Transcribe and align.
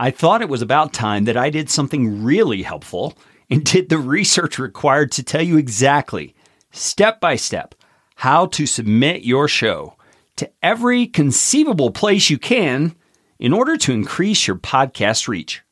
I 0.00 0.12
thought 0.12 0.42
it 0.42 0.48
was 0.48 0.62
about 0.62 0.92
time 0.92 1.24
that 1.24 1.36
I 1.36 1.50
did 1.50 1.68
something 1.68 2.22
really 2.22 2.62
helpful 2.62 3.18
and 3.50 3.64
did 3.64 3.88
the 3.88 3.98
research 3.98 4.56
required 4.56 5.10
to 5.12 5.24
tell 5.24 5.42
you 5.42 5.58
exactly, 5.58 6.36
step 6.70 7.20
by 7.20 7.34
step, 7.34 7.74
how 8.14 8.46
to 8.46 8.64
submit 8.64 9.22
your 9.22 9.48
show 9.48 9.96
to 10.36 10.48
every 10.62 11.08
conceivable 11.08 11.90
place 11.90 12.30
you 12.30 12.38
can 12.38 12.94
in 13.40 13.52
order 13.52 13.76
to 13.76 13.92
increase 13.92 14.46
your 14.46 14.54
podcast 14.54 15.26
reach. 15.26 15.62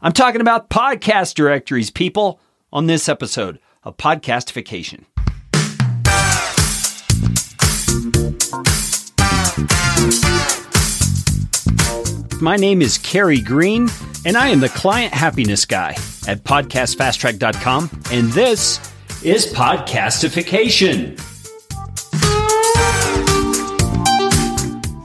I'm 0.00 0.12
talking 0.12 0.40
about 0.40 0.70
podcast 0.70 1.34
directories, 1.34 1.90
people, 1.90 2.40
on 2.72 2.86
this 2.86 3.10
episode 3.10 3.58
of 3.84 3.98
Podcastification. 3.98 5.04
My 12.40 12.56
name 12.56 12.82
is 12.82 12.98
Carrie 12.98 13.40
Green, 13.40 13.88
and 14.26 14.36
I 14.36 14.48
am 14.48 14.60
the 14.60 14.68
client 14.68 15.14
happiness 15.14 15.64
guy 15.64 15.92
at 16.28 16.44
podcastfasttrack.com, 16.44 18.02
and 18.12 18.30
this 18.32 18.78
is 19.24 19.46
Podcastification. 19.54 21.16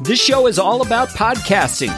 This 0.03 0.21
show 0.21 0.45
is 0.47 0.59
all 0.59 0.81
about 0.81 1.07
podcasting 1.09 1.93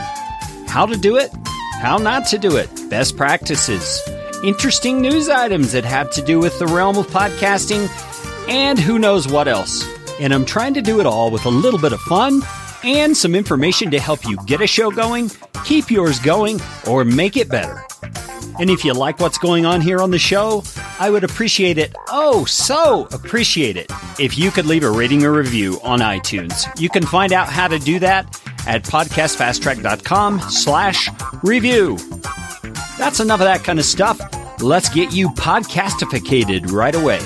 how 0.68 0.86
to 0.86 0.96
do 0.96 1.18
it, 1.18 1.32
how 1.82 1.98
not 1.98 2.28
to 2.28 2.38
do 2.38 2.58
it, 2.58 2.70
best 2.92 3.18
practices, 3.18 4.00
interesting 4.44 5.02
news 5.02 5.30
items 5.30 5.72
that 5.72 5.84
have 5.84 6.12
to 6.12 6.22
do 6.22 6.38
with 6.38 6.60
the 6.60 6.68
realm 6.68 7.00
of 7.00 7.08
podcasting, 7.08 7.90
and 8.48 8.78
who 8.78 9.00
knows 9.00 9.28
what 9.28 9.48
else. 9.48 9.84
And 10.20 10.32
I'm 10.32 10.46
trying 10.46 10.76
to 10.76 10.82
do 10.84 11.00
it 11.00 11.08
all 11.08 11.32
with 11.32 11.48
a 11.48 11.50
little 11.50 11.80
bit 11.80 11.92
of 11.92 12.00
fun 12.02 12.44
and 12.84 13.16
some 13.16 13.36
information 13.36 13.92
to 13.92 14.00
help 14.00 14.26
you 14.26 14.38
get 14.46 14.62
a 14.62 14.68
show 14.68 14.92
going, 14.92 15.32
keep 15.66 15.90
yours 15.90 16.20
going, 16.20 16.60
or 16.88 17.04
make 17.06 17.38
it 17.38 17.50
better. 17.50 17.86
And 18.60 18.70
if 18.70 18.86
you 18.86 18.94
like 18.94 19.20
what's 19.20 19.38
going 19.38 19.66
on 19.66 19.82
here 19.82 20.00
on 20.00 20.12
the 20.12 20.20
show, 20.20 20.64
I 21.00 21.10
would 21.10 21.24
appreciate 21.24 21.78
it, 21.78 21.96
oh, 22.10 22.46
so 22.46 23.08
appreciate 23.12 23.78
it, 23.78 23.92
if 24.20 24.38
you 24.38 24.52
could 24.52 24.66
leave 24.66 24.84
a 24.84 24.92
rating 24.92 25.24
or 25.24 25.32
review 25.32 25.80
on 25.84 26.00
iTunes. 26.00 26.68
You 26.80 26.90
can 26.90 27.06
find 27.06 27.34
out 27.34 27.48
how 27.48 27.68
to 27.68 27.80
do 27.80 28.00
that 28.00 28.26
at 28.68 28.84
podcastfasttrack.com 28.84 30.40
slash 30.42 31.10
review. 31.44 31.98
That's 32.98 33.20
enough 33.20 33.40
of 33.40 33.46
that 33.46 33.64
kind 33.64 33.80
of 33.80 33.86
stuff. 33.86 34.22
Let's 34.62 34.90
get 34.90 35.12
you 35.12 35.30
podcastificated 35.30 36.72
right 36.72 36.96
away. 36.96 37.20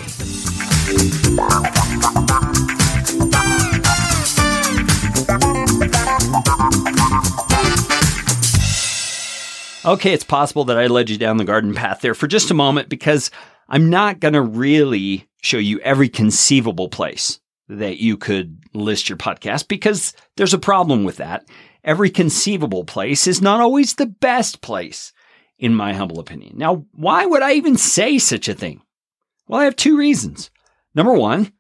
Okay, 9.87 10.11
it's 10.11 10.25
possible 10.25 10.65
that 10.65 10.77
I 10.77 10.87
led 10.87 11.09
you 11.09 11.17
down 11.17 11.37
the 11.37 11.45
garden 11.45 11.73
path 11.73 12.01
there 12.01 12.13
for 12.13 12.27
just 12.27 12.51
a 12.51 12.53
moment 12.53 12.89
because 12.89 13.31
I'm 13.69 13.89
not 13.89 14.19
going 14.19 14.33
to 14.33 14.41
really 14.41 15.29
show 15.41 15.57
you 15.57 15.79
every 15.79 16.09
conceivable 16.09 16.89
place 16.89 17.39
that 17.69 17.95
you 17.95 18.17
could 18.17 18.59
list 18.73 19.07
your 19.07 19.17
podcast 19.17 19.69
because 19.69 20.11
there's 20.35 20.53
a 20.53 20.59
problem 20.59 21.05
with 21.05 21.15
that. 21.17 21.47
Every 21.85 22.09
conceivable 22.09 22.83
place 22.83 23.27
is 23.27 23.41
not 23.41 23.61
always 23.61 23.95
the 23.95 24.07
best 24.07 24.59
place, 24.59 25.13
in 25.57 25.73
my 25.73 25.93
humble 25.93 26.19
opinion. 26.19 26.57
Now, 26.57 26.85
why 26.91 27.25
would 27.25 27.41
I 27.41 27.53
even 27.53 27.77
say 27.77 28.19
such 28.19 28.49
a 28.49 28.53
thing? 28.53 28.81
Well, 29.47 29.61
I 29.61 29.63
have 29.63 29.77
two 29.77 29.97
reasons. 29.97 30.51
Number 30.95 31.13
one, 31.13 31.53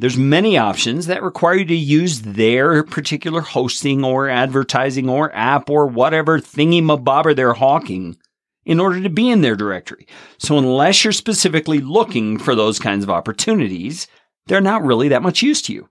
there's 0.00 0.16
many 0.16 0.56
options 0.56 1.06
that 1.06 1.22
require 1.22 1.56
you 1.56 1.64
to 1.66 1.76
use 1.76 2.22
their 2.22 2.82
particular 2.82 3.42
hosting 3.42 4.02
or 4.02 4.30
advertising 4.30 5.10
or 5.10 5.30
app 5.34 5.68
or 5.68 5.86
whatever 5.86 6.40
thingy 6.40 6.82
mabobber 6.82 7.36
they're 7.36 7.52
hawking 7.52 8.16
in 8.64 8.80
order 8.80 9.02
to 9.02 9.10
be 9.10 9.28
in 9.28 9.42
their 9.42 9.56
directory. 9.56 10.06
So 10.38 10.56
unless 10.56 11.04
you're 11.04 11.12
specifically 11.12 11.80
looking 11.80 12.38
for 12.38 12.54
those 12.54 12.78
kinds 12.78 13.04
of 13.04 13.10
opportunities, 13.10 14.06
they're 14.46 14.62
not 14.62 14.84
really 14.84 15.08
that 15.08 15.22
much 15.22 15.42
use 15.42 15.60
to 15.62 15.74
you. 15.74 15.90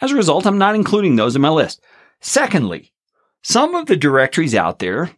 As 0.00 0.12
a 0.12 0.16
result, 0.16 0.46
I'm 0.46 0.58
not 0.58 0.76
including 0.76 1.16
those 1.16 1.34
in 1.34 1.42
my 1.42 1.48
list. 1.48 1.82
Secondly, 2.20 2.92
some 3.42 3.74
of 3.74 3.86
the 3.86 3.96
directories 3.96 4.54
out 4.54 4.78
there 4.78 5.10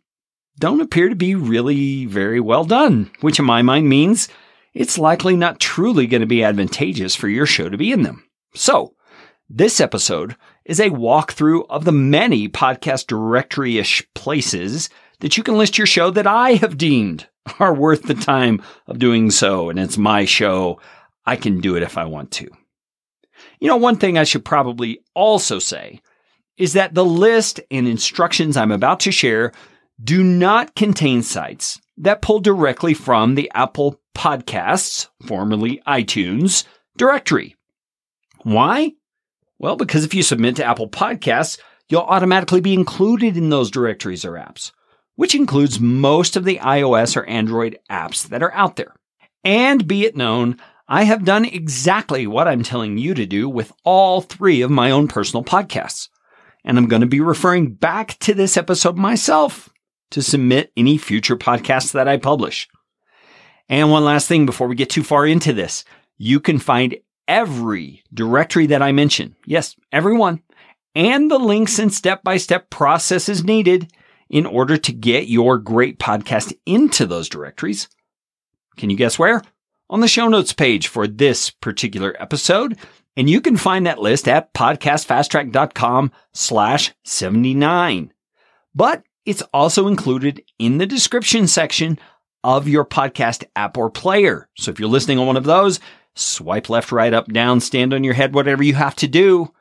don't 0.58 0.80
appear 0.80 1.10
to 1.10 1.14
be 1.14 1.34
really 1.34 2.06
very 2.06 2.40
well 2.40 2.64
done, 2.64 3.10
which 3.20 3.38
in 3.38 3.44
my 3.44 3.60
mind 3.60 3.90
means 3.90 4.28
it's 4.76 4.98
likely 4.98 5.34
not 5.34 5.58
truly 5.58 6.06
going 6.06 6.20
to 6.20 6.26
be 6.26 6.44
advantageous 6.44 7.14
for 7.14 7.28
your 7.28 7.46
show 7.46 7.70
to 7.70 7.78
be 7.78 7.92
in 7.92 8.02
them. 8.02 8.28
So, 8.54 8.94
this 9.48 9.80
episode 9.80 10.36
is 10.66 10.78
a 10.78 10.90
walkthrough 10.90 11.64
of 11.70 11.86
the 11.86 11.92
many 11.92 12.46
podcast 12.46 13.06
directory 13.06 13.78
ish 13.78 14.06
places 14.14 14.90
that 15.20 15.38
you 15.38 15.42
can 15.42 15.56
list 15.56 15.78
your 15.78 15.86
show 15.86 16.10
that 16.10 16.26
I 16.26 16.54
have 16.54 16.76
deemed 16.76 17.26
are 17.58 17.72
worth 17.72 18.02
the 18.02 18.14
time 18.14 18.62
of 18.86 18.98
doing 18.98 19.30
so. 19.30 19.70
And 19.70 19.78
it's 19.78 19.96
my 19.96 20.26
show. 20.26 20.78
I 21.24 21.36
can 21.36 21.60
do 21.60 21.76
it 21.76 21.82
if 21.82 21.96
I 21.96 22.04
want 22.04 22.30
to. 22.32 22.48
You 23.60 23.68
know, 23.68 23.76
one 23.76 23.96
thing 23.96 24.18
I 24.18 24.24
should 24.24 24.44
probably 24.44 25.00
also 25.14 25.58
say 25.58 26.02
is 26.58 26.74
that 26.74 26.92
the 26.92 27.04
list 27.04 27.60
and 27.70 27.88
instructions 27.88 28.58
I'm 28.58 28.72
about 28.72 29.00
to 29.00 29.12
share 29.12 29.52
do 30.02 30.22
not 30.22 30.74
contain 30.74 31.22
sites 31.22 31.80
that 31.98 32.22
pull 32.22 32.40
directly 32.40 32.94
from 32.94 33.34
the 33.34 33.50
Apple 33.54 34.00
Podcasts, 34.14 35.08
formerly 35.26 35.82
iTunes, 35.86 36.64
directory. 36.96 37.56
Why? 38.42 38.92
Well, 39.58 39.76
because 39.76 40.04
if 40.04 40.14
you 40.14 40.22
submit 40.22 40.56
to 40.56 40.64
Apple 40.64 40.88
Podcasts, 40.88 41.58
you'll 41.88 42.02
automatically 42.02 42.60
be 42.60 42.74
included 42.74 43.36
in 43.36 43.50
those 43.50 43.70
directories 43.70 44.24
or 44.24 44.32
apps, 44.32 44.72
which 45.14 45.34
includes 45.34 45.80
most 45.80 46.36
of 46.36 46.44
the 46.44 46.58
iOS 46.58 47.16
or 47.16 47.24
Android 47.24 47.78
apps 47.90 48.28
that 48.28 48.42
are 48.42 48.52
out 48.52 48.76
there. 48.76 48.94
And 49.44 49.86
be 49.86 50.04
it 50.04 50.16
known, 50.16 50.58
I 50.88 51.04
have 51.04 51.24
done 51.24 51.44
exactly 51.44 52.26
what 52.26 52.48
I'm 52.48 52.62
telling 52.62 52.98
you 52.98 53.14
to 53.14 53.26
do 53.26 53.48
with 53.48 53.72
all 53.84 54.20
three 54.20 54.62
of 54.62 54.70
my 54.70 54.90
own 54.90 55.08
personal 55.08 55.44
podcasts. 55.44 56.08
And 56.64 56.78
I'm 56.78 56.88
going 56.88 57.02
to 57.02 57.06
be 57.06 57.20
referring 57.20 57.74
back 57.74 58.18
to 58.20 58.34
this 58.34 58.56
episode 58.56 58.96
myself 58.96 59.68
to 60.10 60.22
submit 60.22 60.72
any 60.76 60.98
future 60.98 61.36
podcasts 61.36 61.92
that 61.92 62.08
I 62.08 62.16
publish. 62.16 62.68
And 63.68 63.90
one 63.90 64.04
last 64.04 64.28
thing 64.28 64.46
before 64.46 64.68
we 64.68 64.76
get 64.76 64.90
too 64.90 65.02
far 65.02 65.26
into 65.26 65.52
this, 65.52 65.84
you 66.18 66.40
can 66.40 66.58
find 66.58 66.96
every 67.26 68.02
directory 68.14 68.66
that 68.66 68.82
I 68.82 68.92
mention. 68.92 69.34
Yes, 69.44 69.74
everyone 69.92 70.42
and 70.96 71.30
the 71.30 71.38
links 71.38 71.78
and 71.78 71.92
step 71.92 72.24
by 72.24 72.38
step 72.38 72.70
processes 72.70 73.44
needed 73.44 73.92
in 74.30 74.46
order 74.46 74.78
to 74.78 74.92
get 74.92 75.28
your 75.28 75.58
great 75.58 75.98
podcast 75.98 76.54
into 76.64 77.04
those 77.04 77.28
directories. 77.28 77.88
Can 78.78 78.88
you 78.88 78.96
guess 78.96 79.18
where? 79.18 79.42
On 79.90 80.00
the 80.00 80.08
show 80.08 80.26
notes 80.26 80.54
page 80.54 80.88
for 80.88 81.06
this 81.06 81.50
particular 81.50 82.16
episode. 82.18 82.78
And 83.14 83.28
you 83.28 83.42
can 83.42 83.58
find 83.58 83.86
that 83.86 84.00
list 84.00 84.26
at 84.26 84.52
podcastfasttrack.com 84.54 86.12
slash 86.32 86.92
79. 87.04 88.12
But 88.74 89.02
it's 89.26 89.42
also 89.52 89.88
included 89.88 90.42
in 90.58 90.78
the 90.78 90.86
description 90.86 91.46
section 91.46 91.98
of 92.44 92.68
your 92.68 92.84
podcast 92.84 93.44
app 93.56 93.76
or 93.76 93.90
player. 93.90 94.48
So 94.56 94.70
if 94.70 94.78
you're 94.78 94.88
listening 94.88 95.18
on 95.18 95.26
one 95.26 95.36
of 95.36 95.44
those, 95.44 95.80
swipe 96.14 96.70
left, 96.70 96.92
right, 96.92 97.12
up, 97.12 97.26
down, 97.26 97.60
stand 97.60 97.92
on 97.92 98.04
your 98.04 98.14
head, 98.14 98.34
whatever 98.34 98.62
you 98.62 98.74
have 98.74 98.94
to 98.96 99.08
do 99.08 99.52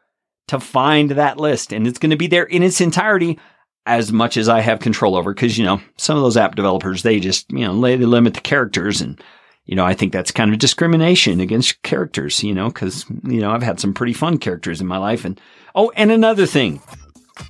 to 0.48 0.60
find 0.60 1.12
that 1.12 1.40
list. 1.40 1.74
And 1.74 1.88
it's 1.88 1.98
going 1.98 2.12
to 2.12 2.16
be 2.16 2.28
there 2.28 2.44
in 2.44 2.62
its 2.64 2.80
entirety 2.80 3.40
as 3.88 4.12
much 4.12 4.38
as 4.38 4.48
I 4.48 4.62
have 4.62 4.80
control 4.80 5.16
over. 5.16 5.34
Cause, 5.34 5.58
you 5.58 5.66
know, 5.66 5.82
some 5.98 6.16
of 6.16 6.24
those 6.24 6.38
app 6.38 6.56
developers, 6.56 7.02
they 7.02 7.20
just, 7.20 7.52
you 7.52 7.66
know, 7.66 7.82
they 7.82 7.98
limit 7.98 8.36
the 8.36 8.42
characters. 8.42 9.02
And, 9.02 9.22
you 9.66 9.76
know, 9.76 9.86
I 9.86 9.96
think 9.96 10.14
that's 10.14 10.32
kind 10.32 10.54
of 10.54 10.60
discrimination 10.60 11.40
against 11.40 11.82
characters, 11.82 12.44
you 12.44 12.54
know, 12.54 12.70
cause, 12.70 13.06
you 13.24 13.42
know, 13.42 13.52
I've 13.52 13.64
had 13.64 13.80
some 13.80 13.94
pretty 13.94 14.14
fun 14.14 14.38
characters 14.38 14.80
in 14.80 14.88
my 14.88 14.98
life. 14.98 15.26
And, 15.26 15.42
oh, 15.74 15.92
and 15.96 16.12
another 16.12 16.46
thing, 16.46 16.82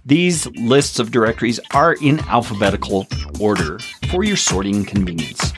these 0.06 0.48
lists 0.58 1.00
of 1.00 1.12
directories 1.12 1.60
are 1.74 1.94
in 2.02 2.20
alphabetical 2.28 3.08
order 3.40 3.80
for 4.10 4.24
your 4.24 4.38
sorting 4.38 4.86
convenience. 4.86 5.54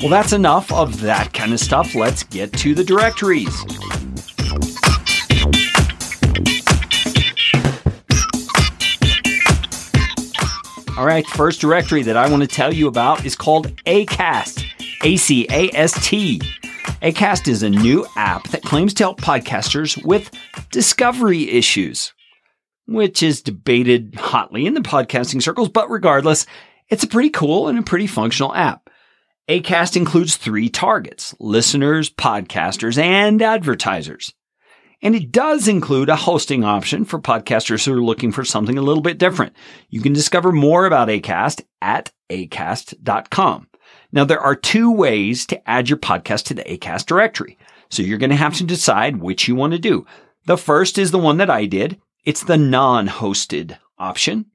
Well, 0.00 0.10
that's 0.10 0.32
enough 0.32 0.72
of 0.72 1.00
that 1.00 1.32
kind 1.32 1.52
of 1.52 1.60
stuff. 1.60 1.94
Let's 1.94 2.24
get 2.24 2.52
to 2.54 2.74
the 2.74 2.84
directories. 2.84 3.64
All 10.96 11.06
right, 11.06 11.26
first 11.26 11.60
directory 11.60 12.02
that 12.02 12.16
I 12.16 12.28
want 12.28 12.42
to 12.42 12.48
tell 12.48 12.72
you 12.72 12.86
about 12.88 13.24
is 13.24 13.34
called 13.34 13.76
ACAST. 13.84 14.64
A 15.02 15.16
C 15.16 15.46
A 15.50 15.70
S 15.74 15.92
T. 16.06 16.40
ACAST 17.02 17.48
is 17.48 17.62
a 17.62 17.68
new 17.68 18.06
app 18.16 18.48
that 18.48 18.62
claims 18.62 18.94
to 18.94 19.04
help 19.04 19.20
podcasters 19.20 20.02
with 20.04 20.30
discovery 20.70 21.50
issues 21.50 22.12
which 22.86 23.22
is 23.22 23.42
debated 23.42 24.14
hotly 24.16 24.66
in 24.66 24.74
the 24.74 24.80
podcasting 24.80 25.42
circles, 25.42 25.68
but 25.68 25.90
regardless, 25.90 26.46
it's 26.88 27.04
a 27.04 27.08
pretty 27.08 27.30
cool 27.30 27.68
and 27.68 27.78
a 27.78 27.82
pretty 27.82 28.06
functional 28.06 28.54
app. 28.54 28.90
ACAST 29.48 29.96
includes 29.96 30.36
three 30.36 30.68
targets 30.68 31.34
listeners, 31.38 32.10
podcasters, 32.10 32.96
and 32.98 33.42
advertisers. 33.42 34.32
And 35.02 35.14
it 35.14 35.30
does 35.30 35.68
include 35.68 36.08
a 36.08 36.16
hosting 36.16 36.64
option 36.64 37.04
for 37.04 37.18
podcasters 37.18 37.84
who 37.84 37.92
are 37.92 38.02
looking 38.02 38.32
for 38.32 38.42
something 38.42 38.78
a 38.78 38.82
little 38.82 39.02
bit 39.02 39.18
different. 39.18 39.54
You 39.90 40.00
can 40.00 40.14
discover 40.14 40.50
more 40.50 40.86
about 40.86 41.08
ACAST 41.08 41.62
at 41.82 42.10
acast.com. 42.30 43.68
Now, 44.12 44.24
there 44.24 44.40
are 44.40 44.56
two 44.56 44.90
ways 44.90 45.44
to 45.46 45.68
add 45.68 45.90
your 45.90 45.98
podcast 45.98 46.44
to 46.44 46.54
the 46.54 46.64
Acast 46.64 47.04
directory. 47.04 47.58
So 47.90 48.02
you're 48.02 48.18
going 48.18 48.30
to 48.30 48.36
have 48.36 48.54
to 48.54 48.64
decide 48.64 49.20
which 49.20 49.46
you 49.46 49.54
want 49.54 49.72
to 49.72 49.78
do. 49.78 50.06
The 50.46 50.56
first 50.56 50.98
is 50.98 51.10
the 51.10 51.18
one 51.18 51.36
that 51.38 51.50
I 51.50 51.66
did. 51.66 52.00
It's 52.24 52.42
the 52.42 52.56
non-hosted 52.56 53.78
option. 53.98 54.46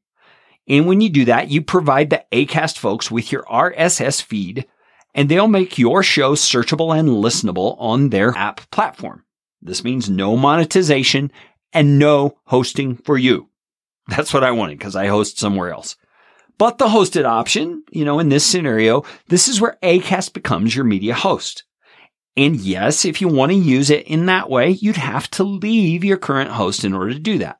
And 0.67 0.87
when 0.87 1.01
you 1.01 1.09
do 1.09 1.25
that, 1.25 1.49
you 1.49 1.61
provide 1.61 2.09
the 2.09 2.23
Acast 2.31 2.77
folks 2.77 3.09
with 3.09 3.31
your 3.31 3.43
RSS 3.43 4.21
feed 4.21 4.67
and 5.15 5.27
they'll 5.27 5.47
make 5.47 5.77
your 5.77 6.03
show 6.03 6.33
searchable 6.33 6.97
and 6.97 7.09
listenable 7.09 7.75
on 7.79 8.09
their 8.09 8.35
app 8.37 8.69
platform. 8.71 9.23
This 9.61 9.83
means 9.83 10.09
no 10.09 10.37
monetization 10.37 11.31
and 11.73 11.99
no 11.99 12.37
hosting 12.45 12.95
for 12.95 13.17
you. 13.17 13.49
That's 14.07 14.33
what 14.33 14.43
I 14.43 14.51
wanted 14.51 14.77
because 14.77 14.95
I 14.95 15.07
host 15.07 15.39
somewhere 15.39 15.71
else. 15.71 15.95
But 16.57 16.77
the 16.77 16.87
hosted 16.87 17.25
option, 17.25 17.83
you 17.89 18.03
know, 18.03 18.19
in 18.19 18.29
this 18.29 18.45
scenario, 18.45 19.03
this 19.27 19.47
is 19.47 19.61
where 19.61 19.77
Acast 19.81 20.33
becomes 20.33 20.75
your 20.75 20.85
media 20.85 21.13
host. 21.13 21.63
And 22.37 22.55
yes, 22.55 23.05
if 23.05 23.21
you 23.21 23.27
want 23.27 23.51
to 23.51 23.57
use 23.57 23.89
it 23.89 24.07
in 24.07 24.27
that 24.27 24.49
way, 24.49 24.69
you'd 24.69 24.95
have 24.95 25.29
to 25.31 25.43
leave 25.43 26.03
your 26.03 26.17
current 26.17 26.51
host 26.51 26.83
in 26.83 26.93
order 26.93 27.13
to 27.13 27.19
do 27.19 27.39
that. 27.39 27.59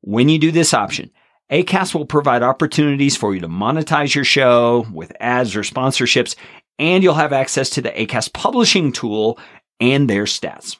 When 0.00 0.28
you 0.28 0.38
do 0.38 0.52
this 0.52 0.72
option, 0.72 1.10
Acast 1.50 1.94
will 1.94 2.06
provide 2.06 2.42
opportunities 2.42 3.16
for 3.16 3.34
you 3.34 3.40
to 3.40 3.48
monetize 3.48 4.14
your 4.14 4.24
show 4.24 4.86
with 4.92 5.12
ads 5.20 5.54
or 5.54 5.62
sponsorships, 5.62 6.34
and 6.78 7.02
you'll 7.02 7.14
have 7.14 7.32
access 7.32 7.70
to 7.70 7.82
the 7.82 7.90
Acast 7.90 8.32
publishing 8.32 8.92
tool 8.92 9.38
and 9.80 10.08
their 10.08 10.24
stats. 10.24 10.76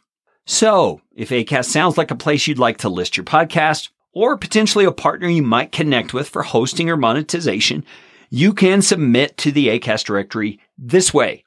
So, 0.46 1.00
if 1.14 1.31
Acast 1.31 1.67
sounds 1.67 1.99
like 1.99 2.11
a 2.11 2.17
place 2.17 2.46
you'd 2.46 2.58
like 2.58 2.78
to 2.78 2.88
list 2.88 3.17
your 3.17 3.25
podcast, 3.25 3.90
or 4.12 4.38
potentially 4.38 4.84
a 4.84 4.93
partner 4.93 5.28
you 5.28 5.43
might 5.43 5.73
connect 5.73 6.14
with 6.14 6.28
for 6.28 6.43
hosting 6.43 6.88
or 6.88 6.96
monetization, 6.96 7.84
you 8.31 8.55
can 8.55 8.81
submit 8.82 9.37
to 9.38 9.52
the 9.52 9.69
ACAST 9.69 10.05
directory 10.05 10.58
this 10.78 11.12
way. 11.12 11.44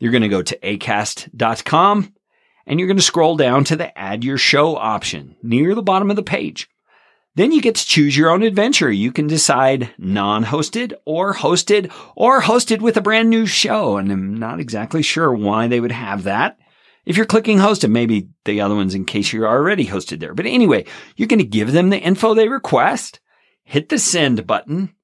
You're 0.00 0.12
going 0.12 0.22
to 0.22 0.28
go 0.28 0.42
to 0.42 0.58
acast.com 0.58 2.14
and 2.66 2.80
you're 2.80 2.86
going 2.88 2.96
to 2.96 3.02
scroll 3.02 3.36
down 3.36 3.64
to 3.64 3.76
the 3.76 3.96
add 3.96 4.24
your 4.24 4.38
show 4.38 4.76
option 4.76 5.36
near 5.42 5.74
the 5.74 5.82
bottom 5.82 6.10
of 6.10 6.16
the 6.16 6.22
page. 6.22 6.68
Then 7.36 7.52
you 7.52 7.62
get 7.62 7.76
to 7.76 7.86
choose 7.86 8.16
your 8.16 8.30
own 8.30 8.42
adventure. 8.42 8.90
You 8.90 9.12
can 9.12 9.28
decide 9.28 9.94
non-hosted 9.98 10.94
or 11.04 11.34
hosted 11.34 11.92
or 12.16 12.40
hosted 12.40 12.80
with 12.80 12.96
a 12.96 13.00
brand 13.00 13.30
new 13.30 13.46
show. 13.46 13.98
And 13.98 14.10
I'm 14.10 14.34
not 14.34 14.58
exactly 14.58 15.02
sure 15.02 15.32
why 15.32 15.68
they 15.68 15.80
would 15.80 15.92
have 15.92 16.24
that. 16.24 16.58
If 17.06 17.16
you're 17.16 17.26
clicking 17.26 17.58
hosted, 17.58 17.90
maybe 17.90 18.28
the 18.44 18.60
other 18.60 18.74
one's 18.74 18.94
in 18.94 19.04
case 19.04 19.32
you're 19.32 19.48
already 19.48 19.86
hosted 19.86 20.20
there. 20.20 20.34
But 20.34 20.46
anyway, 20.46 20.86
you're 21.16 21.28
going 21.28 21.38
to 21.38 21.44
give 21.44 21.72
them 21.72 21.90
the 21.90 21.98
info 21.98 22.34
they 22.34 22.48
request, 22.48 23.20
hit 23.64 23.88
the 23.88 23.98
send 23.98 24.46
button, 24.46 24.94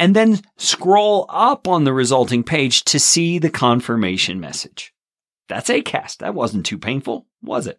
and 0.00 0.16
then 0.16 0.40
scroll 0.56 1.26
up 1.28 1.68
on 1.68 1.84
the 1.84 1.92
resulting 1.92 2.42
page 2.42 2.84
to 2.84 2.98
see 2.98 3.38
the 3.38 3.50
confirmation 3.50 4.40
message. 4.40 4.94
That's 5.46 5.68
Acast. 5.68 6.18
That 6.18 6.34
wasn't 6.34 6.64
too 6.64 6.78
painful, 6.78 7.26
was 7.42 7.66
it? 7.66 7.78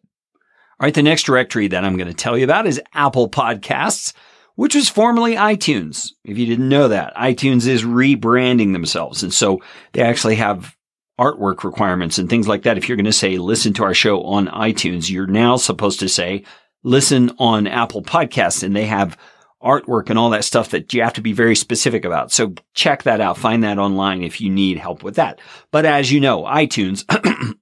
All 0.79 0.85
right, 0.85 0.93
the 0.93 1.01
next 1.01 1.23
directory 1.23 1.67
that 1.69 1.83
I'm 1.83 1.97
going 1.97 2.09
to 2.09 2.13
tell 2.13 2.37
you 2.37 2.43
about 2.43 2.67
is 2.67 2.79
Apple 2.93 3.27
Podcasts, 3.27 4.13
which 4.53 4.75
was 4.75 4.87
formerly 4.87 5.33
iTunes. 5.33 6.09
If 6.23 6.37
you 6.37 6.45
didn't 6.45 6.69
know 6.69 6.89
that, 6.89 7.15
iTunes 7.15 7.65
is 7.65 7.83
rebranding 7.83 8.73
themselves. 8.73 9.23
And 9.23 9.33
so 9.33 9.59
they 9.93 10.03
actually 10.03 10.35
have 10.35 10.75
artwork 11.19 11.63
requirements 11.63 12.19
and 12.19 12.29
things 12.29 12.47
like 12.47 12.61
that. 12.63 12.77
If 12.77 12.87
you're 12.87 12.97
going 12.97 13.05
to 13.05 13.11
say, 13.11 13.37
listen 13.37 13.73
to 13.73 13.83
our 13.83 13.95
show 13.95 14.21
on 14.21 14.45
iTunes, 14.45 15.09
you're 15.09 15.25
now 15.25 15.55
supposed 15.55 15.99
to 16.01 16.07
say, 16.07 16.43
listen 16.83 17.31
on 17.39 17.65
Apple 17.65 18.03
Podcasts 18.03 18.61
and 18.61 18.75
they 18.75 18.85
have 18.85 19.17
artwork 19.63 20.09
and 20.09 20.17
all 20.17 20.29
that 20.31 20.43
stuff 20.43 20.69
that 20.69 20.93
you 20.93 21.01
have 21.01 21.13
to 21.13 21.21
be 21.21 21.33
very 21.33 21.55
specific 21.55 22.05
about. 22.05 22.31
So 22.31 22.53
check 22.73 23.03
that 23.03 23.21
out. 23.21 23.37
Find 23.37 23.63
that 23.63 23.79
online 23.79 24.23
if 24.23 24.41
you 24.41 24.49
need 24.49 24.77
help 24.77 25.03
with 25.03 25.15
that. 25.15 25.39
But 25.71 25.85
as 25.85 26.11
you 26.11 26.19
know, 26.19 26.43
iTunes, 26.43 27.05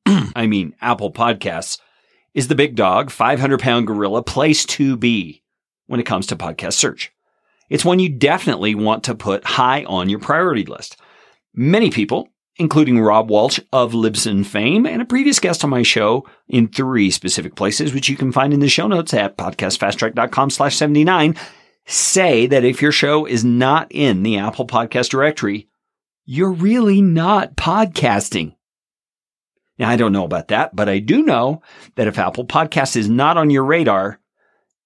I 0.35 0.47
mean, 0.47 0.75
Apple 0.81 1.11
Podcasts 1.11 1.79
is 2.33 2.47
the 2.47 2.55
big 2.55 2.75
dog, 2.75 3.11
500 3.11 3.59
pound 3.59 3.87
gorilla 3.87 4.23
place 4.23 4.65
to 4.65 4.95
be 4.95 5.43
when 5.87 5.99
it 5.99 6.05
comes 6.05 6.27
to 6.27 6.35
podcast 6.35 6.73
search. 6.73 7.11
It's 7.69 7.85
one 7.85 7.99
you 7.99 8.09
definitely 8.09 8.75
want 8.75 9.03
to 9.05 9.15
put 9.15 9.43
high 9.43 9.83
on 9.83 10.09
your 10.09 10.19
priority 10.19 10.65
list. 10.65 10.97
Many 11.53 11.91
people, 11.91 12.29
including 12.57 12.99
Rob 12.99 13.29
Walch 13.29 13.59
of 13.71 13.93
Libsyn 13.93 14.45
fame 14.45 14.85
and 14.85 15.01
a 15.01 15.05
previous 15.05 15.39
guest 15.39 15.63
on 15.63 15.69
my 15.69 15.83
show 15.83 16.27
in 16.47 16.67
three 16.67 17.11
specific 17.11 17.55
places, 17.55 17.93
which 17.93 18.09
you 18.09 18.17
can 18.17 18.31
find 18.31 18.53
in 18.53 18.59
the 18.59 18.67
show 18.67 18.87
notes 18.87 19.13
at 19.13 19.37
podcastfasttrack.com 19.37 20.49
slash 20.49 20.75
79, 20.75 21.35
say 21.89 22.45
that 22.47 22.63
if 22.63 22.81
your 22.81 22.91
show 22.91 23.25
is 23.25 23.43
not 23.43 23.87
in 23.91 24.23
the 24.23 24.37
Apple 24.37 24.67
podcast 24.67 25.09
directory, 25.09 25.67
you're 26.25 26.51
really 26.51 27.01
not 27.01 27.55
podcasting. 27.55 28.55
Now, 29.79 29.89
I 29.89 29.95
don't 29.95 30.11
know 30.11 30.25
about 30.25 30.49
that, 30.49 30.75
but 30.75 30.87
I 30.89 30.99
do 30.99 31.23
know 31.23 31.61
that 31.95 32.07
if 32.07 32.19
Apple 32.19 32.45
Podcast 32.45 32.95
is 32.97 33.09
not 33.09 33.37
on 33.37 33.49
your 33.49 33.63
radar, 33.63 34.19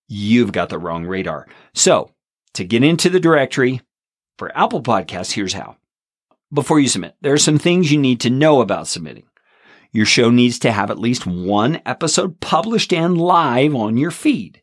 you've 0.07 0.51
got 0.51 0.69
the 0.69 0.77
wrong 0.77 1.05
radar. 1.05 1.47
So 1.73 2.11
to 2.53 2.63
get 2.63 2.83
into 2.83 3.09
the 3.09 3.19
directory 3.19 3.81
for 4.38 4.55
Apple 4.57 4.83
Podcasts, 4.83 5.31
here's 5.31 5.53
how 5.53 5.77
before 6.53 6.79
you 6.79 6.88
submit. 6.88 7.15
There 7.21 7.33
are 7.33 7.39
some 7.39 7.57
things 7.57 7.91
you 7.91 8.00
need 8.00 8.21
to 8.21 8.29
know 8.29 8.61
about 8.61 8.88
submitting. 8.88 9.25
Your 9.91 10.05
show 10.05 10.29
needs 10.29 10.59
to 10.59 10.71
have 10.71 10.91
at 10.91 11.00
least 11.00 11.25
one 11.25 11.81
episode 11.85 12.39
published 12.39 12.94
and 12.94 13.17
live 13.19 13.75
on 13.75 13.97
your 13.97 14.11
feed. 14.11 14.61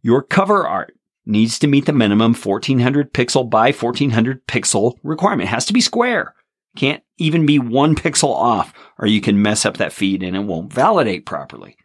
Your 0.00 0.22
cover 0.22 0.66
art 0.66 0.94
needs 1.30 1.58
to 1.60 1.66
meet 1.66 1.86
the 1.86 1.92
minimum 1.92 2.34
1400 2.34 3.12
pixel 3.12 3.48
by 3.48 3.72
1400 3.72 4.46
pixel 4.46 4.96
requirement. 5.02 5.48
It 5.48 5.52
has 5.52 5.64
to 5.66 5.72
be 5.72 5.80
square. 5.80 6.34
Can't 6.76 7.02
even 7.18 7.46
be 7.46 7.58
one 7.58 7.94
pixel 7.94 8.34
off 8.34 8.72
or 8.98 9.06
you 9.06 9.20
can 9.20 9.42
mess 9.42 9.64
up 9.64 9.78
that 9.78 9.92
feed 9.92 10.22
and 10.22 10.36
it 10.36 10.40
won't 10.40 10.72
validate 10.72 11.26
properly. 11.26 11.76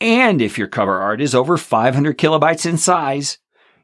And 0.00 0.42
if 0.42 0.58
your 0.58 0.68
cover 0.68 1.00
art 1.00 1.20
is 1.20 1.34
over 1.34 1.56
500 1.56 2.18
kilobytes 2.18 2.66
in 2.66 2.76
size, 2.76 3.38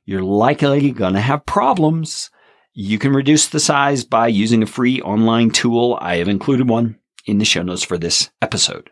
you're 0.05 0.23
likely 0.23 0.91
going 0.91 1.15
to 1.15 1.21
have 1.21 1.47
problems 1.47 2.31
you 2.73 2.99
can 2.99 3.13
reduce 3.13 3.49
the 3.49 3.61
size 3.61 4.05
by 4.05 4.29
using 4.29 4.63
a 4.63 4.67
free 4.67 5.01
online 5.03 5.51
tool. 5.51 5.99
I 6.01 6.17
have 6.17 6.29
included 6.29 6.69
one 6.69 6.99
in 7.27 7.39
the 7.39 7.45
show 7.45 7.63
notes 7.63 7.83
for 7.83 7.99
this 7.99 8.31
episode. 8.41 8.91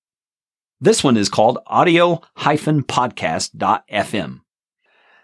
This 0.82 1.04
one 1.04 1.18
is 1.18 1.30
called 1.30 1.60
audio-podcast.fm. 1.68 4.42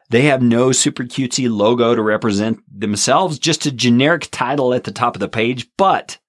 They 0.09 0.21
have 0.23 0.41
no 0.41 0.71
super 0.71 1.03
cutesy 1.03 1.49
logo 1.49 1.95
to 1.95 2.01
represent 2.01 2.59
themselves, 2.71 3.39
just 3.39 3.65
a 3.65 3.71
generic 3.71 4.27
title 4.31 4.73
at 4.73 4.83
the 4.83 4.91
top 4.91 5.15
of 5.15 5.19
the 5.19 5.27
page, 5.27 5.67
but 5.77 6.19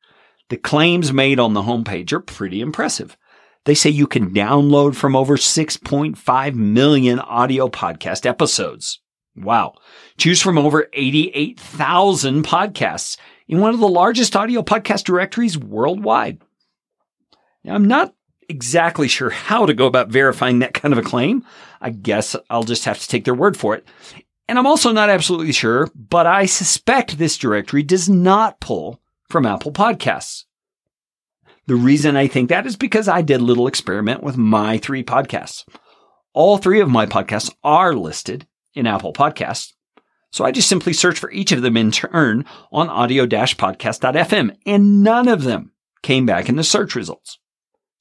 the 0.48 0.56
claims 0.56 1.12
made 1.12 1.40
on 1.40 1.54
the 1.54 1.62
homepage 1.62 2.12
are 2.12 2.20
pretty 2.20 2.60
impressive. 2.60 3.16
They 3.64 3.74
say 3.74 3.90
you 3.90 4.06
can 4.06 4.32
download 4.32 4.94
from 4.94 5.16
over 5.16 5.36
6.5 5.36 6.54
million 6.54 7.18
audio 7.18 7.68
podcast 7.68 8.24
episodes. 8.24 9.00
Wow. 9.34 9.74
Choose 10.16 10.40
from 10.40 10.56
over 10.56 10.86
88,000 10.92 12.44
podcasts 12.44 13.18
in 13.48 13.60
one 13.60 13.74
of 13.74 13.80
the 13.80 13.88
largest 13.88 14.36
audio 14.36 14.62
podcast 14.62 15.04
directories 15.04 15.58
worldwide. 15.58 16.40
Now, 17.64 17.74
I'm 17.74 17.86
not 17.86 18.14
exactly 18.48 19.08
sure 19.08 19.30
how 19.30 19.66
to 19.66 19.74
go 19.74 19.86
about 19.86 20.08
verifying 20.08 20.60
that 20.60 20.74
kind 20.74 20.92
of 20.92 20.98
a 20.98 21.02
claim. 21.02 21.44
I 21.80 21.90
guess 21.90 22.36
I'll 22.50 22.64
just 22.64 22.84
have 22.84 22.98
to 22.98 23.08
take 23.08 23.24
their 23.24 23.34
word 23.34 23.56
for 23.56 23.74
it. 23.74 23.86
And 24.48 24.58
I'm 24.58 24.66
also 24.66 24.92
not 24.92 25.10
absolutely 25.10 25.52
sure, 25.52 25.88
but 25.94 26.26
I 26.26 26.46
suspect 26.46 27.18
this 27.18 27.36
directory 27.36 27.82
does 27.82 28.08
not 28.08 28.60
pull 28.60 29.00
from 29.28 29.44
Apple 29.44 29.72
Podcasts. 29.72 30.44
The 31.66 31.74
reason 31.74 32.16
I 32.16 32.28
think 32.28 32.48
that 32.48 32.66
is 32.66 32.76
because 32.76 33.08
I 33.08 33.22
did 33.22 33.40
a 33.40 33.44
little 33.44 33.66
experiment 33.66 34.22
with 34.22 34.36
my 34.36 34.78
three 34.78 35.02
podcasts. 35.02 35.64
All 36.32 36.58
three 36.58 36.80
of 36.80 36.88
my 36.88 37.06
podcasts 37.06 37.52
are 37.64 37.92
listed 37.94 38.46
in 38.74 38.86
Apple 38.86 39.12
Podcasts. 39.12 39.72
So 40.30 40.44
I 40.44 40.52
just 40.52 40.68
simply 40.68 40.92
search 40.92 41.18
for 41.18 41.30
each 41.32 41.50
of 41.50 41.62
them 41.62 41.76
in 41.76 41.90
turn 41.90 42.44
on 42.70 42.88
audio-podcast.fm 42.88 44.56
and 44.64 45.02
none 45.02 45.28
of 45.28 45.42
them 45.42 45.72
came 46.02 46.26
back 46.26 46.48
in 46.48 46.56
the 46.56 46.62
search 46.62 46.94
results. 46.94 47.38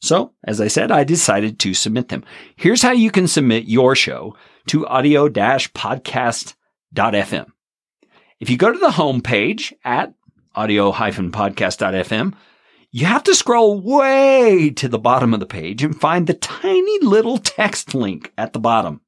So, 0.02 0.34
as 0.44 0.62
I 0.62 0.68
said, 0.68 0.92
I 0.92 1.04
decided 1.04 1.60
to 1.60 1.74
submit 1.74 2.10
them. 2.10 2.24
Here's 2.56 2.82
how 2.82 2.92
you 2.92 3.12
can 3.12 3.28
submit 3.28 3.66
your 3.66 3.96
show 3.96 4.36
to 4.68 4.88
audio-podcast.fm. 4.88 7.46
If 8.40 8.50
you 8.50 8.58
go 8.58 8.72
to 8.72 8.80
the 8.80 8.90
homepage 8.90 9.74
at 9.84 10.14
audio-podcast.fm, 10.54 12.34
you 12.92 13.06
have 13.06 13.24
to 13.24 13.36
scroll 13.36 13.82
way 13.82 14.70
to 14.72 14.88
the 14.88 15.00
bottom 15.00 15.34
of 15.34 15.40
the 15.40 15.46
page 15.46 15.84
and 15.84 16.00
find 16.00 16.28
the 16.28 16.34
tiny 16.34 17.00
little 17.00 17.38
text 17.38 17.94
link 17.94 18.32
at 18.38 18.54
the 18.54 18.60
bottom. 18.60 19.02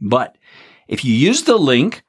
But 0.00 0.36
if 0.88 1.04
you 1.04 1.14
use 1.14 1.42
the 1.42 1.56
link 1.56 2.02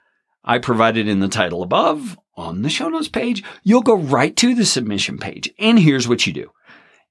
I 0.45 0.59
provided 0.59 1.07
in 1.07 1.19
the 1.19 1.27
title 1.27 1.63
above 1.63 2.17
on 2.37 2.61
the 2.61 2.69
show 2.69 2.87
notes 2.87 3.07
page, 3.07 3.43
you'll 3.63 3.81
go 3.81 3.95
right 3.95 4.35
to 4.37 4.53
the 4.53 4.65
submission 4.65 5.17
page. 5.17 5.51
And 5.57 5.79
here's 5.79 6.07
what 6.07 6.27
you 6.27 6.33
do. 6.33 6.51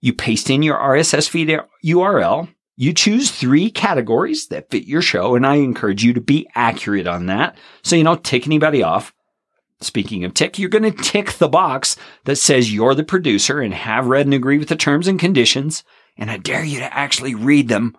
You 0.05 0.13
paste 0.13 0.51
in 0.51 0.63
your 0.63 0.77
RSS 0.77 1.29
feed 1.29 1.49
URL. 1.85 2.49
You 2.77 2.93
choose 2.93 3.31
three 3.31 3.71
categories 3.71 4.49
that 4.49 4.71
fit 4.71 4.85
your 4.85 5.03
show. 5.03 5.35
And 5.35 5.47
I 5.47 5.57
encourage 5.57 6.05
you 6.05 6.13
to 6.13 6.21
be 6.21 6.49
accurate 6.55 7.07
on 7.07 7.27
that. 7.27 7.57
So 7.83 7.97
you 7.97 8.05
don't 8.05 8.23
tick 8.23 8.47
anybody 8.47 8.83
off. 8.83 9.15
Speaking 9.81 10.25
of 10.25 10.35
tick, 10.35 10.59
you're 10.59 10.69
going 10.69 10.91
to 10.91 11.03
tick 11.03 11.33
the 11.33 11.49
box 11.49 11.97
that 12.25 12.37
says 12.37 12.73
you're 12.73 12.95
the 12.95 13.05
producer 13.05 13.61
and 13.61 13.73
have 13.73 14.07
read 14.07 14.27
and 14.27 14.35
agree 14.35 14.59
with 14.59 14.69
the 14.69 14.77
terms 14.77 15.09
and 15.09 15.19
conditions. 15.19 15.85
And 16.17 16.31
I 16.31 16.37
dare 16.37 16.65
you 16.65 16.81
to 16.81 16.95
actually 16.95 17.35
read 17.35 17.69
them. 17.69 17.97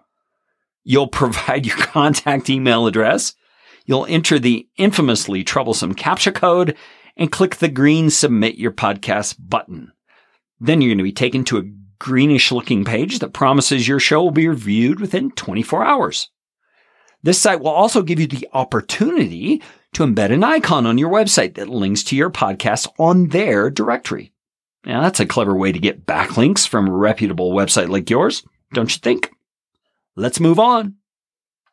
You'll 0.84 1.08
provide 1.08 1.66
your 1.66 1.78
contact 1.80 2.50
email 2.50 2.88
address 2.88 3.34
You'll 3.86 4.08
enter 4.08 4.40
the 4.40 4.68
infamously 4.78 5.44
troublesome 5.44 5.94
CAPTCHA 5.94 6.34
code 6.34 6.76
and 7.16 7.32
click 7.32 7.58
the 7.58 7.70
green 7.70 8.10
submit 8.10 8.56
your 8.56 8.72
podcast 8.72 9.36
button. 9.40 9.92
Then 10.60 10.82
you're 10.82 10.90
going 10.90 10.98
to 10.98 11.04
be 11.04 11.12
taken 11.12 11.44
to 11.46 11.60
a 11.60 11.64
greenish 12.00 12.52
looking 12.52 12.86
page 12.86 13.20
that 13.20 13.34
promises 13.34 13.88
your 13.88 14.00
show 14.00 14.24
will 14.24 14.32
be 14.32 14.48
reviewed 14.48 15.00
within 15.00 15.32
24 15.32 15.86
hours. 15.86 16.30
This 17.24 17.40
site 17.40 17.60
will 17.60 17.70
also 17.70 18.04
give 18.04 18.20
you 18.20 18.28
the 18.28 18.48
opportunity 18.54 19.62
to 19.94 20.04
embed 20.04 20.32
an 20.32 20.44
icon 20.44 20.86
on 20.86 20.98
your 20.98 21.10
website 21.10 21.56
that 21.56 21.70
links 21.70 22.04
to 22.04 22.16
your 22.16 22.30
podcast 22.30 22.88
on 23.00 23.30
their 23.30 23.70
directory. 23.70 24.32
Now 24.86 25.02
that's 25.02 25.20
a 25.20 25.26
clever 25.26 25.56
way 25.56 25.72
to 25.72 25.80
get 25.80 26.06
backlinks 26.06 26.68
from 26.68 26.88
a 26.88 26.92
reputable 26.92 27.54
website 27.54 27.90
like 27.90 28.10
yours, 28.10 28.44
don't 28.74 28.94
you 28.94 29.00
think? 29.00 29.32
Let's 30.16 30.40
move 30.40 30.60
on. 30.60 30.96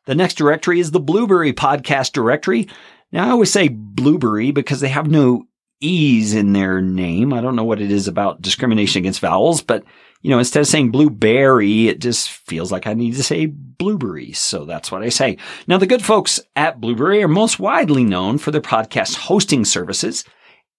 The 0.05 0.15
next 0.15 0.35
directory 0.35 0.79
is 0.79 0.91
the 0.91 0.99
Blueberry 0.99 1.53
podcast 1.53 2.13
directory. 2.13 2.67
Now 3.11 3.27
I 3.27 3.29
always 3.29 3.51
say 3.51 3.67
Blueberry 3.67 4.51
because 4.51 4.79
they 4.79 4.89
have 4.89 5.07
no 5.07 5.45
E's 5.79 6.33
in 6.33 6.53
their 6.53 6.81
name. 6.81 7.33
I 7.33 7.41
don't 7.41 7.55
know 7.55 7.63
what 7.63 7.81
it 7.81 7.91
is 7.91 8.07
about 8.07 8.41
discrimination 8.41 8.99
against 8.99 9.19
vowels, 9.19 9.61
but 9.61 9.83
you 10.23 10.29
know, 10.29 10.39
instead 10.39 10.61
of 10.61 10.67
saying 10.67 10.89
blueberry, 10.89 11.89
it 11.89 11.99
just 11.99 12.29
feels 12.29 12.71
like 12.71 12.87
I 12.87 12.93
need 12.93 13.15
to 13.15 13.23
say 13.23 13.45
blueberry. 13.45 14.31
So 14.31 14.63
that's 14.63 14.89
what 14.89 15.03
I 15.03 15.09
say. 15.09 15.37
Now, 15.67 15.77
the 15.77 15.85
good 15.85 16.03
folks 16.03 16.39
at 16.55 16.79
Blueberry 16.79 17.21
are 17.21 17.27
most 17.27 17.59
widely 17.59 18.05
known 18.05 18.37
for 18.37 18.49
their 18.49 18.61
podcast 18.61 19.15
hosting 19.15 19.65
services 19.65 20.23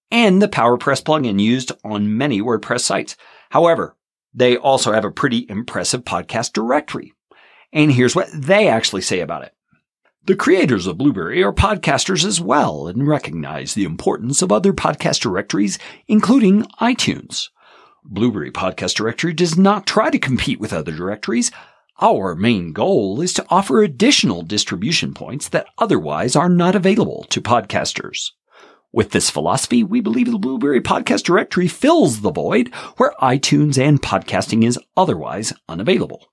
and 0.09 0.41
the 0.41 0.47
PowerPress 0.47 1.03
plugin 1.03 1.39
used 1.39 1.71
on 1.83 2.17
many 2.17 2.41
WordPress 2.41 2.81
sites. 2.81 3.15
However, 3.51 3.95
they 4.33 4.57
also 4.57 4.91
have 4.91 5.05
a 5.05 5.11
pretty 5.11 5.45
impressive 5.47 6.03
podcast 6.03 6.53
directory. 6.53 7.13
And 7.71 7.91
here's 7.91 8.15
what 8.15 8.29
they 8.33 8.67
actually 8.67 9.01
say 9.01 9.19
about 9.19 9.43
it. 9.43 9.53
The 10.23 10.35
creators 10.35 10.87
of 10.87 10.97
Blueberry 10.97 11.43
are 11.43 11.53
podcasters 11.53 12.25
as 12.25 12.41
well 12.41 12.87
and 12.87 13.07
recognize 13.07 13.75
the 13.75 13.83
importance 13.83 14.41
of 14.41 14.51
other 14.51 14.73
podcast 14.73 15.19
directories, 15.19 15.77
including 16.07 16.63
iTunes. 16.81 17.49
Blubrry 18.07 18.51
Podcast 18.51 18.93
Directory 18.93 19.33
does 19.33 19.57
not 19.57 19.87
try 19.87 20.09
to 20.09 20.19
compete 20.19 20.59
with 20.59 20.71
other 20.71 20.91
directories. 20.91 21.51
Our 21.99 22.35
main 22.35 22.71
goal 22.71 23.19
is 23.19 23.33
to 23.33 23.45
offer 23.49 23.81
additional 23.81 24.43
distribution 24.43 25.13
points 25.13 25.49
that 25.49 25.67
otherwise 25.79 26.35
are 26.35 26.49
not 26.49 26.75
available 26.75 27.25
to 27.29 27.41
podcasters. 27.41 28.31
With 28.91 29.11
this 29.11 29.29
philosophy, 29.29 29.83
we 29.83 30.01
believe 30.01 30.31
the 30.31 30.37
Blueberry 30.37 30.81
Podcast 30.81 31.23
Directory 31.23 31.67
fills 31.67 32.21
the 32.21 32.31
void 32.31 32.73
where 32.97 33.13
iTunes 33.21 33.77
and 33.77 34.01
podcasting 34.01 34.63
is 34.63 34.79
otherwise 34.95 35.51
unavailable. 35.67 36.27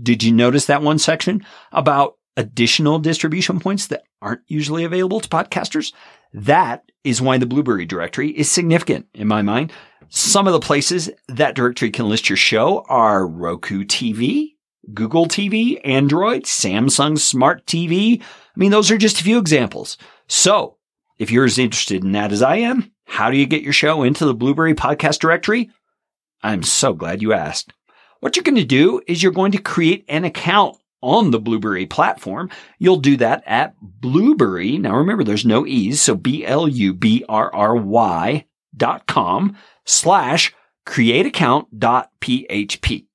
Did 0.00 0.24
you 0.24 0.32
notice 0.32 0.66
that 0.66 0.82
one 0.82 0.98
section 0.98 1.46
about 1.70 2.16
additional 2.36 2.98
distribution 2.98 3.60
points 3.60 3.86
that 3.88 4.04
aren't 4.20 4.42
usually 4.46 4.84
available 4.84 5.20
to 5.20 5.28
podcasters? 5.28 5.92
That 6.32 6.90
is 7.04 7.22
why 7.22 7.38
the 7.38 7.46
Blueberry 7.46 7.86
directory 7.86 8.30
is 8.30 8.50
significant 8.50 9.06
in 9.14 9.28
my 9.28 9.42
mind. 9.42 9.72
Some 10.08 10.46
of 10.46 10.52
the 10.52 10.60
places 10.60 11.10
that 11.28 11.54
directory 11.54 11.90
can 11.90 12.08
list 12.08 12.28
your 12.28 12.36
show 12.36 12.84
are 12.88 13.26
Roku 13.26 13.84
TV, 13.84 14.54
Google 14.92 15.26
TV, 15.26 15.80
Android, 15.84 16.44
Samsung 16.44 17.18
Smart 17.18 17.64
TV. 17.66 18.20
I 18.20 18.24
mean, 18.56 18.70
those 18.70 18.90
are 18.90 18.98
just 18.98 19.20
a 19.20 19.24
few 19.24 19.38
examples. 19.38 19.96
So 20.26 20.76
if 21.18 21.30
you're 21.30 21.44
as 21.44 21.58
interested 21.58 22.04
in 22.04 22.12
that 22.12 22.32
as 22.32 22.42
I 22.42 22.56
am, 22.56 22.92
how 23.04 23.30
do 23.30 23.36
you 23.36 23.46
get 23.46 23.62
your 23.62 23.72
show 23.72 24.02
into 24.02 24.24
the 24.24 24.34
Blueberry 24.34 24.74
podcast 24.74 25.18
directory? 25.18 25.70
I'm 26.42 26.62
so 26.62 26.92
glad 26.92 27.22
you 27.22 27.32
asked. 27.32 27.72
What 28.20 28.36
you're 28.36 28.42
going 28.42 28.56
to 28.56 28.64
do 28.64 29.00
is 29.06 29.22
you're 29.22 29.32
going 29.32 29.52
to 29.52 29.58
create 29.58 30.04
an 30.08 30.24
account 30.24 30.76
on 31.04 31.30
the 31.30 31.38
Blueberry 31.38 31.84
platform. 31.86 32.48
You'll 32.78 32.96
do 32.96 33.16
that 33.18 33.44
at 33.46 33.76
Blueberry. 33.80 34.78
Now 34.78 34.96
remember, 34.96 35.22
there's 35.22 35.44
no 35.44 35.66
E's. 35.66 36.00
So 36.00 36.14
B-L-U-B-R-R-Y 36.16 36.86
dot 38.76 39.06
com 39.06 39.56
slash 39.84 40.54
create 40.86 41.26
account 41.26 41.78
dot 41.78 42.10
php. 42.20 43.06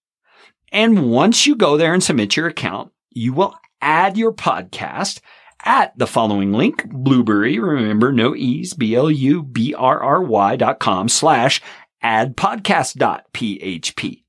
And 0.71 1.11
once 1.11 1.47
you 1.47 1.55
go 1.55 1.75
there 1.77 1.93
and 1.93 2.03
submit 2.03 2.37
your 2.37 2.47
account, 2.47 2.91
you 3.09 3.33
will 3.33 3.55
add 3.81 4.17
your 4.17 4.31
podcast 4.31 5.19
at 5.65 5.97
the 5.97 6.07
following 6.07 6.53
link, 6.53 6.87
Blueberry. 6.89 7.59
Remember, 7.59 8.11
no 8.11 8.35
E's, 8.35 8.73
B-L-U-B-R-R-Y 8.73 10.55
dot 10.55 10.79
com 10.79 11.09
slash 11.09 11.61
add 12.01 12.37
podcast 12.37 12.95
dot 12.95 13.25
php. 13.33 14.23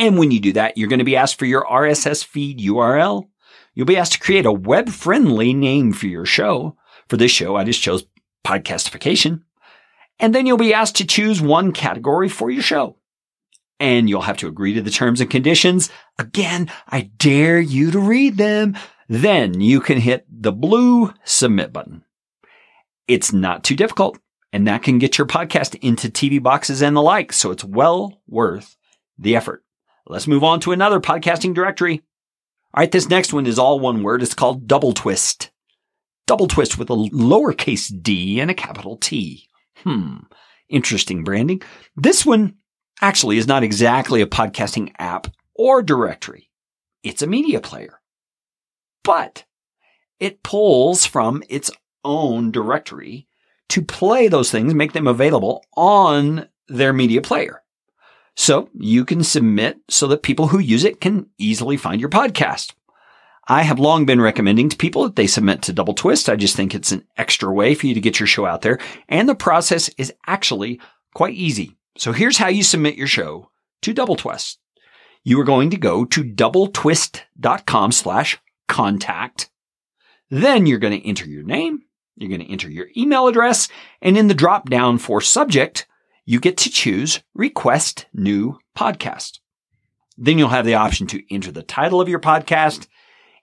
And 0.00 0.18
when 0.18 0.30
you 0.30 0.40
do 0.40 0.54
that, 0.54 0.78
you're 0.78 0.88
going 0.88 0.98
to 0.98 1.04
be 1.04 1.16
asked 1.16 1.38
for 1.38 1.44
your 1.44 1.64
RSS 1.66 2.24
feed 2.24 2.58
URL. 2.58 3.28
You'll 3.74 3.86
be 3.86 3.98
asked 3.98 4.14
to 4.14 4.18
create 4.18 4.46
a 4.46 4.52
web 4.52 4.88
friendly 4.88 5.52
name 5.52 5.92
for 5.92 6.06
your 6.06 6.24
show. 6.24 6.76
For 7.08 7.18
this 7.18 7.30
show, 7.30 7.54
I 7.54 7.64
just 7.64 7.82
chose 7.82 8.06
podcastification. 8.42 9.42
And 10.18 10.34
then 10.34 10.46
you'll 10.46 10.56
be 10.56 10.72
asked 10.72 10.96
to 10.96 11.06
choose 11.06 11.42
one 11.42 11.72
category 11.72 12.30
for 12.30 12.50
your 12.50 12.62
show. 12.62 12.96
And 13.78 14.08
you'll 14.08 14.22
have 14.22 14.38
to 14.38 14.48
agree 14.48 14.72
to 14.72 14.80
the 14.80 14.90
terms 14.90 15.20
and 15.20 15.30
conditions. 15.30 15.90
Again, 16.18 16.70
I 16.88 17.10
dare 17.18 17.60
you 17.60 17.90
to 17.90 17.98
read 17.98 18.38
them. 18.38 18.76
Then 19.06 19.60
you 19.60 19.80
can 19.80 19.98
hit 19.98 20.24
the 20.30 20.52
blue 20.52 21.12
submit 21.24 21.72
button. 21.72 22.04
It's 23.06 23.32
not 23.32 23.64
too 23.64 23.76
difficult 23.76 24.18
and 24.52 24.66
that 24.66 24.82
can 24.82 24.98
get 24.98 25.18
your 25.18 25.26
podcast 25.26 25.78
into 25.80 26.08
TV 26.08 26.42
boxes 26.42 26.82
and 26.82 26.96
the 26.96 27.02
like. 27.02 27.32
So 27.32 27.50
it's 27.50 27.64
well 27.64 28.20
worth 28.26 28.76
the 29.18 29.36
effort. 29.36 29.62
Let's 30.10 30.26
move 30.26 30.42
on 30.42 30.58
to 30.60 30.72
another 30.72 30.98
podcasting 30.98 31.54
directory. 31.54 32.02
All 32.74 32.80
right, 32.80 32.90
this 32.90 33.08
next 33.08 33.32
one 33.32 33.46
is 33.46 33.60
all 33.60 33.78
one 33.78 34.02
word. 34.02 34.22
It's 34.22 34.34
called 34.34 34.66
doubleTwist. 34.66 35.50
Double 36.26 36.48
Twist 36.48 36.76
with 36.76 36.90
a 36.90 36.94
lowercase 36.94 37.92
d 38.02 38.40
and 38.40 38.50
a 38.50 38.54
capital 38.54 38.96
T. 38.96 39.48
Hmm, 39.76 40.16
interesting 40.68 41.22
branding. 41.22 41.62
This 41.94 42.26
one 42.26 42.56
actually 43.00 43.38
is 43.38 43.46
not 43.46 43.62
exactly 43.62 44.20
a 44.20 44.26
podcasting 44.26 44.92
app 44.98 45.28
or 45.54 45.80
directory. 45.80 46.50
It's 47.04 47.22
a 47.22 47.28
media 47.28 47.60
player. 47.60 48.00
But 49.04 49.44
it 50.18 50.42
pulls 50.42 51.06
from 51.06 51.44
its 51.48 51.70
own 52.04 52.50
directory 52.50 53.28
to 53.68 53.80
play 53.80 54.26
those 54.26 54.50
things, 54.50 54.74
make 54.74 54.92
them 54.92 55.06
available 55.06 55.64
on 55.76 56.48
their 56.66 56.92
media 56.92 57.22
player. 57.22 57.59
So 58.36 58.68
you 58.74 59.04
can 59.04 59.22
submit 59.22 59.78
so 59.88 60.06
that 60.08 60.22
people 60.22 60.48
who 60.48 60.58
use 60.58 60.84
it 60.84 61.00
can 61.00 61.26
easily 61.38 61.76
find 61.76 62.00
your 62.00 62.10
podcast. 62.10 62.72
I 63.48 63.62
have 63.62 63.80
long 63.80 64.06
been 64.06 64.20
recommending 64.20 64.68
to 64.68 64.76
people 64.76 65.02
that 65.02 65.16
they 65.16 65.26
submit 65.26 65.62
to 65.62 65.74
doubleTwist. 65.74 66.28
I 66.28 66.36
just 66.36 66.54
think 66.54 66.74
it's 66.74 66.92
an 66.92 67.04
extra 67.16 67.52
way 67.52 67.74
for 67.74 67.86
you 67.86 67.94
to 67.94 68.00
get 68.00 68.20
your 68.20 68.26
show 68.26 68.46
out 68.46 68.62
there. 68.62 68.78
And 69.08 69.28
the 69.28 69.34
process 69.34 69.90
is 69.98 70.12
actually 70.26 70.80
quite 71.14 71.34
easy. 71.34 71.76
So 71.98 72.12
here's 72.12 72.38
how 72.38 72.48
you 72.48 72.62
submit 72.62 72.94
your 72.94 73.08
show 73.08 73.50
to 73.82 73.92
doubleTwist. 73.92 74.58
You 75.24 75.40
are 75.40 75.44
going 75.44 75.70
to 75.70 75.76
go 75.76 76.04
to 76.04 76.24
doubletwist.com 76.24 77.92
slash 77.92 78.38
contact. 78.68 79.50
Then 80.30 80.66
you're 80.66 80.78
going 80.78 80.98
to 80.98 81.06
enter 81.06 81.26
your 81.26 81.42
name. 81.42 81.82
You're 82.16 82.30
going 82.30 82.46
to 82.46 82.52
enter 82.52 82.70
your 82.70 82.86
email 82.96 83.26
address. 83.26 83.68
And 84.00 84.16
in 84.16 84.28
the 84.28 84.34
drop 84.34 84.70
down 84.70 84.98
for 84.98 85.20
subject, 85.20 85.86
you 86.30 86.38
get 86.38 86.56
to 86.56 86.70
choose 86.70 87.20
request 87.34 88.06
new 88.14 88.56
podcast. 88.78 89.40
Then 90.16 90.38
you'll 90.38 90.50
have 90.50 90.64
the 90.64 90.76
option 90.76 91.08
to 91.08 91.34
enter 91.34 91.50
the 91.50 91.64
title 91.64 92.00
of 92.00 92.08
your 92.08 92.20
podcast, 92.20 92.86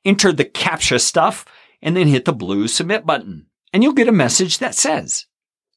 enter 0.05 0.31
the 0.31 0.45
CAPTCHA 0.45 1.01
stuff, 1.01 1.43
and 1.81 1.97
then 1.97 2.07
hit 2.07 2.23
the 2.23 2.31
blue 2.31 2.69
submit 2.69 3.05
button. 3.05 3.47
And 3.73 3.83
you'll 3.83 3.91
get 3.91 4.07
a 4.07 4.13
message 4.13 4.59
that 4.59 4.73
says, 4.73 5.25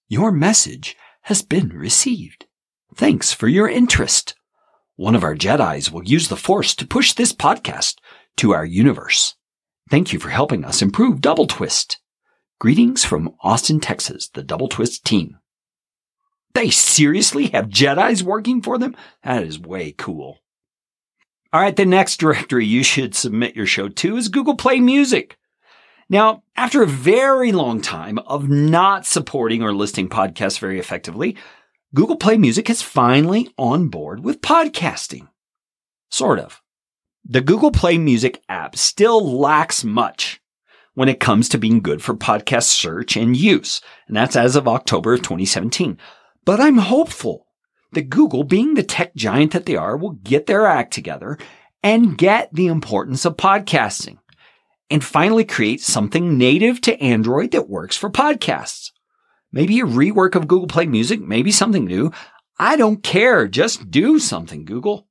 your 0.07 0.31
message 0.31 0.97
has 1.23 1.43
been 1.43 1.71
received. 1.71 2.47
Thanks 2.95 3.33
for 3.33 3.49
your 3.49 3.69
interest. 3.69 4.37
One 4.95 5.17
of 5.17 5.25
our 5.25 5.35
Jedi's 5.35 5.91
will 5.91 6.05
use 6.05 6.29
the 6.29 6.37
Force 6.37 6.77
to 6.77 6.87
push 6.87 7.13
this 7.13 7.33
podcast 7.33 7.97
to 8.37 8.53
our 8.55 8.65
universe. 8.65 9.35
Thank 9.91 10.13
you 10.13 10.21
for 10.21 10.29
helping 10.29 10.65
us 10.65 10.81
improve 10.81 11.21
doubleTwist. 11.21 11.97
Greetings 12.61 13.05
from 13.05 13.35
Austin, 13.43 13.81
Texas, 13.81 14.29
the 14.29 14.45
doubleTwist 14.45 15.03
team. 15.03 15.39
They 16.55 16.71
seriously 16.71 17.49
have 17.49 17.69
Jedi's 17.69 18.25
working 18.25 18.63
for 18.63 18.79
them? 18.79 18.97
That 19.23 19.43
is 19.43 19.59
way 19.59 19.93
cool. 19.93 20.39
All 21.53 21.61
right, 21.61 21.75
the 21.75 21.85
next 21.85 22.19
directory 22.19 22.65
you 22.65 22.83
should 22.83 23.15
submit 23.15 23.57
your 23.57 23.67
show 23.67 23.89
to 23.89 24.17
is 24.17 24.29
Google 24.29 24.57
Play 24.57 24.81
Music. 24.81 25.37
Now, 26.09 26.43
after 26.57 26.83
a 26.83 26.89
very 26.89 27.53
long 27.53 27.81
time 27.81 28.19
of 28.21 28.49
not 28.49 29.07
supporting 29.07 29.63
or 29.63 29.73
listing 29.73 30.09
podcasts 30.09 30.59
very 30.59 30.79
effectively, 30.79 31.37
Google 31.95 32.17
Play 32.17 32.37
Music 32.37 32.71
is 32.71 32.83
finally 32.83 33.53
on 33.57 33.89
board 33.89 34.25
with 34.25 34.41
podcasting. 34.41 35.29
Sort 36.09 36.39
of. 36.39 36.61
The 37.25 37.41
Google 37.41 37.71
Play 37.71 37.99
Music 37.99 38.43
app 38.49 38.77
still 38.77 39.39
lacks 39.39 39.85
much 39.85 40.41
when 40.95 41.09
it 41.09 41.21
comes 41.21 41.49
to 41.49 41.59
being 41.59 41.81
good 41.81 42.03
for 42.03 42.15
podcast 42.15 42.65
search 42.65 43.17
and 43.17 43.37
use, 43.37 43.81
and 44.07 44.17
that's 44.17 44.37
as 44.37 44.57
of 44.57 44.69
October 44.69 45.15
of 45.15 45.23
2017. 45.23 45.99
But 46.45 46.61
I'm 46.61 46.79
hopeful 46.79 47.47
that 47.93 48.11
Google, 48.11 48.45
being 48.45 48.75
the 48.75 48.83
tech 48.83 49.15
giant 49.15 49.53
that 49.53 49.67
they 49.67 49.77
are, 49.77 49.97
will 49.97 50.11
get 50.11 50.47
their 50.47 50.67
act 50.67 50.93
together 50.93 51.39
and 51.83 52.19
get 52.19 52.53
the 52.53 52.67
importance 52.67 53.25
of 53.25 53.37
podcasting 53.37 54.19
and 54.91 55.05
finally 55.05 55.45
create 55.45 55.81
something 55.81 56.37
native 56.37 56.81
to 56.83 57.01
Android 57.01 57.53
that 57.53 57.69
works 57.69 57.97
for 57.97 58.11
podcasts. 58.11 58.91
Maybe 59.53 59.81
a 59.81 59.85
rework 59.85 60.35
of 60.35 60.49
Google 60.49 60.69
Play 60.69 60.87
Music, 60.87 61.21
maybe 61.21 61.51
something 61.51 61.85
new. 61.85 62.13
I 62.59 62.77
don't 62.77 63.03
care. 63.03 63.49
Just 63.49 63.91
do 63.91 64.19
something, 64.19 64.65
Google. 64.65 65.09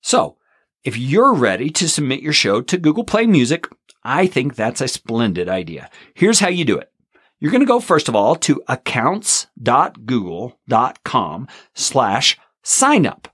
So, 0.00 0.36
if 0.84 0.96
you're 0.96 1.34
ready 1.34 1.68
to 1.70 1.88
submit 1.88 2.22
your 2.22 2.32
show 2.32 2.60
to 2.62 2.78
Google 2.78 3.04
Play 3.04 3.26
Music, 3.26 3.66
I 4.04 4.26
think 4.26 4.54
that's 4.54 4.80
a 4.80 4.88
splendid 4.88 5.48
idea. 5.48 5.90
Here's 6.14 6.38
how 6.38 6.48
you 6.48 6.64
do 6.64 6.78
it. 6.78 6.90
You're 7.38 7.50
going 7.50 7.60
to 7.60 7.66
go 7.66 7.80
first 7.80 8.08
of 8.08 8.16
all 8.16 8.34
to 8.36 8.62
accounts.google.com 8.68 11.48
slash 11.74 12.38
sign 12.62 13.06
up. 13.06 13.28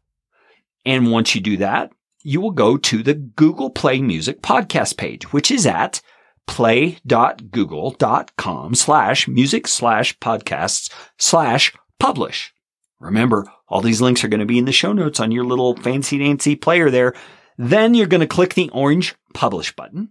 And 0.84 1.12
once 1.12 1.34
you 1.34 1.40
do 1.40 1.56
that, 1.58 1.92
you 2.22 2.40
will 2.40 2.50
go 2.50 2.76
to 2.76 3.02
the 3.02 3.14
Google 3.14 3.70
Play 3.70 4.02
Music 4.02 4.42
podcast 4.42 4.96
page, 4.96 5.32
which 5.32 5.50
is 5.50 5.66
at 5.66 6.00
play.google.com 6.46 8.74
slash 8.74 9.28
music 9.28 9.68
slash 9.68 10.18
podcasts 10.18 10.92
slash 11.18 11.72
publish. 11.98 12.52
Remember, 12.98 13.46
all 13.68 13.80
these 13.80 14.00
links 14.00 14.24
are 14.24 14.28
going 14.28 14.40
to 14.40 14.46
be 14.46 14.58
in 14.58 14.64
the 14.64 14.72
show 14.72 14.92
notes 14.92 15.20
on 15.20 15.32
your 15.32 15.44
little 15.44 15.76
fancy 15.76 16.18
dancy 16.18 16.56
player 16.56 16.90
there. 16.90 17.14
Then 17.58 17.94
you're 17.94 18.06
going 18.06 18.20
to 18.20 18.26
click 18.26 18.54
the 18.54 18.70
orange 18.70 19.14
publish 19.34 19.74
button. 19.74 20.10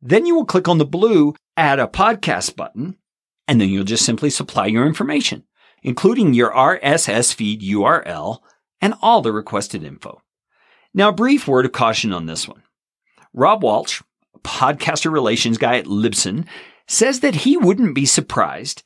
Then 0.00 0.26
you 0.26 0.34
will 0.34 0.44
click 0.44 0.68
on 0.68 0.78
the 0.78 0.84
blue 0.84 1.34
add 1.56 1.78
a 1.78 1.86
podcast 1.86 2.56
button, 2.56 2.96
and 3.48 3.60
then 3.60 3.68
you'll 3.68 3.84
just 3.84 4.04
simply 4.04 4.30
supply 4.30 4.66
your 4.66 4.86
information, 4.86 5.44
including 5.82 6.34
your 6.34 6.50
RSS 6.52 7.34
feed 7.34 7.62
URL 7.62 8.40
and 8.80 8.94
all 9.02 9.22
the 9.22 9.32
requested 9.32 9.84
info. 9.84 10.20
Now, 10.94 11.10
a 11.10 11.12
brief 11.12 11.46
word 11.46 11.64
of 11.66 11.72
caution 11.72 12.12
on 12.12 12.26
this 12.26 12.48
one. 12.48 12.62
Rob 13.32 13.62
Walch, 13.62 14.02
podcaster 14.42 15.12
relations 15.12 15.58
guy 15.58 15.76
at 15.76 15.86
Libsyn, 15.86 16.46
says 16.86 17.20
that 17.20 17.34
he 17.34 17.56
wouldn't 17.56 17.94
be 17.94 18.06
surprised 18.06 18.82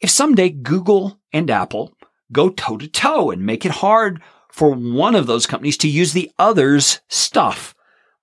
if 0.00 0.10
someday 0.10 0.50
Google 0.50 1.20
and 1.32 1.50
Apple 1.50 1.94
go 2.32 2.50
toe 2.50 2.76
to 2.76 2.88
toe 2.88 3.30
and 3.30 3.46
make 3.46 3.64
it 3.64 3.70
hard 3.70 4.20
for 4.50 4.70
one 4.70 5.14
of 5.14 5.26
those 5.26 5.46
companies 5.46 5.76
to 5.78 5.88
use 5.88 6.12
the 6.12 6.30
other's 6.38 7.00
stuff 7.08 7.74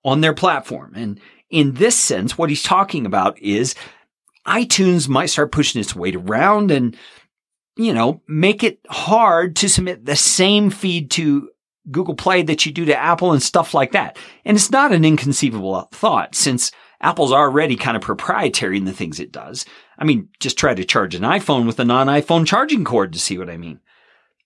on 0.04 0.20
their 0.20 0.34
platform. 0.34 0.92
And 0.94 1.20
in 1.50 1.74
this 1.74 1.96
sense, 1.96 2.38
what 2.38 2.48
he's 2.48 2.62
talking 2.62 3.04
about 3.06 3.38
is 3.38 3.74
iTunes 4.46 5.08
might 5.08 5.26
start 5.26 5.52
pushing 5.52 5.80
its 5.80 5.94
weight 5.94 6.16
around 6.16 6.70
and, 6.70 6.96
you 7.76 7.92
know, 7.92 8.22
make 8.26 8.62
it 8.64 8.80
hard 8.88 9.56
to 9.56 9.68
submit 9.68 10.04
the 10.04 10.16
same 10.16 10.70
feed 10.70 11.10
to 11.12 11.50
Google 11.90 12.14
Play 12.14 12.42
that 12.42 12.64
you 12.64 12.72
do 12.72 12.84
to 12.84 12.96
Apple 12.96 13.32
and 13.32 13.42
stuff 13.42 13.74
like 13.74 13.92
that. 13.92 14.16
And 14.44 14.56
it's 14.56 14.70
not 14.70 14.92
an 14.92 15.04
inconceivable 15.04 15.88
thought 15.92 16.34
since 16.34 16.70
Apple's 17.00 17.32
already 17.32 17.76
kind 17.76 17.96
of 17.96 18.02
proprietary 18.02 18.76
in 18.76 18.84
the 18.84 18.92
things 18.92 19.18
it 19.18 19.32
does. 19.32 19.64
I 19.98 20.04
mean, 20.04 20.28
just 20.40 20.58
try 20.58 20.74
to 20.74 20.84
charge 20.84 21.14
an 21.14 21.22
iPhone 21.22 21.66
with 21.66 21.80
a 21.80 21.84
non-iPhone 21.84 22.46
charging 22.46 22.84
cord 22.84 23.12
to 23.12 23.18
see 23.18 23.38
what 23.38 23.50
I 23.50 23.56
mean. 23.56 23.80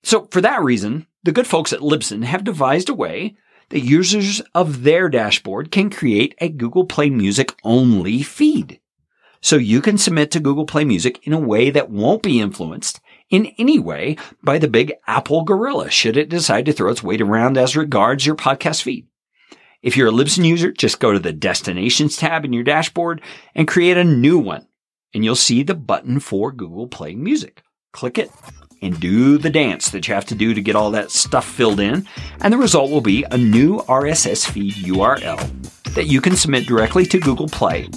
So 0.02 0.28
for 0.30 0.40
that 0.40 0.62
reason, 0.62 1.06
the 1.24 1.32
good 1.32 1.46
folks 1.46 1.72
at 1.72 1.80
Libsyn 1.80 2.24
have 2.24 2.44
devised 2.44 2.88
a 2.88 2.94
way 2.94 3.37
that 3.70 3.80
users 3.80 4.40
of 4.54 4.85
their 4.85 5.09
dashboard 5.09 5.70
can 5.70 5.90
create 5.90 6.35
a 6.40 6.48
Google 6.48 6.85
Play 6.85 7.11
Music 7.11 7.54
only 7.64 8.22
feed. 8.22 8.80
So 9.46 9.59
you 9.59 9.80
can 9.80 9.96
submit 9.96 10.32
to 10.32 10.40
Google 10.40 10.66
Play 10.66 10.85
Music 10.85 11.24
in 11.24 11.32
a 11.32 11.38
way 11.38 11.70
that 11.70 11.88
won't 11.88 12.20
be 12.20 12.40
influenced 12.40 13.00
in 13.30 13.54
any 13.59 13.78
way 13.78 14.16
by 14.42 14.59
the 14.59 14.66
big 14.66 14.94
Apple 15.06 15.44
gorilla 15.44 15.88
should 15.88 16.16
it 16.16 16.28
decide 16.28 16.66
to 16.66 16.72
throw 16.72 16.90
its 16.90 17.00
weight 17.00 17.20
around 17.20 17.56
as 17.56 17.76
regards 17.76 18.26
your 18.26 18.35
podcast 18.35 18.82
feed. 18.82 19.06
If 19.82 19.96
you're 19.96 20.09
a 20.09 20.11
Libsyn 20.11 20.44
user, 20.44 20.72
just 20.72 20.98
go 20.98 21.12
to 21.12 21.20
the 21.20 21.32
destinations 21.32 22.16
tab 22.16 22.44
in 22.44 22.52
your 22.52 22.64
dashboard 22.64 23.22
and 23.54 23.68
create 23.68 23.96
a 23.96 24.02
new 24.02 24.37
one 24.37 24.66
and 25.14 25.24
you'll 25.24 25.37
see 25.37 25.62
the 25.62 25.76
button 25.76 26.18
for 26.18 26.50
Google 26.50 26.88
Play 26.88 27.14
Music. 27.14 27.62
Click 27.92 28.18
it 28.18 28.32
and 28.82 28.98
do 28.98 29.38
the 29.38 29.48
dance 29.48 29.90
that 29.90 30.09
you 30.09 30.14
have 30.14 30.26
to 30.26 30.35
do 30.35 30.54
to 30.54 30.61
get 30.61 30.74
all 30.74 30.90
that 30.90 31.12
stuff 31.12 31.46
filled 31.46 31.78
in. 31.78 32.04
And 32.40 32.52
the 32.52 32.59
result 32.59 32.90
will 32.90 33.00
be 33.00 33.22
a 33.30 33.38
new 33.38 33.76
RSS 33.82 34.44
feed 34.50 34.74
URL 34.74 35.76
that 35.96 36.06
you 36.06 36.20
can 36.20 36.37
submit 36.37 36.66
directly 36.66 37.04
to 37.06 37.18
Google 37.18 37.48
Play, 37.48 37.88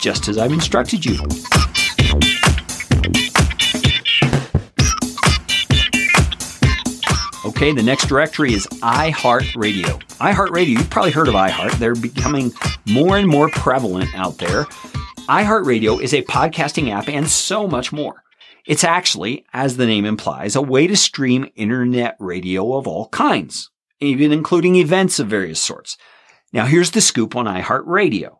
just 0.00 0.28
as 0.28 0.38
I've 0.38 0.52
instructed 0.52 1.04
you. 1.04 1.18
Okay, 7.46 7.72
the 7.72 7.82
next 7.82 8.06
directory 8.06 8.52
is 8.52 8.66
iHeartRadio. 8.82 10.00
iHeartRadio, 10.18 10.68
you've 10.68 10.90
probably 10.90 11.10
heard 11.10 11.26
of 11.26 11.34
iHeart. 11.34 11.72
They're 11.78 11.96
becoming 11.96 12.52
more 12.86 13.16
and 13.16 13.26
more 13.26 13.48
prevalent 13.48 14.14
out 14.14 14.38
there. 14.38 14.64
iHeartRadio 15.28 16.00
is 16.00 16.14
a 16.14 16.22
podcasting 16.22 16.90
app 16.92 17.08
and 17.08 17.28
so 17.28 17.66
much 17.66 17.92
more. 17.92 18.22
It's 18.66 18.84
actually, 18.84 19.46
as 19.54 19.78
the 19.78 19.86
name 19.86 20.04
implies, 20.04 20.54
a 20.54 20.62
way 20.62 20.86
to 20.86 20.96
stream 20.96 21.48
internet 21.56 22.14
radio 22.20 22.76
of 22.76 22.86
all 22.86 23.08
kinds, 23.08 23.70
even 24.00 24.30
including 24.32 24.76
events 24.76 25.18
of 25.18 25.28
various 25.28 25.60
sorts. 25.60 25.96
Now 26.52 26.66
here's 26.66 26.92
the 26.92 27.00
scoop 27.00 27.36
on 27.36 27.46
iHeartRadio. 27.46 28.38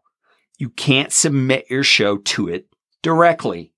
You 0.58 0.70
can't 0.70 1.12
submit 1.12 1.70
your 1.70 1.84
show 1.84 2.18
to 2.18 2.48
it 2.48 2.66
directly, 3.02 3.72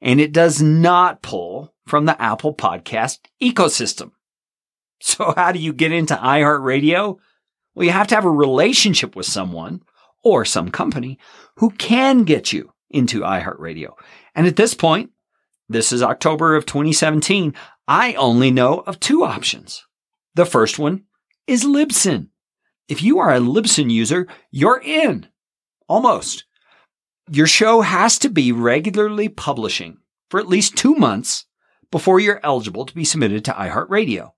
and 0.00 0.20
it 0.20 0.32
does 0.32 0.60
not 0.60 1.22
pull 1.22 1.74
from 1.86 2.04
the 2.04 2.20
Apple 2.20 2.54
podcast 2.54 3.18
ecosystem. 3.42 4.12
So 5.00 5.32
how 5.36 5.52
do 5.52 5.60
you 5.60 5.72
get 5.72 5.92
into 5.92 6.16
iHeartRadio? 6.16 7.18
Well, 7.72 7.86
you 7.86 7.92
have 7.92 8.08
to 8.08 8.16
have 8.16 8.24
a 8.24 8.30
relationship 8.30 9.14
with 9.14 9.26
someone 9.26 9.82
or 10.24 10.44
some 10.44 10.72
company 10.72 11.20
who 11.58 11.70
can 11.70 12.24
get 12.24 12.52
you 12.52 12.72
into 12.90 13.20
iHeartRadio. 13.20 13.92
And 14.34 14.48
at 14.48 14.56
this 14.56 14.74
point, 14.74 15.10
this 15.68 15.92
is 15.92 16.02
October 16.02 16.56
of 16.56 16.66
2017, 16.66 17.54
I 17.86 18.14
only 18.14 18.50
know 18.50 18.80
of 18.80 18.98
two 18.98 19.22
options. 19.22 19.86
The 20.34 20.46
first 20.46 20.78
one 20.78 21.04
is 21.46 21.64
Libsyn. 21.64 22.30
If 22.88 23.02
you 23.02 23.18
are 23.18 23.34
a 23.34 23.40
Libsyn 23.40 23.90
user, 23.90 24.26
you're 24.50 24.80
in. 24.82 25.26
Almost. 25.88 26.44
Your 27.30 27.46
show 27.46 27.82
has 27.82 28.18
to 28.20 28.30
be 28.30 28.50
regularly 28.52 29.28
publishing 29.28 29.98
for 30.30 30.40
at 30.40 30.48
least 30.48 30.76
two 30.76 30.94
months 30.94 31.44
before 31.90 32.20
you're 32.20 32.40
eligible 32.42 32.86
to 32.86 32.94
be 32.94 33.04
submitted 33.04 33.44
to 33.44 33.52
iHeartRadio. 33.52 34.32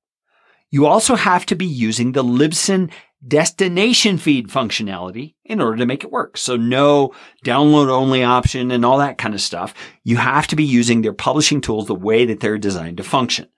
You 0.71 0.87
also 0.87 1.17
have 1.17 1.47
to 1.47 1.55
be 1.57 1.67
using 1.67 2.13
the 2.13 2.25
Libsyn 2.25 2.93
destination 3.27 4.19
feed 4.19 4.49
functionality 4.49 5.35
in 5.45 5.61
order 5.61 5.77
to 5.77 5.87
make 5.87 6.05
it 6.05 6.13
work. 6.13 6.37
So 6.37 6.57
no 6.57 7.13
download 7.45 7.89
only 7.89 8.25
option 8.25 8.71
and 8.71 8.85
all 8.85 8.99
that 8.99 9.19
kind 9.19 9.35
of 9.35 9.41
stuff. 9.41 9.75
You 10.05 10.17
have 10.17 10.47
to 10.49 10.57
be 10.57 10.65
using 10.65 11.03
their 11.03 11.13
publishing 11.13 11.61
tools 11.61 11.87
the 11.87 11.95
way 11.95 12.25
that 12.25 12.41
they're 12.41 12.59
designed 12.59 12.97
to 12.97 13.05
function. 13.05 13.49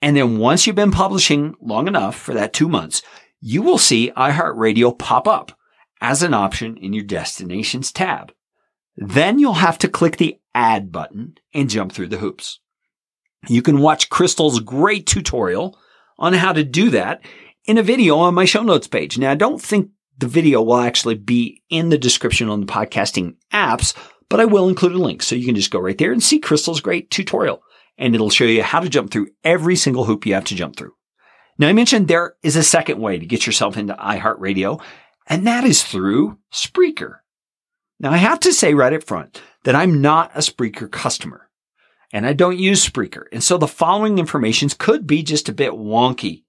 And 0.00 0.16
then 0.16 0.38
once 0.38 0.66
you've 0.66 0.76
been 0.76 0.90
publishing 0.90 1.54
long 1.60 1.88
enough 1.88 2.14
for 2.14 2.34
that 2.34 2.52
two 2.52 2.68
months, 2.68 3.02
you 3.46 3.60
will 3.60 3.76
see 3.76 4.10
iHeartRadio 4.16 4.98
pop 4.98 5.28
up 5.28 5.52
as 6.00 6.22
an 6.22 6.32
option 6.32 6.78
in 6.78 6.94
your 6.94 7.04
destinations 7.04 7.92
tab. 7.92 8.32
Then 8.96 9.38
you'll 9.38 9.52
have 9.52 9.76
to 9.80 9.88
click 9.88 10.16
the 10.16 10.38
add 10.54 10.90
button 10.90 11.34
and 11.52 11.68
jump 11.68 11.92
through 11.92 12.08
the 12.08 12.16
hoops. 12.16 12.60
You 13.46 13.60
can 13.60 13.80
watch 13.80 14.08
Crystal's 14.08 14.60
great 14.60 15.06
tutorial 15.06 15.78
on 16.18 16.32
how 16.32 16.54
to 16.54 16.64
do 16.64 16.88
that 16.90 17.20
in 17.66 17.76
a 17.76 17.82
video 17.82 18.16
on 18.16 18.34
my 18.34 18.46
show 18.46 18.62
notes 18.62 18.88
page. 18.88 19.18
Now, 19.18 19.32
I 19.32 19.34
don't 19.34 19.60
think 19.60 19.90
the 20.16 20.26
video 20.26 20.62
will 20.62 20.78
actually 20.78 21.16
be 21.16 21.62
in 21.68 21.90
the 21.90 21.98
description 21.98 22.48
on 22.48 22.60
the 22.60 22.66
podcasting 22.66 23.36
apps, 23.52 23.94
but 24.30 24.40
I 24.40 24.46
will 24.46 24.70
include 24.70 24.92
a 24.92 24.98
link. 24.98 25.22
So 25.22 25.36
you 25.36 25.44
can 25.44 25.54
just 25.54 25.70
go 25.70 25.80
right 25.80 25.98
there 25.98 26.12
and 26.12 26.22
see 26.22 26.38
Crystal's 26.38 26.80
great 26.80 27.10
tutorial 27.10 27.62
and 27.98 28.14
it'll 28.14 28.30
show 28.30 28.44
you 28.44 28.62
how 28.62 28.80
to 28.80 28.88
jump 28.88 29.10
through 29.10 29.28
every 29.44 29.76
single 29.76 30.06
hoop 30.06 30.24
you 30.24 30.32
have 30.32 30.46
to 30.46 30.54
jump 30.54 30.76
through. 30.76 30.94
Now 31.58 31.68
I 31.68 31.72
mentioned 31.72 32.08
there 32.08 32.34
is 32.42 32.56
a 32.56 32.62
second 32.62 33.00
way 33.00 33.18
to 33.18 33.26
get 33.26 33.46
yourself 33.46 33.76
into 33.76 33.94
iHeartRadio 33.94 34.82
and 35.26 35.46
that 35.46 35.64
is 35.64 35.82
through 35.82 36.38
Spreaker. 36.52 37.18
Now 38.00 38.12
I 38.12 38.18
have 38.18 38.40
to 38.40 38.52
say 38.52 38.74
right 38.74 38.92
up 38.92 39.04
front 39.04 39.40
that 39.64 39.74
I'm 39.74 40.00
not 40.00 40.32
a 40.34 40.40
Spreaker 40.40 40.90
customer 40.90 41.48
and 42.12 42.26
I 42.26 42.32
don't 42.32 42.58
use 42.58 42.86
Spreaker. 42.86 43.24
And 43.32 43.42
so 43.42 43.56
the 43.56 43.66
following 43.66 44.18
informations 44.18 44.74
could 44.74 45.06
be 45.06 45.22
just 45.22 45.48
a 45.48 45.54
bit 45.54 45.72
wonky. 45.72 46.44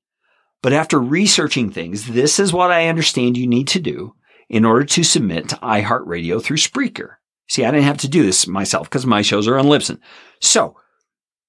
But 0.62 0.74
after 0.74 1.00
researching 1.00 1.72
things, 1.72 2.08
this 2.08 2.40
is 2.40 2.52
what 2.52 2.72
I 2.72 2.88
understand 2.88 3.38
you 3.38 3.48
need 3.48 3.68
to 3.70 3.80
do 3.80 4.16
in 4.50 4.66
order 4.66 4.86
to 4.86 5.04
submit 5.04 5.50
to 5.50 5.56
iHeartRadio 5.58 6.42
through 6.42 6.58
Spreaker. 6.58 7.16
See, 7.48 7.64
I 7.64 7.72
didn't 7.72 7.86
have 7.86 8.00
to 8.00 8.08
do 8.08 8.24
this 8.24 8.48
myself 8.48 8.90
because 8.90 9.06
my 9.06 9.22
shows 9.22 9.48
are 9.48 9.58
on 9.58 9.66
Libsyn. 9.66 10.00
So 10.42 10.78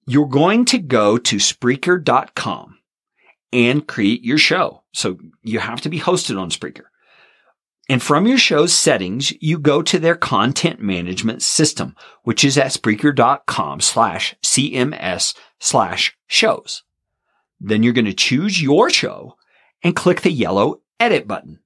you're 0.06 0.26
going 0.26 0.66
to 0.66 0.78
go 0.78 1.16
to 1.18 1.36
Spreaker.com 1.36 2.75
and 3.52 3.86
create 3.86 4.24
your 4.24 4.38
show. 4.38 4.82
So 4.92 5.18
you 5.42 5.58
have 5.58 5.80
to 5.82 5.88
be 5.88 6.00
hosted 6.00 6.40
on 6.40 6.50
Spreaker. 6.50 6.84
And 7.88 8.02
from 8.02 8.26
your 8.26 8.38
show's 8.38 8.72
settings, 8.72 9.32
you 9.40 9.58
go 9.58 9.80
to 9.82 9.98
their 9.98 10.16
content 10.16 10.80
management 10.80 11.42
system, 11.42 11.94
which 12.24 12.44
is 12.44 12.58
at 12.58 12.72
Spreaker.com 12.72 13.80
slash 13.80 14.34
CMS 14.42 15.36
slash 15.60 16.16
shows. 16.26 16.82
Then 17.60 17.82
you're 17.82 17.92
going 17.92 18.06
to 18.06 18.12
choose 18.12 18.60
your 18.60 18.90
show 18.90 19.36
and 19.82 19.94
click 19.94 20.22
the 20.22 20.32
yellow 20.32 20.80
edit 20.98 21.28
button. 21.28 21.60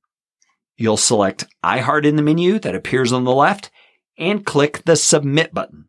You'll 0.77 0.99
select 0.99 1.47
iHeart 1.65 2.05
in 2.05 2.17
the 2.17 2.23
menu 2.23 2.59
that 2.59 2.75
appears 2.75 3.13
on 3.13 3.25
the 3.25 3.35
left 3.35 3.71
and 4.19 4.45
click 4.45 4.83
the 4.85 4.97
submit 4.97 5.55
button. 5.55 5.89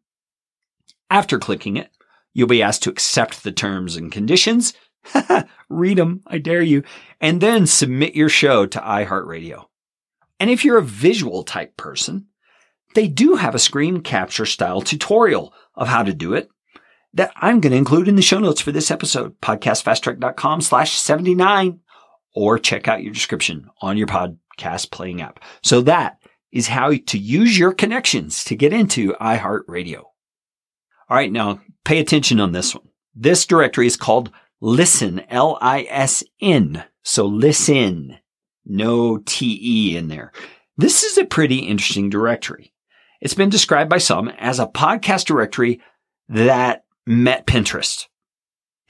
After 1.09 1.39
clicking 1.39 1.75
it, 1.75 1.91
you'll 2.33 2.47
be 2.47 2.63
asked 2.63 2.83
to 2.83 2.89
accept 2.89 3.43
the 3.43 3.51
terms 3.51 3.97
and 3.97 4.11
conditions. 4.11 4.73
Read 5.69 5.97
them, 5.97 6.21
I 6.27 6.37
dare 6.37 6.61
you, 6.61 6.83
and 7.19 7.41
then 7.41 7.65
submit 7.65 8.15
your 8.15 8.29
show 8.29 8.65
to 8.65 8.79
iHeartRadio. 8.79 9.65
And 10.39 10.49
if 10.49 10.65
you're 10.65 10.77
a 10.77 10.83
visual 10.83 11.43
type 11.43 11.77
person, 11.77 12.27
they 12.93 13.07
do 13.07 13.35
have 13.35 13.55
a 13.55 13.59
screen 13.59 14.01
capture 14.01 14.45
style 14.45 14.81
tutorial 14.81 15.53
of 15.75 15.87
how 15.87 16.03
to 16.03 16.13
do 16.13 16.33
it 16.33 16.49
that 17.13 17.31
I'm 17.35 17.59
going 17.59 17.71
to 17.71 17.77
include 17.77 18.07
in 18.07 18.15
the 18.15 18.21
show 18.21 18.39
notes 18.39 18.61
for 18.61 18.71
this 18.71 18.91
episode, 18.91 19.39
podcastfasttrack.com 19.41 20.61
slash 20.61 20.93
79, 20.93 21.79
or 22.33 22.59
check 22.59 22.87
out 22.87 23.03
your 23.03 23.13
description 23.13 23.69
on 23.81 23.97
your 23.97 24.07
podcast 24.07 24.91
playing 24.91 25.21
app. 25.21 25.39
So 25.61 25.81
that 25.81 26.17
is 26.51 26.67
how 26.67 26.93
to 27.07 27.17
use 27.17 27.57
your 27.57 27.73
connections 27.73 28.43
to 28.45 28.55
get 28.55 28.73
into 28.73 29.13
iHeartRadio. 29.13 29.99
All 29.99 31.17
right. 31.17 31.31
Now 31.31 31.61
pay 31.83 31.99
attention 31.99 32.39
on 32.39 32.51
this 32.51 32.73
one. 32.73 32.87
This 33.15 33.45
directory 33.45 33.87
is 33.87 33.97
called 33.97 34.31
Listen, 34.63 35.23
L-I-S-N. 35.27 36.83
So 37.01 37.25
listen, 37.25 38.17
no 38.63 39.17
T-E 39.17 39.97
in 39.97 40.07
there. 40.07 40.31
This 40.77 41.03
is 41.03 41.17
a 41.17 41.25
pretty 41.25 41.59
interesting 41.59 42.11
directory. 42.11 42.71
It's 43.21 43.33
been 43.33 43.49
described 43.49 43.89
by 43.89 43.97
some 43.97 44.29
as 44.29 44.59
a 44.59 44.67
podcast 44.67 45.25
directory 45.25 45.81
that 46.29 46.85
met 47.07 47.47
Pinterest. 47.47 48.05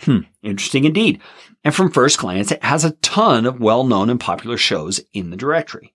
Hmm, 0.02 0.20
interesting 0.44 0.84
indeed. 0.84 1.22
And 1.64 1.74
from 1.74 1.92
first 1.92 2.20
glance, 2.20 2.52
it 2.52 2.64
has 2.64 2.84
a 2.84 2.92
ton 2.92 3.46
of 3.46 3.62
well-known 3.62 4.10
and 4.10 4.20
popular 4.20 4.58
shows 4.58 5.00
in 5.14 5.30
the 5.30 5.38
directory. 5.38 5.94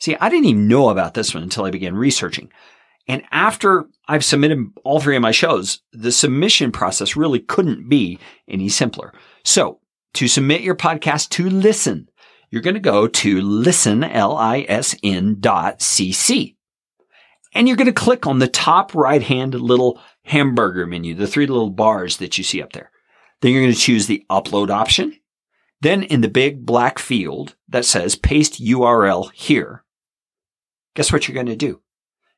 See, 0.00 0.16
I 0.16 0.28
didn't 0.28 0.46
even 0.46 0.66
know 0.66 0.88
about 0.88 1.14
this 1.14 1.34
one 1.34 1.44
until 1.44 1.64
I 1.64 1.70
began 1.70 1.94
researching. 1.94 2.50
And 3.06 3.22
after 3.30 3.84
I've 4.08 4.24
submitted 4.24 4.70
all 4.82 5.00
three 5.00 5.16
of 5.16 5.22
my 5.22 5.30
shows, 5.30 5.80
the 5.92 6.12
submission 6.12 6.72
process 6.72 7.16
really 7.16 7.38
couldn't 7.38 7.88
be 7.88 8.18
any 8.48 8.68
simpler. 8.68 9.12
So 9.44 9.80
to 10.14 10.28
submit 10.28 10.62
your 10.62 10.74
podcast 10.74 11.28
to 11.30 11.48
listen, 11.48 12.08
you're 12.50 12.62
going 12.62 12.74
to 12.74 12.80
go 12.80 13.06
to 13.06 13.40
listen, 13.40 14.04
L-I-S-N 14.04 15.36
dot 15.40 15.82
C-C. 15.82 16.56
And 17.52 17.68
you're 17.68 17.76
going 17.76 17.86
to 17.86 17.92
click 17.92 18.26
on 18.26 18.38
the 18.38 18.48
top 18.48 18.94
right 18.94 19.22
hand 19.22 19.54
little 19.54 20.00
hamburger 20.24 20.86
menu, 20.86 21.14
the 21.14 21.26
three 21.26 21.46
little 21.46 21.70
bars 21.70 22.16
that 22.18 22.38
you 22.38 22.44
see 22.44 22.62
up 22.62 22.72
there. 22.72 22.90
Then 23.40 23.52
you're 23.52 23.62
going 23.62 23.74
to 23.74 23.78
choose 23.78 24.06
the 24.06 24.24
upload 24.30 24.70
option. 24.70 25.18
Then 25.80 26.02
in 26.02 26.22
the 26.22 26.28
big 26.28 26.64
black 26.64 26.98
field 26.98 27.56
that 27.68 27.84
says 27.84 28.16
paste 28.16 28.62
URL 28.62 29.30
here, 29.32 29.84
guess 30.94 31.12
what 31.12 31.28
you're 31.28 31.34
going 31.34 31.46
to 31.46 31.56
do? 31.56 31.80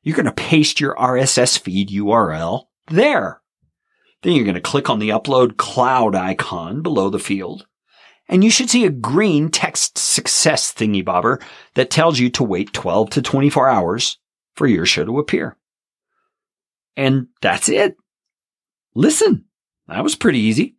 You're 0.07 0.15
going 0.15 0.25
to 0.25 0.31
paste 0.31 0.79
your 0.79 0.95
RSS 0.95 1.59
feed 1.59 1.89
URL 1.89 2.67
there. 2.89 3.41
Then 4.23 4.35
you're 4.35 4.45
going 4.45 4.55
to 4.55 4.61
click 4.61 4.89
on 4.89 4.99
the 4.99 5.09
upload 5.09 5.57
cloud 5.57 6.15
icon 6.15 6.81
below 6.81 7.09
the 7.09 7.19
field. 7.19 7.67
And 8.29 8.41
you 8.41 8.49
should 8.49 8.69
see 8.69 8.85
a 8.85 8.89
green 8.89 9.49
text 9.49 9.97
success 9.97 10.73
thingy 10.73 11.03
bobber 11.03 11.41
that 11.73 11.89
tells 11.89 12.19
you 12.19 12.29
to 12.29 12.43
wait 12.45 12.71
12 12.71 13.09
to 13.09 13.21
24 13.21 13.67
hours 13.67 14.17
for 14.55 14.65
your 14.65 14.85
show 14.85 15.03
to 15.03 15.19
appear. 15.19 15.57
And 16.95 17.27
that's 17.41 17.67
it. 17.67 17.97
Listen. 18.95 19.43
That 19.89 20.03
was 20.03 20.15
pretty 20.15 20.39
easy. 20.39 20.77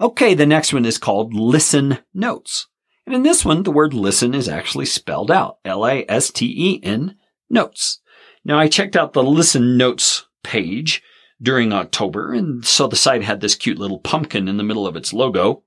Okay, 0.00 0.34
the 0.34 0.44
next 0.44 0.72
one 0.72 0.84
is 0.84 0.98
called 0.98 1.34
Listen 1.34 1.98
Notes. 2.12 2.66
And 3.06 3.14
in 3.14 3.22
this 3.22 3.44
one, 3.44 3.62
the 3.62 3.70
word 3.70 3.94
listen 3.94 4.34
is 4.34 4.48
actually 4.48 4.86
spelled 4.86 5.30
out. 5.30 5.58
L-A-S-T-E-N 5.64 7.14
notes. 7.50 8.00
Now 8.44 8.58
I 8.58 8.68
checked 8.68 8.96
out 8.96 9.12
the 9.12 9.22
listen 9.22 9.76
notes 9.76 10.26
page 10.42 11.02
during 11.40 11.72
October 11.72 12.32
and 12.32 12.64
so 12.64 12.86
the 12.86 12.96
site 12.96 13.22
had 13.22 13.40
this 13.40 13.54
cute 13.54 13.78
little 13.78 13.98
pumpkin 13.98 14.48
in 14.48 14.56
the 14.56 14.64
middle 14.64 14.86
of 14.86 14.96
its 14.96 15.12
logo. 15.12 15.62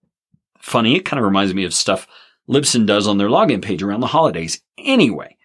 Funny, 0.60 0.96
it 0.96 1.06
kind 1.06 1.20
of 1.20 1.26
reminds 1.26 1.54
me 1.54 1.64
of 1.64 1.74
stuff 1.74 2.08
Libsyn 2.50 2.86
does 2.86 3.08
on 3.08 3.18
their 3.18 3.30
login 3.30 3.62
page 3.62 3.82
around 3.82 4.02
the 4.02 4.08
holidays. 4.08 4.62
Anyway, 4.78 5.38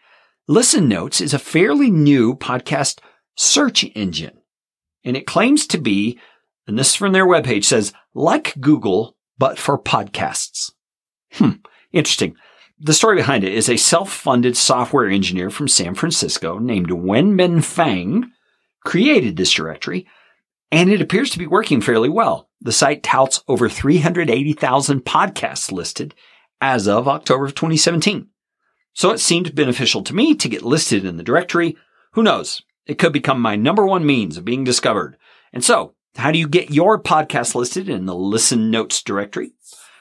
Listen 0.48 0.88
Notes 0.88 1.20
is 1.20 1.34
a 1.34 1.38
fairly 1.38 1.90
new 1.90 2.34
podcast 2.34 3.00
search 3.36 3.84
engine. 3.94 4.38
And 5.04 5.16
it 5.16 5.26
claims 5.26 5.66
to 5.68 5.78
be, 5.78 6.18
and 6.66 6.78
this 6.78 6.94
from 6.94 7.12
their 7.12 7.26
webpage 7.26 7.64
says, 7.64 7.92
like 8.14 8.54
Google, 8.60 9.16
but 9.38 9.58
for 9.58 9.78
podcasts. 9.78 10.72
Hmm. 11.32 11.50
Interesting. 11.92 12.36
The 12.78 12.92
story 12.92 13.16
behind 13.16 13.42
it 13.42 13.54
is 13.54 13.70
a 13.70 13.78
self-funded 13.78 14.54
software 14.54 15.08
engineer 15.08 15.48
from 15.48 15.66
San 15.66 15.94
Francisco 15.94 16.58
named 16.58 16.90
Wenbin 16.90 17.64
Fang 17.64 18.30
created 18.84 19.36
this 19.36 19.50
directory, 19.50 20.06
and 20.70 20.90
it 20.90 21.00
appears 21.00 21.30
to 21.30 21.38
be 21.38 21.46
working 21.46 21.80
fairly 21.80 22.10
well. 22.10 22.50
The 22.60 22.72
site 22.72 23.02
touts 23.02 23.42
over 23.48 23.70
380,000 23.70 25.06
podcasts 25.06 25.72
listed 25.72 26.14
as 26.60 26.86
of 26.86 27.08
October 27.08 27.46
of 27.46 27.54
2017. 27.54 28.28
So 28.92 29.10
it 29.10 29.20
seemed 29.20 29.54
beneficial 29.54 30.02
to 30.02 30.14
me 30.14 30.34
to 30.34 30.48
get 30.48 30.62
listed 30.62 31.06
in 31.06 31.16
the 31.16 31.22
directory. 31.22 31.78
Who 32.12 32.22
knows? 32.22 32.60
It 32.84 32.98
could 32.98 33.12
become 33.14 33.40
my 33.40 33.56
number 33.56 33.86
one 33.86 34.04
means 34.04 34.36
of 34.36 34.44
being 34.44 34.64
discovered. 34.64 35.16
And 35.50 35.64
so, 35.64 35.94
how 36.16 36.30
do 36.30 36.38
you 36.38 36.46
get 36.46 36.70
your 36.70 37.02
podcast 37.02 37.54
listed 37.54 37.88
in 37.88 38.04
the 38.04 38.14
Listen 38.14 38.70
Notes 38.70 39.02
directory? 39.02 39.52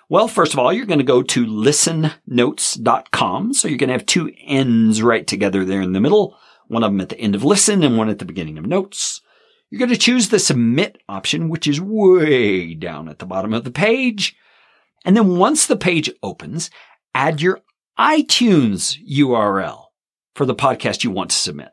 Well, 0.08 0.28
first 0.28 0.54
of 0.54 0.60
all, 0.60 0.72
you're 0.72 0.86
going 0.86 1.00
to 1.00 1.06
go 1.06 1.24
to 1.24 1.48
listennotes.com. 1.48 3.54
So 3.54 3.68
you're 3.68 3.80
going 3.80 3.88
to 3.88 3.94
have 3.94 4.06
two 4.06 4.32
ends 4.46 5.02
right 5.02 5.26
together 5.26 5.66
there 5.66 5.82
in 5.82 5.94
the 5.94 6.00
middle, 6.00 6.38
one 6.68 6.84
of 6.84 6.92
them 6.92 7.02
at 7.02 7.10
the 7.10 7.20
end 7.20 7.34
of 7.34 7.44
listen 7.44 7.82
and 7.84 7.98
one 7.98 8.10
at 8.10 8.20
the 8.20 8.26
beginning 8.26 8.60
of 8.60 8.68
notes. 8.68 9.22
You're 9.70 9.80
going 9.80 9.90
to 9.90 9.98
choose 9.98 10.30
the 10.30 10.40
submit 10.40 11.02
option, 11.10 11.50
which 11.50 11.68
is 11.68 11.82
way 11.82 12.76
down 12.76 13.10
at 13.10 13.20
the 13.20 13.26
bottom 13.26 13.54
of 13.54 13.64
the 13.64 13.72
page. 13.72 14.36
And 15.04 15.18
then 15.18 15.38
once 15.38 15.66
the 15.66 15.76
page 15.76 16.12
opens, 16.22 16.70
add 17.16 17.42
your 17.42 17.62
iTunes 17.98 19.00
URL 19.10 19.86
for 20.36 20.46
the 20.46 20.54
podcast 20.54 21.04
you 21.04 21.10
want 21.10 21.32
to 21.32 21.36
submit. 21.36 21.70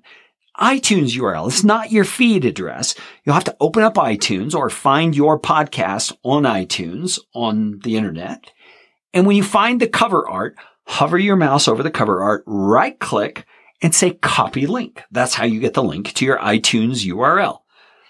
iTunes 0.63 1.19
URL. 1.19 1.49
It's 1.49 1.65
not 1.65 1.91
your 1.91 2.05
feed 2.05 2.45
address. 2.45 2.95
You'll 3.25 3.35
have 3.35 3.45
to 3.45 3.57
open 3.59 3.83
up 3.83 3.95
iTunes 3.95 4.55
or 4.55 4.71
find 4.71 5.17
your 5.17 5.39
podcast 5.39 6.17
on 6.23 6.45
iTunes 6.45 7.19
on 7.35 7.81
the 7.81 7.97
internet. 7.97 8.53
And 9.13 9.27
when 9.27 9.35
you 9.35 9.43
find 9.43 9.81
the 9.81 9.89
cover 9.89 10.27
art, 10.29 10.55
hover 10.87 11.19
your 11.19 11.35
mouse 11.35 11.67
over 11.67 11.83
the 11.83 11.91
cover 11.91 12.23
art, 12.23 12.45
right 12.47 12.97
click 13.01 13.45
and 13.83 13.93
say 13.93 14.13
copy 14.13 14.69
link. 14.69 15.03
That's 15.11 15.35
how 15.35 15.45
you 15.45 15.59
get 15.59 15.75
the 15.75 15.83
link 15.83 16.13
to 16.15 16.25
your 16.25 16.39
iTunes 16.39 17.05
URL. 17.05 17.59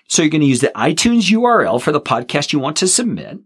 So 0.09 0.21
you're 0.21 0.31
going 0.31 0.43
to 0.43 0.47
use 0.47 0.61
the 0.61 0.73
iTunes 0.77 1.31
URL 1.31 1.81
for 1.81 1.91
the 1.91 2.03
podcast 2.03 2.53
you 2.53 2.59
want 2.59 2.77
to 2.79 2.87
submit. 2.87 3.39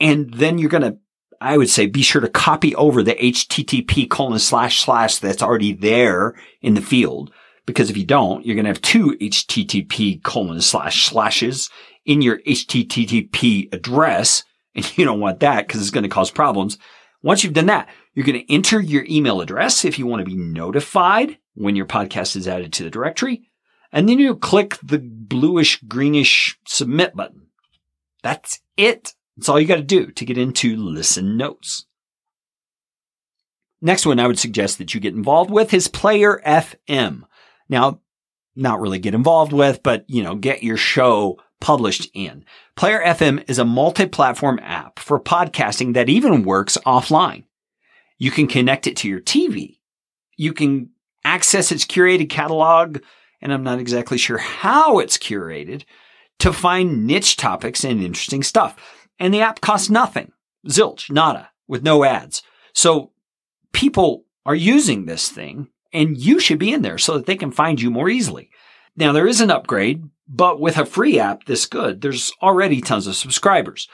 And 0.00 0.34
then 0.34 0.58
you're 0.58 0.70
going 0.70 0.82
to 0.82 0.98
I 1.40 1.56
would 1.56 1.70
say 1.70 1.86
be 1.86 2.02
sure 2.02 2.20
to 2.20 2.28
copy 2.28 2.72
over 2.76 3.02
the 3.02 3.14
HTTP 3.14 4.08
colon 4.08 4.38
slash 4.38 4.80
slash 4.80 5.18
that's 5.18 5.42
already 5.42 5.72
there 5.72 6.36
in 6.60 6.74
the 6.74 6.80
field 6.80 7.32
because 7.72 7.90
if 7.90 7.96
you 7.96 8.04
don't, 8.04 8.44
you're 8.44 8.54
going 8.54 8.64
to 8.64 8.70
have 8.70 8.80
two 8.80 9.16
HTTP 9.20 10.22
colon 10.22 10.60
slash 10.60 11.06
slashes 11.06 11.70
in 12.04 12.22
your 12.22 12.38
HTTP 12.40 13.72
address. 13.72 14.44
And 14.74 14.96
you 14.96 15.04
don't 15.04 15.20
want 15.20 15.40
that 15.40 15.66
because 15.66 15.82
it's 15.82 15.90
going 15.90 16.04
to 16.04 16.08
cause 16.08 16.30
problems. 16.30 16.78
Once 17.22 17.44
you've 17.44 17.52
done 17.52 17.66
that, 17.66 17.90
you're 18.14 18.24
going 18.24 18.40
to 18.40 18.50
enter 18.50 18.80
your 18.80 19.04
email 19.06 19.42
address 19.42 19.84
if 19.84 19.98
you 19.98 20.06
want 20.06 20.20
to 20.20 20.24
be 20.24 20.34
notified 20.34 21.36
when 21.52 21.76
your 21.76 21.84
podcast 21.84 22.34
is 22.36 22.48
added 22.48 22.72
to 22.72 22.84
the 22.84 22.88
directory. 22.88 23.42
And 23.92 24.08
then 24.08 24.18
you 24.18 24.34
click 24.34 24.78
the 24.82 24.98
bluish 24.98 25.78
greenish 25.82 26.58
submit 26.66 27.14
button. 27.14 27.48
That's 28.22 28.60
it. 28.78 29.12
That's 29.36 29.50
all 29.50 29.60
you 29.60 29.66
got 29.66 29.76
to 29.76 29.82
do 29.82 30.06
to 30.06 30.24
get 30.24 30.38
into 30.38 30.74
listen 30.74 31.36
notes. 31.36 31.84
Next 33.82 34.06
one 34.06 34.20
I 34.20 34.26
would 34.26 34.38
suggest 34.38 34.78
that 34.78 34.94
you 34.94 35.00
get 35.00 35.14
involved 35.14 35.50
with 35.50 35.74
is 35.74 35.88
Player 35.88 36.40
FM. 36.46 37.24
Now, 37.72 38.00
not 38.54 38.82
really 38.82 38.98
get 38.98 39.14
involved 39.14 39.54
with, 39.54 39.82
but 39.82 40.04
you 40.06 40.22
know, 40.22 40.34
get 40.34 40.62
your 40.62 40.76
show 40.76 41.38
published 41.58 42.10
in. 42.12 42.44
Player 42.76 43.02
FM 43.02 43.48
is 43.48 43.58
a 43.58 43.64
multi-platform 43.64 44.60
app 44.62 44.98
for 44.98 45.18
podcasting 45.18 45.94
that 45.94 46.10
even 46.10 46.44
works 46.44 46.76
offline. 46.84 47.44
You 48.18 48.30
can 48.30 48.46
connect 48.46 48.86
it 48.86 48.96
to 48.98 49.08
your 49.08 49.20
TV. 49.20 49.78
You 50.36 50.52
can 50.52 50.90
access 51.24 51.72
its 51.72 51.86
curated 51.86 52.28
catalog, 52.28 52.98
and 53.40 53.54
I'm 53.54 53.64
not 53.64 53.78
exactly 53.78 54.18
sure 54.18 54.38
how 54.38 54.98
it's 54.98 55.16
curated, 55.16 55.84
to 56.40 56.52
find 56.52 57.06
niche 57.06 57.38
topics 57.38 57.84
and 57.84 58.02
interesting 58.02 58.42
stuff. 58.42 58.76
And 59.18 59.32
the 59.32 59.40
app 59.40 59.62
costs 59.62 59.88
nothing. 59.88 60.30
Zilch, 60.68 61.10
nada, 61.10 61.50
with 61.66 61.82
no 61.82 62.04
ads. 62.04 62.42
So 62.74 63.12
people 63.72 64.26
are 64.44 64.54
using 64.54 65.06
this 65.06 65.30
thing 65.30 65.68
and 65.92 66.16
you 66.16 66.38
should 66.40 66.58
be 66.58 66.72
in 66.72 66.82
there 66.82 66.98
so 66.98 67.14
that 67.14 67.26
they 67.26 67.36
can 67.36 67.50
find 67.50 67.80
you 67.80 67.90
more 67.90 68.08
easily. 68.08 68.50
Now 68.96 69.12
there 69.12 69.26
is 69.26 69.40
an 69.40 69.50
upgrade, 69.50 70.04
but 70.28 70.60
with 70.60 70.76
a 70.78 70.86
free 70.86 71.18
app 71.18 71.44
this 71.44 71.66
good, 71.66 72.00
there's 72.00 72.32
already 72.42 72.80
tons 72.80 73.06
of 73.06 73.16
subscribers. 73.16 73.88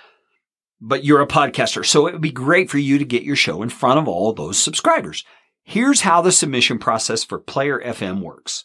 But 0.80 1.04
you're 1.04 1.22
a 1.22 1.26
podcaster, 1.26 1.84
so 1.84 2.06
it 2.06 2.12
would 2.12 2.22
be 2.22 2.30
great 2.30 2.70
for 2.70 2.78
you 2.78 2.98
to 2.98 3.04
get 3.04 3.24
your 3.24 3.36
show 3.36 3.62
in 3.62 3.68
front 3.68 3.98
of 3.98 4.06
all 4.06 4.32
those 4.32 4.58
subscribers. 4.58 5.24
Here's 5.64 6.02
how 6.02 6.22
the 6.22 6.32
submission 6.32 6.78
process 6.78 7.24
for 7.24 7.38
Player 7.38 7.80
FM 7.84 8.20
works. 8.20 8.64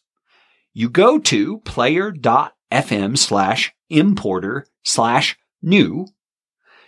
You 0.73 0.89
go 0.89 1.17
to 1.19 1.59
player.fm 1.59 3.17
slash 3.17 3.73
importer 3.89 4.67
slash 4.83 5.37
new 5.61 6.07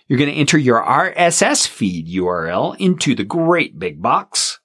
you're 0.08 0.20
going 0.20 0.32
to 0.32 0.38
enter 0.38 0.58
your 0.58 0.84
RSS 0.84 1.68
feed 1.68 2.08
URL 2.08 2.76
into 2.80 3.16
the 3.16 3.24
great 3.24 3.80
big 3.80 4.02
box, 4.02 4.60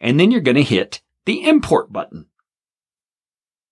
and 0.00 0.18
then 0.18 0.30
you're 0.30 0.40
going 0.40 0.56
to 0.56 0.62
hit 0.62 1.02
the 1.28 1.46
import 1.46 1.92
button. 1.92 2.24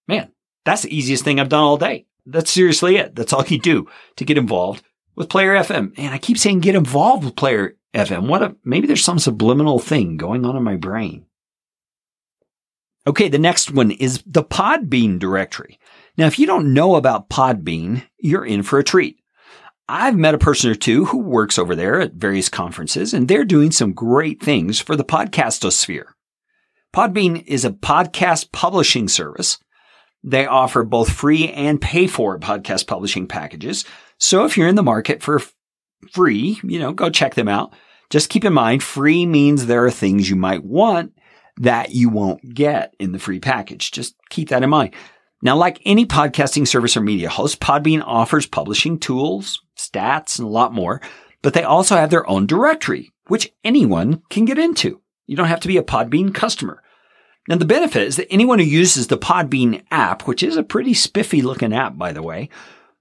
Man, 0.06 0.30
that's 0.66 0.82
the 0.82 0.94
easiest 0.94 1.24
thing 1.24 1.40
I've 1.40 1.48
done 1.48 1.62
all 1.62 1.78
day. 1.78 2.04
That's 2.26 2.50
seriously 2.50 2.96
it. 2.96 3.14
That's 3.14 3.32
all 3.32 3.46
you 3.46 3.58
do 3.58 3.88
to 4.16 4.26
get 4.26 4.36
involved 4.36 4.82
with 5.14 5.30
Player 5.30 5.54
FM. 5.54 5.94
And 5.96 6.12
I 6.12 6.18
keep 6.18 6.36
saying 6.36 6.60
get 6.60 6.74
involved 6.74 7.24
with 7.24 7.34
Player 7.34 7.78
FM. 7.94 8.28
What 8.28 8.42
a, 8.42 8.54
maybe 8.62 8.86
there's 8.86 9.02
some 9.02 9.18
subliminal 9.18 9.78
thing 9.78 10.18
going 10.18 10.44
on 10.44 10.54
in 10.54 10.64
my 10.64 10.76
brain. 10.76 11.24
Okay, 13.06 13.28
the 13.28 13.38
next 13.38 13.70
one 13.70 13.90
is 13.90 14.22
the 14.26 14.44
Podbean 14.44 15.18
directory. 15.18 15.78
Now, 16.18 16.26
if 16.26 16.38
you 16.38 16.46
don't 16.46 16.74
know 16.74 16.96
about 16.96 17.30
Podbean, 17.30 18.06
you're 18.18 18.44
in 18.44 18.64
for 18.64 18.78
a 18.78 18.84
treat. 18.84 19.18
I've 19.88 20.16
met 20.16 20.34
a 20.34 20.38
person 20.38 20.70
or 20.70 20.74
two 20.74 21.06
who 21.06 21.20
works 21.20 21.58
over 21.58 21.74
there 21.74 22.02
at 22.02 22.12
various 22.12 22.50
conferences, 22.50 23.14
and 23.14 23.28
they're 23.28 23.46
doing 23.46 23.70
some 23.70 23.94
great 23.94 24.42
things 24.42 24.78
for 24.78 24.94
the 24.94 25.04
podcastosphere. 25.04 26.08
Podbean 26.94 27.44
is 27.46 27.64
a 27.64 27.70
podcast 27.70 28.52
publishing 28.52 29.08
service. 29.08 29.58
They 30.24 30.46
offer 30.46 30.82
both 30.82 31.12
free 31.12 31.50
and 31.50 31.80
pay 31.80 32.06
for 32.06 32.38
podcast 32.38 32.86
publishing 32.86 33.28
packages. 33.28 33.84
So 34.18 34.44
if 34.44 34.56
you're 34.56 34.68
in 34.68 34.74
the 34.74 34.82
market 34.82 35.22
for 35.22 35.42
free, 36.12 36.58
you 36.62 36.78
know, 36.78 36.92
go 36.92 37.10
check 37.10 37.34
them 37.34 37.48
out. 37.48 37.74
Just 38.10 38.30
keep 38.30 38.44
in 38.44 38.52
mind, 38.52 38.82
free 38.82 39.26
means 39.26 39.66
there 39.66 39.84
are 39.84 39.90
things 39.90 40.30
you 40.30 40.36
might 40.36 40.64
want 40.64 41.12
that 41.58 41.90
you 41.90 42.08
won't 42.08 42.54
get 42.54 42.94
in 42.98 43.12
the 43.12 43.18
free 43.18 43.40
package. 43.40 43.90
Just 43.90 44.14
keep 44.30 44.48
that 44.50 44.62
in 44.62 44.70
mind. 44.70 44.94
Now, 45.42 45.56
like 45.56 45.80
any 45.84 46.06
podcasting 46.06 46.66
service 46.66 46.96
or 46.96 47.00
media 47.00 47.28
host, 47.28 47.60
Podbean 47.60 48.02
offers 48.04 48.46
publishing 48.46 48.98
tools, 48.98 49.60
stats, 49.76 50.38
and 50.38 50.46
a 50.46 50.50
lot 50.50 50.72
more, 50.72 51.00
but 51.42 51.52
they 51.52 51.62
also 51.62 51.96
have 51.96 52.10
their 52.10 52.28
own 52.28 52.46
directory, 52.46 53.12
which 53.26 53.52
anyone 53.62 54.22
can 54.30 54.44
get 54.44 54.58
into. 54.58 55.00
You 55.26 55.36
don't 55.36 55.46
have 55.48 55.60
to 55.60 55.68
be 55.68 55.76
a 55.76 55.82
Podbean 55.82 56.34
customer. 56.34 56.82
Now, 57.48 57.56
the 57.56 57.64
benefit 57.64 58.02
is 58.02 58.16
that 58.16 58.30
anyone 58.30 58.58
who 58.58 58.64
uses 58.64 59.06
the 59.06 59.18
Podbean 59.18 59.84
app, 59.90 60.22
which 60.22 60.42
is 60.42 60.56
a 60.56 60.62
pretty 60.62 60.94
spiffy 60.94 61.42
looking 61.42 61.72
app, 61.72 61.96
by 61.96 62.12
the 62.12 62.22
way, 62.22 62.48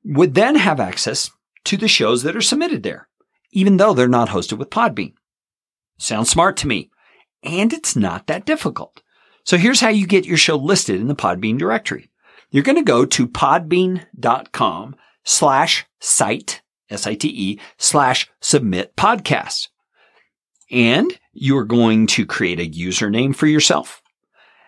would 0.03 0.35
then 0.35 0.55
have 0.55 0.79
access 0.79 1.31
to 1.65 1.77
the 1.77 1.87
shows 1.87 2.23
that 2.23 2.35
are 2.35 2.41
submitted 2.41 2.83
there, 2.83 3.07
even 3.51 3.77
though 3.77 3.93
they're 3.93 4.07
not 4.07 4.29
hosted 4.29 4.59
with 4.59 4.69
Podbean. 4.69 5.13
Sounds 5.97 6.29
smart 6.29 6.57
to 6.57 6.67
me. 6.67 6.91
And 7.41 7.73
it's 7.73 7.95
not 7.95 8.27
that 8.27 8.45
difficult. 8.45 9.01
So 9.43 9.57
here's 9.57 9.81
how 9.81 9.89
you 9.89 10.07
get 10.07 10.25
your 10.25 10.37
show 10.37 10.55
listed 10.55 10.99
in 10.99 11.07
the 11.07 11.15
Podbean 11.15 11.57
directory 11.57 12.09
you're 12.51 12.63
going 12.63 12.77
to 12.77 12.83
go 12.83 13.05
to 13.05 13.27
podbean.com 13.27 14.95
slash 15.23 15.85
site, 15.99 16.61
S-I-T-E, 16.89 17.59
slash 17.77 18.29
submit 18.39 18.95
podcast. 18.95 19.67
And 20.71 21.17
you're 21.33 21.65
going 21.65 22.07
to 22.07 22.25
create 22.25 22.59
a 22.59 22.69
username 22.69 23.35
for 23.35 23.47
yourself. 23.47 24.01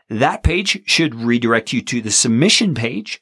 That 0.09 0.43
page 0.43 0.81
should 0.85 1.15
redirect 1.15 1.73
you 1.73 1.81
to 1.83 2.01
the 2.01 2.11
submission 2.11 2.75
page. 2.75 3.21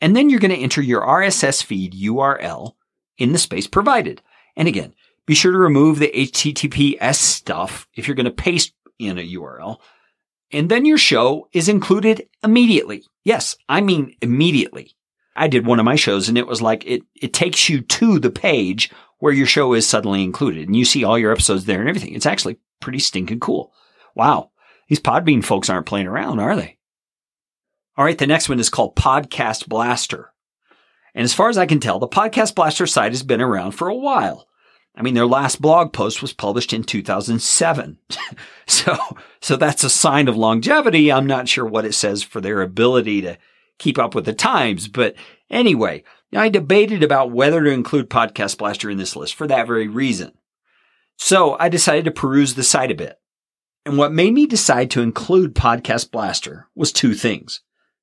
And 0.00 0.16
then 0.16 0.30
you're 0.30 0.40
going 0.40 0.54
to 0.54 0.62
enter 0.62 0.82
your 0.82 1.02
RSS 1.02 1.62
feed 1.62 1.92
URL 1.94 2.72
in 3.18 3.32
the 3.32 3.38
space 3.38 3.66
provided. 3.66 4.22
And 4.56 4.68
again, 4.68 4.94
be 5.26 5.34
sure 5.34 5.52
to 5.52 5.58
remove 5.58 5.98
the 5.98 6.12
HTTPS 6.14 7.16
stuff 7.16 7.86
if 7.94 8.08
you're 8.08 8.16
going 8.16 8.24
to 8.24 8.30
paste 8.30 8.74
in 8.98 9.18
a 9.18 9.34
URL 9.34 9.78
and 10.52 10.68
then 10.68 10.84
your 10.84 10.98
show 10.98 11.48
is 11.52 11.68
included 11.68 12.28
immediately. 12.44 13.04
Yes, 13.24 13.56
I 13.68 13.80
mean 13.80 14.14
immediately. 14.20 14.94
I 15.34 15.48
did 15.48 15.66
one 15.66 15.78
of 15.78 15.84
my 15.84 15.96
shows 15.96 16.28
and 16.28 16.36
it 16.36 16.46
was 16.46 16.60
like 16.60 16.84
it, 16.86 17.02
it 17.14 17.32
takes 17.32 17.68
you 17.68 17.80
to 17.80 18.18
the 18.18 18.30
page 18.30 18.90
where 19.18 19.32
your 19.32 19.46
show 19.46 19.72
is 19.72 19.86
suddenly 19.86 20.22
included 20.22 20.66
and 20.66 20.76
you 20.76 20.84
see 20.84 21.04
all 21.04 21.18
your 21.18 21.32
episodes 21.32 21.64
there 21.64 21.80
and 21.80 21.88
everything. 21.88 22.14
It's 22.14 22.26
actually 22.26 22.58
pretty 22.80 22.98
stinking 22.98 23.40
cool. 23.40 23.72
Wow. 24.14 24.50
These 24.88 25.00
Podbean 25.00 25.44
folks 25.44 25.70
aren't 25.70 25.86
playing 25.86 26.06
around, 26.06 26.38
are 26.38 26.56
they? 26.56 26.76
All 27.96 28.04
right. 28.04 28.18
The 28.18 28.26
next 28.26 28.48
one 28.48 28.60
is 28.60 28.68
called 28.68 28.96
Podcast 28.96 29.68
Blaster. 29.68 30.32
And 31.14 31.24
as 31.24 31.34
far 31.34 31.48
as 31.48 31.58
I 31.58 31.66
can 31.66 31.80
tell, 31.80 31.98
the 31.98 32.08
Podcast 32.08 32.54
Blaster 32.54 32.86
site 32.86 33.12
has 33.12 33.22
been 33.22 33.40
around 33.40 33.72
for 33.72 33.88
a 33.88 33.96
while. 33.96 34.48
I 34.94 35.02
mean, 35.02 35.14
their 35.14 35.26
last 35.26 35.62
blog 35.62 35.92
post 35.92 36.20
was 36.20 36.32
published 36.32 36.72
in 36.72 36.84
2007. 36.84 37.98
so, 38.66 38.98
so 39.40 39.56
that's 39.56 39.84
a 39.84 39.90
sign 39.90 40.28
of 40.28 40.36
longevity. 40.36 41.10
I'm 41.10 41.26
not 41.26 41.48
sure 41.48 41.64
what 41.64 41.84
it 41.84 41.94
says 41.94 42.22
for 42.22 42.40
their 42.40 42.60
ability 42.60 43.22
to 43.22 43.38
keep 43.78 43.98
up 43.98 44.14
with 44.14 44.24
the 44.24 44.32
times. 44.32 44.88
But 44.88 45.14
anyway, 45.50 46.04
I 46.34 46.48
debated 46.48 47.02
about 47.02 47.30
whether 47.30 47.62
to 47.62 47.70
include 47.70 48.10
Podcast 48.10 48.58
Blaster 48.58 48.90
in 48.90 48.98
this 48.98 49.16
list 49.16 49.34
for 49.34 49.46
that 49.46 49.66
very 49.66 49.88
reason. 49.88 50.32
So 51.18 51.56
I 51.58 51.68
decided 51.68 52.04
to 52.06 52.10
peruse 52.10 52.54
the 52.54 52.62
site 52.62 52.90
a 52.90 52.94
bit. 52.94 53.18
And 53.84 53.98
what 53.98 54.12
made 54.12 54.32
me 54.32 54.46
decide 54.46 54.90
to 54.92 55.02
include 55.02 55.54
Podcast 55.54 56.10
Blaster 56.10 56.68
was 56.74 56.92
two 56.92 57.14
things. 57.14 57.60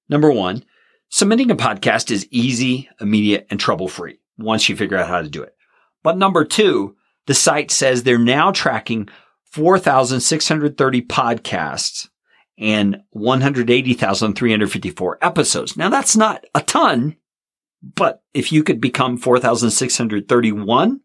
Number 0.09 0.31
one, 0.31 0.63
submitting 1.09 1.49
a 1.51 1.55
podcast 1.55 2.11
is 2.11 2.27
easy, 2.31 2.89
immediate, 2.99 3.47
and 3.49 3.59
trouble 3.59 3.87
free 3.87 4.19
once 4.37 4.69
you 4.69 4.75
figure 4.75 4.97
out 4.97 5.07
how 5.07 5.21
to 5.21 5.29
do 5.29 5.41
it. 5.41 5.55
But 6.03 6.17
number 6.17 6.45
two, 6.45 6.95
the 7.27 7.33
site 7.33 7.71
says 7.71 8.03
they're 8.03 8.17
now 8.17 8.51
tracking 8.51 9.09
4,630 9.51 11.01
podcasts 11.03 12.09
and 12.59 13.01
180,354 13.11 15.17
episodes. 15.21 15.77
Now 15.77 15.89
that's 15.89 16.15
not 16.15 16.45
a 16.53 16.61
ton, 16.61 17.15
but 17.81 18.21
if 18.33 18.51
you 18.51 18.63
could 18.63 18.81
become 18.81 19.17
4,631 19.17 20.99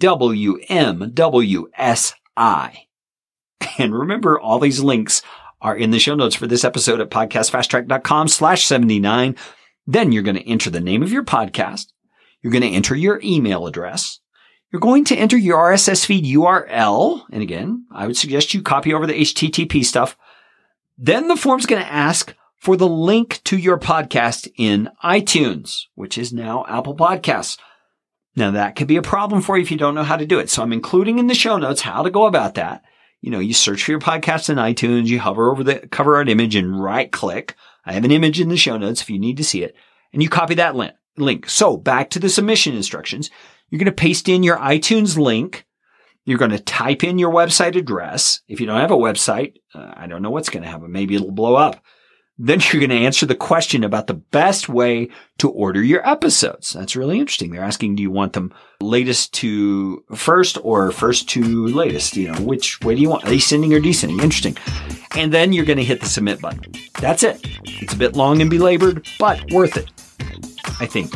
And 3.77 3.97
remember, 3.97 4.39
all 4.39 4.59
these 4.59 4.81
links 4.81 5.21
are 5.61 5.75
in 5.75 5.91
the 5.91 5.99
show 5.99 6.15
notes 6.15 6.35
for 6.35 6.47
this 6.47 6.63
episode 6.63 7.01
at 7.01 7.09
podcastfasttrack.com 7.09 8.27
slash 8.27 8.65
79. 8.65 9.35
Then 9.87 10.11
you're 10.11 10.23
going 10.23 10.35
to 10.35 10.49
enter 10.49 10.69
the 10.69 10.79
name 10.79 11.01
of 11.01 11.11
your 11.11 11.23
podcast. 11.23 11.87
You're 12.41 12.51
going 12.51 12.61
to 12.61 12.69
enter 12.69 12.95
your 12.95 13.19
email 13.23 13.65
address. 13.65 14.19
You're 14.71 14.79
going 14.79 15.05
to 15.05 15.15
enter 15.15 15.37
your 15.37 15.57
RSS 15.57 16.05
feed 16.05 16.25
URL. 16.25 17.23
And 17.31 17.41
again, 17.41 17.85
I 17.91 18.07
would 18.07 18.17
suggest 18.17 18.53
you 18.53 18.61
copy 18.61 18.93
over 18.93 19.07
the 19.07 19.21
HTTP 19.21 19.85
stuff. 19.85 20.17
Then 20.97 21.27
the 21.27 21.37
form's 21.37 21.65
going 21.65 21.81
to 21.81 21.91
ask 21.91 22.35
for 22.57 22.77
the 22.77 22.87
link 22.87 23.41
to 23.45 23.57
your 23.57 23.77
podcast 23.77 24.51
in 24.57 24.89
iTunes, 25.03 25.83
which 25.95 26.17
is 26.17 26.33
now 26.33 26.65
Apple 26.67 26.95
Podcasts. 26.95 27.57
Now 28.35 28.51
that 28.51 28.75
could 28.75 28.87
be 28.87 28.97
a 28.97 29.01
problem 29.01 29.41
for 29.41 29.57
you 29.57 29.63
if 29.63 29.71
you 29.71 29.77
don't 29.77 29.95
know 29.95 30.03
how 30.03 30.17
to 30.17 30.25
do 30.25 30.39
it. 30.39 30.49
So 30.49 30.61
I'm 30.61 30.73
including 30.73 31.19
in 31.19 31.27
the 31.27 31.35
show 31.35 31.57
notes 31.57 31.81
how 31.81 32.03
to 32.03 32.09
go 32.09 32.25
about 32.25 32.55
that 32.55 32.83
you 33.25 33.31
know, 33.31 33.39
you 33.39 33.55
search 33.55 33.83
for 33.83 33.89
your 33.89 33.99
podcast 33.99 34.51
in 34.51 34.57
iTunes, 34.57 35.07
you 35.07 35.19
hover 35.19 35.49
over 35.49 35.63
the 35.63 35.79
cover 35.87 36.15
art 36.15 36.29
image 36.29 36.55
and 36.55 36.79
right 36.79 37.11
click. 37.11 37.55
I 37.83 37.93
have 37.93 38.05
an 38.05 38.11
image 38.11 38.39
in 38.39 38.49
the 38.49 38.55
show 38.55 38.77
notes 38.77 39.01
if 39.01 39.09
you 39.09 39.17
need 39.17 39.37
to 39.37 39.43
see 39.43 39.63
it 39.63 39.75
and 40.13 40.21
you 40.21 40.29
copy 40.29 40.53
that 40.53 40.75
link. 41.17 41.49
So 41.49 41.75
back 41.75 42.11
to 42.11 42.19
the 42.19 42.29
submission 42.29 42.75
instructions. 42.75 43.31
You're 43.69 43.79
going 43.79 43.87
to 43.87 43.91
paste 43.91 44.29
in 44.29 44.43
your 44.43 44.57
iTunes 44.57 45.17
link. 45.17 45.65
You're 46.23 46.37
going 46.37 46.51
to 46.51 46.59
type 46.59 47.03
in 47.03 47.17
your 47.17 47.33
website 47.33 47.75
address. 47.75 48.41
If 48.47 48.59
you 48.59 48.67
don't 48.67 48.79
have 48.79 48.91
a 48.91 48.95
website, 48.95 49.55
uh, 49.73 49.93
I 49.95 50.05
don't 50.05 50.21
know 50.21 50.29
what's 50.29 50.49
going 50.49 50.61
to 50.61 50.69
happen. 50.69 50.91
Maybe 50.91 51.15
it'll 51.15 51.31
blow 51.31 51.55
up. 51.55 51.83
Then 52.37 52.59
you're 52.59 52.81
going 52.85 52.89
to 52.89 53.05
answer 53.05 53.25
the 53.25 53.33
question 53.33 53.85
about 53.85 54.07
the 54.07 54.13
best 54.13 54.67
way 54.67 55.07
to 55.37 55.49
order 55.49 55.81
your 55.81 56.05
episodes. 56.05 56.73
That's 56.73 56.97
really 56.97 57.17
interesting. 57.17 57.51
They're 57.51 57.63
asking, 57.63 57.95
do 57.95 58.03
you 58.03 58.11
want 58.11 58.33
them 58.33 58.53
latest 58.81 59.33
to 59.35 60.03
first 60.13 60.57
or 60.61 60.91
first 60.91 61.29
to 61.29 61.67
latest? 61.67 62.17
You 62.17 62.33
know, 62.33 62.41
which 62.41 62.81
way 62.81 62.95
do 62.95 63.01
you 63.01 63.09
want? 63.09 63.23
Ascending 63.23 63.73
or 63.73 63.79
descending? 63.79 64.19
Interesting. 64.19 64.57
And 65.15 65.33
then 65.33 65.53
you're 65.53 65.63
going 65.63 65.77
to 65.77 65.83
hit 65.83 66.01
the 66.01 66.07
submit 66.07 66.41
button. 66.41 66.73
That's 66.99 67.23
it. 67.23 67.39
It's 67.63 67.93
a 67.93 67.97
bit 67.97 68.17
long 68.17 68.41
and 68.41 68.49
belabored, 68.49 69.07
but 69.17 69.41
worth 69.51 69.77
it. 69.77 69.89
I 70.81 70.87
think. 70.87 71.13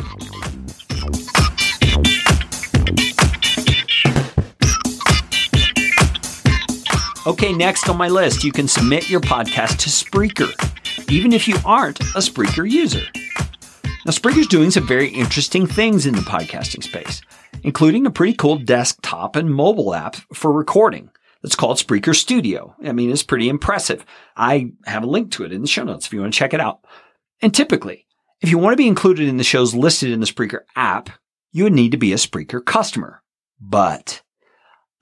Okay, 7.26 7.52
next 7.52 7.90
on 7.90 7.98
my 7.98 8.08
list, 8.08 8.42
you 8.42 8.52
can 8.52 8.66
submit 8.66 9.10
your 9.10 9.20
podcast 9.20 9.76
to 9.80 9.90
Spreaker 9.90 10.50
even 11.08 11.32
if 11.32 11.48
you 11.48 11.56
aren't 11.64 12.00
a 12.00 12.20
Spreaker 12.20 12.68
user. 12.68 13.02
Now, 14.06 14.12
Spreaker's 14.12 14.46
doing 14.46 14.70
some 14.70 14.86
very 14.86 15.08
interesting 15.08 15.66
things 15.66 16.06
in 16.06 16.14
the 16.14 16.22
podcasting 16.22 16.82
space, 16.82 17.20
including 17.62 18.06
a 18.06 18.10
pretty 18.10 18.34
cool 18.34 18.56
desktop 18.56 19.36
and 19.36 19.52
mobile 19.52 19.94
app 19.94 20.16
for 20.32 20.52
recording 20.52 21.10
that's 21.42 21.56
called 21.56 21.76
Spreaker 21.76 22.14
Studio. 22.14 22.74
I 22.84 22.92
mean, 22.92 23.10
it's 23.10 23.22
pretty 23.22 23.48
impressive. 23.48 24.04
I 24.36 24.72
have 24.86 25.02
a 25.02 25.08
link 25.08 25.32
to 25.32 25.44
it 25.44 25.52
in 25.52 25.62
the 25.62 25.68
show 25.68 25.84
notes 25.84 26.06
if 26.06 26.12
you 26.12 26.20
want 26.20 26.32
to 26.32 26.38
check 26.38 26.54
it 26.54 26.60
out. 26.60 26.80
And 27.42 27.54
typically, 27.54 28.06
if 28.40 28.50
you 28.50 28.58
want 28.58 28.72
to 28.72 28.78
be 28.78 28.88
included 28.88 29.28
in 29.28 29.36
the 29.36 29.44
shows 29.44 29.74
listed 29.74 30.10
in 30.10 30.20
the 30.20 30.26
Spreaker 30.26 30.60
app, 30.76 31.10
you 31.52 31.64
would 31.64 31.72
need 31.72 31.92
to 31.92 31.98
be 31.98 32.12
a 32.12 32.16
Spreaker 32.16 32.64
customer. 32.64 33.22
But 33.60 34.22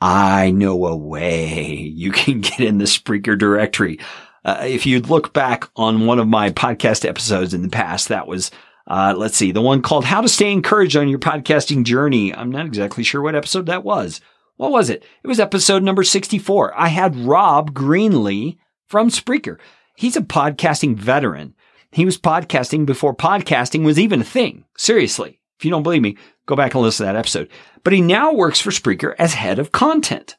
I 0.01 0.51
know 0.51 0.87
a 0.87 0.97
way 0.97 1.73
you 1.73 2.13
can 2.13 2.41
get 2.41 2.61
in 2.61 2.79
the 2.79 2.85
Spreaker 2.85 3.39
directory. 3.39 3.99
Uh, 4.45 4.59
if 4.63 4.87
you 4.87 5.01
look 5.01 5.33
back 5.33 5.69
on 5.77 6.07
one 6.07 6.19
of 6.19 6.29
my 6.29 6.51
podcast 6.51 7.07
episodes 7.07 7.55
in 7.55 7.63
the 7.63 7.69
past, 7.69 8.09
that 8.09 8.27
was, 8.27 8.51
uh, 8.87 9.15
let's 9.17 9.37
see, 9.37 9.53
the 9.53 9.63
one 9.63 9.83
called 9.83 10.05
How 10.05 10.21
to 10.21 10.29
Stay 10.29 10.53
Encouraged 10.53 10.97
on 10.97 11.09
Your 11.09 11.19
Podcasting 11.19 11.85
Journey. 11.85 12.35
I'm 12.35 12.51
not 12.51 12.67
exactly 12.67 13.05
sure 13.05 13.21
what 13.21 13.35
episode 13.35 13.67
that 13.67 13.85
was. 13.85 14.21
What 14.57 14.73
was 14.73 14.91
it? 14.91 15.05
It 15.23 15.29
was 15.29 15.41
episode 15.41 15.83
number 15.83 16.03
64. 16.03 16.79
I 16.79 16.89
had 16.89 17.17
Rob 17.17 17.73
Greenlee 17.73 18.59
from 18.87 19.11
Spreaker. 19.11 19.59
He's 19.97 20.17
a 20.17 20.21
podcasting 20.21 20.97
veteran. 20.97 21.55
He 21.91 22.05
was 22.05 22.19
podcasting 22.19 22.87
before 22.87 23.15
podcasting 23.15 23.85
was 23.85 23.99
even 23.99 24.21
a 24.21 24.25
thing. 24.25 24.65
Seriously. 24.77 25.41
If 25.59 25.65
you 25.65 25.71
don't 25.71 25.83
believe 25.83 26.03
me, 26.03 26.17
go 26.47 26.55
back 26.55 26.75
and 26.75 26.83
listen 26.83 27.07
to 27.07 27.13
that 27.13 27.19
episode. 27.19 27.49
But 27.83 27.93
he 27.93 28.01
now 28.01 28.33
works 28.33 28.61
for 28.61 28.71
Spreaker 28.71 29.15
as 29.19 29.35
head 29.35 29.59
of 29.59 29.73
content. 29.73 30.37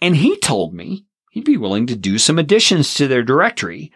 And 0.00 0.16
he 0.16 0.38
told 0.38 0.72
me 0.72 1.06
he'd 1.30 1.44
be 1.44 1.56
willing 1.56 1.86
to 1.86 1.96
do 1.96 2.18
some 2.18 2.38
additions 2.38 2.92
to 2.94 3.08
their 3.08 3.22
directory 3.22 3.90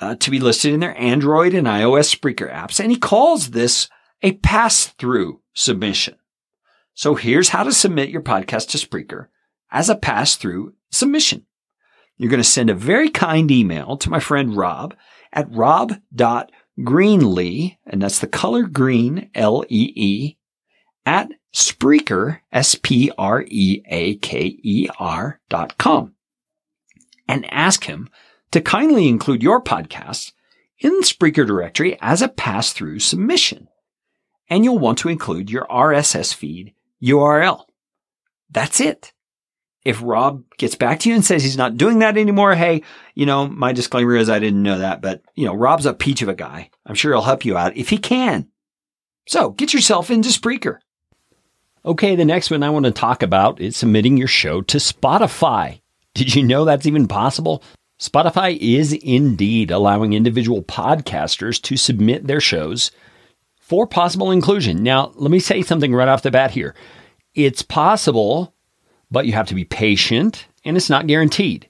uh, 0.00 0.14
to 0.16 0.30
be 0.30 0.40
listed 0.40 0.72
in 0.72 0.80
their 0.80 0.98
Android 0.98 1.52
and 1.52 1.66
iOS 1.66 2.16
Spreaker 2.16 2.50
apps. 2.50 2.80
And 2.80 2.90
he 2.90 2.96
calls 2.96 3.50
this 3.50 3.90
a 4.22 4.32
pass 4.32 4.86
through 4.86 5.42
submission. 5.52 6.16
So 6.94 7.14
here's 7.14 7.50
how 7.50 7.64
to 7.64 7.72
submit 7.72 8.08
your 8.08 8.22
podcast 8.22 8.70
to 8.70 8.78
Spreaker 8.78 9.26
as 9.70 9.90
a 9.90 9.94
pass 9.94 10.36
through 10.36 10.72
submission. 10.90 11.44
You're 12.16 12.30
going 12.30 12.42
to 12.42 12.48
send 12.48 12.70
a 12.70 12.74
very 12.74 13.10
kind 13.10 13.50
email 13.50 13.98
to 13.98 14.10
my 14.10 14.20
friend 14.20 14.56
Rob 14.56 14.94
at 15.32 15.50
rob.greenlee, 15.50 17.76
and 17.86 18.02
that's 18.02 18.18
the 18.18 18.26
color 18.26 18.64
green, 18.64 19.30
L-E-E, 19.34 20.36
at 21.06 21.30
Spreaker, 21.54 22.40
S-P-R-E-A-K-E-R 22.52 23.00
dot 25.48 25.78
com 25.78 26.14
and 27.30 27.46
ask 27.52 27.84
him 27.84 28.08
to 28.50 28.60
kindly 28.60 29.08
include 29.08 29.40
your 29.40 29.62
podcast 29.62 30.32
in 30.80 30.90
the 30.96 31.04
Spreaker 31.04 31.46
directory 31.46 31.96
as 32.00 32.22
a 32.22 32.28
pass 32.28 32.72
through 32.72 32.98
submission. 32.98 33.68
And 34.48 34.64
you'll 34.64 34.80
want 34.80 34.98
to 34.98 35.08
include 35.08 35.48
your 35.48 35.64
RSS 35.66 36.34
feed 36.34 36.74
URL. 37.00 37.66
That's 38.50 38.80
it. 38.80 39.12
If 39.84 40.02
Rob 40.02 40.42
gets 40.58 40.74
back 40.74 40.98
to 41.00 41.08
you 41.08 41.14
and 41.14 41.24
says 41.24 41.44
he's 41.44 41.56
not 41.56 41.76
doing 41.76 42.00
that 42.00 42.18
anymore, 42.18 42.56
hey, 42.56 42.82
you 43.14 43.26
know, 43.26 43.46
my 43.46 43.72
disclaimer 43.72 44.16
is 44.16 44.28
I 44.28 44.40
didn't 44.40 44.62
know 44.62 44.78
that, 44.78 45.00
but 45.00 45.22
you 45.36 45.46
know, 45.46 45.54
Rob's 45.54 45.86
a 45.86 45.94
peach 45.94 46.20
of 46.22 46.28
a 46.28 46.34
guy. 46.34 46.68
I'm 46.84 46.96
sure 46.96 47.12
he'll 47.12 47.22
help 47.22 47.44
you 47.44 47.56
out 47.56 47.76
if 47.76 47.88
he 47.90 47.96
can. 47.96 48.48
So 49.26 49.50
get 49.50 49.72
yourself 49.72 50.10
into 50.10 50.30
Spreaker. 50.30 50.78
Okay, 51.84 52.16
the 52.16 52.24
next 52.24 52.50
one 52.50 52.64
I 52.64 52.70
want 52.70 52.86
to 52.86 52.90
talk 52.90 53.22
about 53.22 53.60
is 53.60 53.76
submitting 53.76 54.16
your 54.16 54.28
show 54.28 54.60
to 54.62 54.78
Spotify. 54.78 55.79
Did 56.14 56.34
you 56.34 56.42
know 56.42 56.64
that's 56.64 56.86
even 56.86 57.08
possible? 57.08 57.62
Spotify 58.00 58.56
is 58.58 58.92
indeed 58.92 59.70
allowing 59.70 60.12
individual 60.12 60.62
podcasters 60.62 61.60
to 61.62 61.76
submit 61.76 62.26
their 62.26 62.40
shows 62.40 62.90
for 63.60 63.86
possible 63.86 64.30
inclusion. 64.30 64.82
Now, 64.82 65.12
let 65.14 65.30
me 65.30 65.38
say 65.38 65.62
something 65.62 65.94
right 65.94 66.08
off 66.08 66.22
the 66.22 66.30
bat 66.30 66.50
here. 66.50 66.74
It's 67.34 67.62
possible, 67.62 68.54
but 69.10 69.26
you 69.26 69.32
have 69.34 69.48
to 69.48 69.54
be 69.54 69.64
patient 69.64 70.46
and 70.64 70.76
it's 70.76 70.90
not 70.90 71.06
guaranteed. 71.06 71.68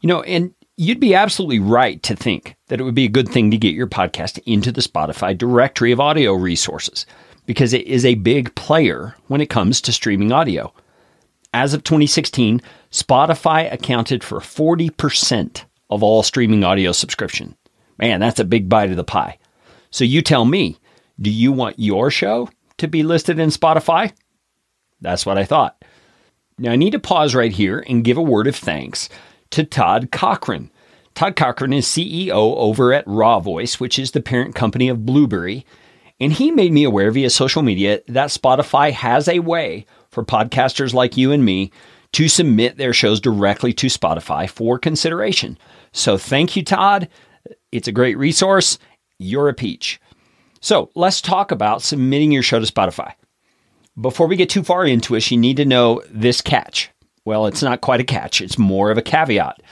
You 0.00 0.08
know, 0.08 0.22
and 0.22 0.52
you'd 0.76 1.00
be 1.00 1.14
absolutely 1.14 1.60
right 1.60 2.02
to 2.02 2.16
think 2.16 2.56
that 2.66 2.80
it 2.80 2.82
would 2.82 2.94
be 2.94 3.04
a 3.04 3.08
good 3.08 3.28
thing 3.28 3.50
to 3.50 3.56
get 3.56 3.74
your 3.74 3.86
podcast 3.86 4.40
into 4.46 4.72
the 4.72 4.80
Spotify 4.80 5.36
directory 5.36 5.92
of 5.92 6.00
audio 6.00 6.34
resources 6.34 7.06
because 7.46 7.72
it 7.72 7.86
is 7.86 8.04
a 8.04 8.16
big 8.16 8.54
player 8.54 9.14
when 9.28 9.40
it 9.40 9.50
comes 9.50 9.80
to 9.80 9.92
streaming 9.92 10.32
audio. 10.32 10.72
As 11.54 11.72
of 11.72 11.84
2016, 11.84 12.60
Spotify 12.92 13.72
accounted 13.72 14.22
for 14.22 14.38
40% 14.38 15.64
of 15.90 16.02
all 16.02 16.22
streaming 16.22 16.62
audio 16.62 16.92
subscription. 16.92 17.56
Man, 17.98 18.20
that's 18.20 18.38
a 18.38 18.44
big 18.44 18.68
bite 18.68 18.90
of 18.90 18.96
the 18.96 19.04
pie. 19.04 19.38
So 19.90 20.04
you 20.04 20.22
tell 20.22 20.44
me, 20.44 20.78
do 21.20 21.30
you 21.30 21.52
want 21.52 21.78
your 21.78 22.10
show 22.10 22.50
to 22.78 22.88
be 22.88 23.02
listed 23.02 23.38
in 23.38 23.48
Spotify? 23.48 24.12
That's 25.00 25.24
what 25.24 25.38
I 25.38 25.44
thought. 25.44 25.82
Now 26.58 26.72
I 26.72 26.76
need 26.76 26.92
to 26.92 26.98
pause 26.98 27.34
right 27.34 27.52
here 27.52 27.84
and 27.88 28.04
give 28.04 28.18
a 28.18 28.22
word 28.22 28.46
of 28.46 28.56
thanks 28.56 29.08
to 29.50 29.64
Todd 29.64 30.10
Cochran. 30.12 30.70
Todd 31.14 31.34
Cochran 31.34 31.72
is 31.72 31.86
CEO 31.86 32.30
over 32.30 32.92
at 32.92 33.06
RawVoice, 33.06 33.80
which 33.80 33.98
is 33.98 34.10
the 34.10 34.22
parent 34.22 34.54
company 34.54 34.88
of 34.88 35.06
Blubrry. 35.06 35.64
And 36.20 36.32
he 36.32 36.50
made 36.50 36.72
me 36.72 36.84
aware 36.84 37.10
via 37.10 37.30
social 37.30 37.62
media 37.62 38.00
that 38.06 38.28
Spotify 38.28 38.92
has 38.92 39.28
a 39.28 39.40
way 39.40 39.86
for 40.10 40.24
podcasters 40.24 40.94
like 40.94 41.16
you 41.16 41.32
and 41.32 41.44
me 41.44 41.72
to 42.12 42.28
submit 42.28 42.76
their 42.76 42.92
shows 42.92 43.20
directly 43.20 43.72
to 43.72 43.86
Spotify 43.86 44.48
for 44.48 44.78
consideration. 44.78 45.58
So 45.92 46.16
thank 46.18 46.56
you, 46.56 46.64
Todd. 46.64 47.08
It's 47.70 47.88
a 47.88 47.92
great 47.92 48.18
resource. 48.18 48.78
You're 49.18 49.48
a 49.48 49.54
peach. 49.54 50.00
So 50.60 50.90
let's 50.94 51.20
talk 51.20 51.50
about 51.50 51.82
submitting 51.82 52.32
your 52.32 52.42
show 52.42 52.60
to 52.60 52.72
Spotify. 52.72 53.12
Before 54.00 54.26
we 54.26 54.36
get 54.36 54.48
too 54.48 54.62
far 54.62 54.86
into 54.86 55.14
it, 55.14 55.30
you 55.30 55.36
need 55.36 55.56
to 55.58 55.64
know 55.64 56.02
this 56.10 56.40
catch. 56.40 56.90
Well, 57.24 57.46
it's 57.46 57.62
not 57.62 57.82
quite 57.82 58.00
a 58.00 58.04
catch, 58.04 58.40
it's 58.40 58.58
more 58.58 58.90
of 58.90 58.98
a 58.98 59.02
caveat. 59.02 59.62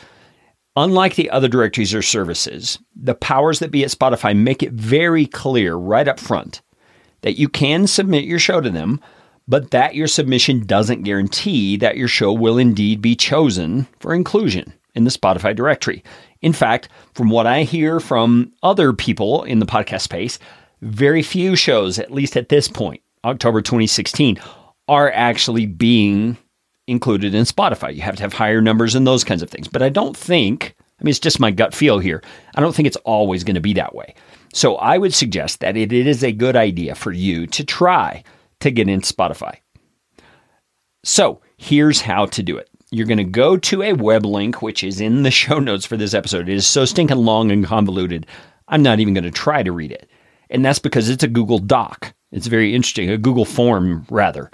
Unlike 0.77 1.17
the 1.17 1.31
other 1.31 1.49
directories 1.49 1.93
or 1.93 2.03
services, 2.03 2.79
the 2.95 3.15
powers 3.15 3.59
that 3.59 3.73
be 3.73 3.83
at 3.83 3.91
Spotify 3.91 4.37
make 4.37 4.63
it 4.63 4.73
very 4.73 5.27
clear 5.27 5.75
right 5.75 6.07
up 6.07 6.21
front 6.21 6.63
that 7.23 7.39
you 7.39 7.49
can 7.49 7.87
submit 7.87 8.25
your 8.25 8.39
show 8.39 8.61
to 8.61 8.71
them, 8.71 9.01
but 9.49 9.71
that 9.71 9.95
your 9.95 10.07
submission 10.07 10.65
doesn't 10.67 11.03
guarantee 11.03 11.77
that 11.77 11.97
your 11.97 12.09
show 12.09 12.33
will 12.33 12.59
indeed 12.59 13.03
be 13.03 13.17
chosen 13.17 13.87
for 13.99 14.15
inclusion 14.15 14.73
in 14.95 15.05
the 15.05 15.11
Spotify 15.11 15.55
directory. 15.55 16.03
In 16.43 16.53
fact, 16.53 16.89
from 17.15 17.31
what 17.31 17.47
I 17.47 17.63
hear 17.63 18.01
from 18.01 18.53
other 18.63 18.93
people 18.93 19.43
in 19.45 19.59
the 19.59 19.67
podcast 19.67 20.03
space, 20.03 20.39
very 20.83 21.23
few 21.23 21.57
shows, 21.57 21.99
at 21.99 22.13
least 22.13 22.37
at 22.37 22.49
this 22.49 22.69
point, 22.69 23.03
October 23.25 23.61
2016, 23.61 24.39
are 24.89 25.13
actually 25.13 25.67
being 25.67 26.37
included 26.87 27.35
in 27.35 27.45
Spotify. 27.45 27.95
You 27.95 28.03
have 28.03 28.17
to 28.17 28.23
have 28.23 28.33
higher 28.33 28.61
numbers 28.61 28.95
and 28.95 29.07
those 29.07 29.23
kinds 29.23 29.43
of 29.43 29.51
things. 29.51 29.69
But 29.69 29.83
I 29.83 29.89
don't 29.89 30.17
think, 30.17 30.75
I 30.99 31.05
mean, 31.05 31.11
it's 31.11 31.21
just 31.21 31.39
my 31.39 31.51
gut 31.51 31.75
feel 31.75 31.99
here. 31.99 32.23
I 32.55 32.61
don't 32.61 32.75
think 32.75 32.87
it's 32.87 32.97
always 32.99 33.45
going 33.45 33.55
to 33.55 33.61
be 33.61 33.75
that 33.75 33.95
way. 33.95 34.15
So 34.53 34.77
I 34.77 34.99
would 34.99 35.15
suggest 35.15 35.61
that 35.61 35.77
it 35.77 35.93
is 35.93 36.25
a 36.25 36.33
good 36.33 36.57
idea 36.57 36.95
for 36.95 37.13
you 37.13 37.47
to 37.49 37.65
try 37.65 38.25
to 38.61 38.71
get 38.71 38.89
in 38.89 39.01
Spotify. 39.01 39.57
So 41.03 41.41
here's 41.57 42.01
how 42.01 42.27
to 42.27 42.43
do 42.43 42.57
it. 42.57 42.69
You're 42.91 43.07
going 43.07 43.19
to 43.19 43.25
go 43.25 43.57
to 43.57 43.83
a 43.83 43.93
web 43.93 44.27
link, 44.27 44.63
which 44.63 44.83
is 44.83 45.01
in 45.01 45.23
the 45.23 45.31
show 45.43 45.59
notes 45.59 45.87
for 45.87 45.97
this 45.97 46.15
episode. 46.15 46.49
It 46.49 46.55
is 46.55 46.67
so 46.67 46.85
stinking 46.85 47.19
long 47.19 47.51
and 47.51 47.65
convoluted. 47.65 48.27
I'm 48.69 48.83
not 48.83 49.01
even 49.01 49.15
going 49.15 49.25
to 49.25 49.31
try 49.31 49.63
to 49.63 49.73
read 49.73 49.93
it. 49.93 50.09
And 50.51 50.65
that's 50.65 50.79
because 50.79 51.09
it's 51.09 51.23
a 51.23 51.29
Google 51.29 51.59
Doc. 51.59 52.15
It's 52.33 52.47
very 52.47 52.75
interesting, 52.75 53.11
a 53.11 53.19
Google 53.19 53.45
form, 53.45 54.07
rather. 54.11 54.51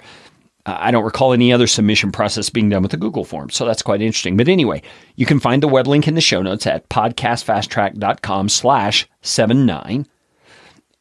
Uh, 0.65 0.77
I 0.79 0.91
don't 0.91 1.05
recall 1.05 1.33
any 1.33 1.53
other 1.53 1.67
submission 1.67 2.11
process 2.11 2.49
being 2.49 2.69
done 2.69 2.83
with 2.83 2.93
a 2.93 2.97
Google 2.97 3.23
form, 3.23 3.49
so 3.49 3.65
that's 3.65 3.81
quite 3.81 4.01
interesting. 4.01 4.37
But 4.37 4.47
anyway, 4.47 4.81
you 5.15 5.25
can 5.25 5.39
find 5.39 5.63
the 5.63 5.67
web 5.67 5.87
link 5.87 6.07
in 6.07 6.15
the 6.15 6.21
show 6.21 6.41
notes 6.41 6.67
at 6.67 6.89
podcastfasttrack.com 6.89 8.49
slash 8.49 9.07
79. 9.21 10.07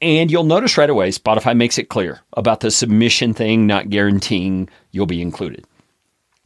And 0.00 0.30
you'll 0.30 0.44
notice 0.44 0.76
right 0.76 0.90
away, 0.90 1.10
Spotify 1.10 1.56
makes 1.56 1.78
it 1.78 1.88
clear 1.88 2.20
about 2.34 2.60
the 2.60 2.70
submission 2.70 3.32
thing 3.32 3.66
not 3.66 3.88
guaranteeing 3.88 4.68
you'll 4.90 5.06
be 5.06 5.22
included. 5.22 5.64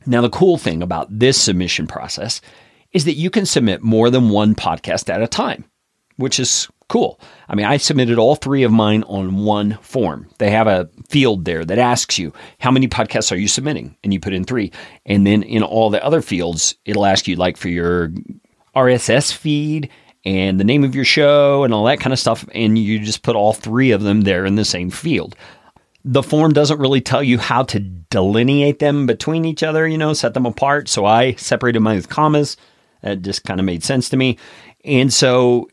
Now, 0.07 0.22
the 0.22 0.30
cool 0.30 0.57
thing 0.57 0.82
about 0.82 1.18
this 1.18 1.40
submission 1.40 1.86
process 1.86 2.40
is 2.92 3.05
that 3.05 3.14
you 3.14 3.28
can 3.30 3.46
submit 3.46 3.82
more 3.82 4.09
than 4.11 4.30
one 4.30 4.55
podcast 4.55 5.12
at 5.12 5.22
a 5.22 5.26
time, 5.26 5.64
which 6.16 6.40
is 6.40 6.68
Cool. 6.90 7.20
I 7.48 7.55
mean, 7.55 7.66
I 7.66 7.76
submitted 7.76 8.18
all 8.18 8.34
three 8.34 8.64
of 8.64 8.72
mine 8.72 9.05
on 9.05 9.44
one 9.44 9.78
form. 9.80 10.28
They 10.38 10.51
have 10.51 10.66
a 10.66 10.90
field 11.09 11.44
there 11.44 11.64
that 11.64 11.78
asks 11.78 12.18
you, 12.18 12.32
how 12.59 12.72
many 12.72 12.88
podcasts 12.88 13.30
are 13.30 13.36
you 13.36 13.46
submitting? 13.46 13.96
And 14.03 14.12
you 14.12 14.18
put 14.18 14.32
in 14.32 14.42
three. 14.42 14.72
And 15.07 15.24
then 15.24 15.44
in 15.44 15.62
all 15.62 15.90
the 15.90 16.05
other 16.05 16.20
fields, 16.20 16.74
it'll 16.84 17.07
ask 17.07 17.28
you 17.28 17.36
like 17.36 17.57
for 17.57 17.68
your 17.68 18.11
RSS 18.74 19.32
feed 19.32 19.88
and 20.24 20.60
the 20.60 20.64
name 20.64 20.84
of 20.84 20.94
your 20.94 21.04
show 21.04 21.64
and 21.64 21.72
all 21.72 21.84
that 21.84 22.00
kind 22.00 22.12
of 22.12 22.18
stuff. 22.18 22.44
And 22.54 22.78
you 22.78 22.98
just 22.98 23.22
put 23.22 23.36
all 23.36 23.52
three 23.52 23.90
of 23.90 24.02
them 24.02 24.22
there 24.22 24.44
in 24.44 24.56
the 24.56 24.64
same 24.64 24.90
field. 24.90 25.36
The 26.04 26.22
form 26.22 26.52
doesn't 26.52 26.80
really 26.80 27.00
tell 27.00 27.22
you 27.22 27.38
how 27.38 27.62
to 27.64 27.78
delineate 27.78 28.78
them 28.78 29.06
between 29.06 29.44
each 29.44 29.62
other, 29.62 29.86
you 29.86 29.98
know, 29.98 30.12
set 30.12 30.34
them 30.34 30.46
apart. 30.46 30.88
So 30.88 31.04
I 31.04 31.34
separated 31.34 31.80
mine 31.80 31.96
with 31.96 32.08
commas. 32.08 32.56
That 33.02 33.22
just 33.22 33.44
kind 33.44 33.60
of 33.60 33.66
made 33.66 33.82
sense 33.82 34.08
to 34.10 34.16
me. 34.16 34.38
And 34.84 35.12
so 35.12 35.68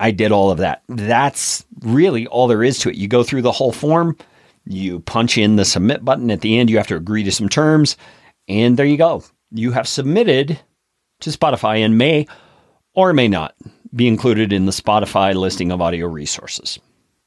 I 0.00 0.10
did 0.10 0.32
all 0.32 0.50
of 0.50 0.58
that. 0.58 0.82
That's 0.88 1.64
really 1.80 2.26
all 2.26 2.46
there 2.46 2.62
is 2.62 2.78
to 2.80 2.90
it. 2.90 2.96
You 2.96 3.08
go 3.08 3.22
through 3.22 3.42
the 3.42 3.52
whole 3.52 3.72
form, 3.72 4.16
you 4.64 5.00
punch 5.00 5.38
in 5.38 5.56
the 5.56 5.64
submit 5.64 6.04
button 6.04 6.30
at 6.30 6.40
the 6.40 6.58
end, 6.58 6.70
you 6.70 6.76
have 6.76 6.88
to 6.88 6.96
agree 6.96 7.22
to 7.24 7.32
some 7.32 7.48
terms, 7.48 7.96
and 8.48 8.76
there 8.76 8.86
you 8.86 8.96
go. 8.96 9.22
You 9.50 9.72
have 9.72 9.86
submitted 9.86 10.58
to 11.20 11.30
Spotify 11.30 11.84
and 11.84 11.96
may 11.96 12.26
or 12.94 13.12
may 13.12 13.28
not 13.28 13.54
be 13.94 14.08
included 14.08 14.52
in 14.52 14.66
the 14.66 14.72
Spotify 14.72 15.34
listing 15.34 15.70
of 15.70 15.80
audio 15.80 16.06
resources. 16.06 16.78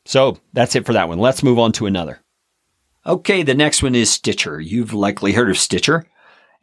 So 0.05 0.37
that's 0.53 0.75
it 0.75 0.85
for 0.85 0.93
that 0.93 1.09
one. 1.09 1.19
Let's 1.19 1.43
move 1.43 1.59
on 1.59 1.71
to 1.73 1.85
another. 1.85 2.19
Okay, 3.05 3.43
the 3.43 3.55
next 3.55 3.83
one 3.83 3.95
is 3.95 4.09
Stitcher. 4.09 4.59
You've 4.59 4.93
likely 4.93 5.31
heard 5.31 5.49
of 5.49 5.57
Stitcher. 5.57 6.05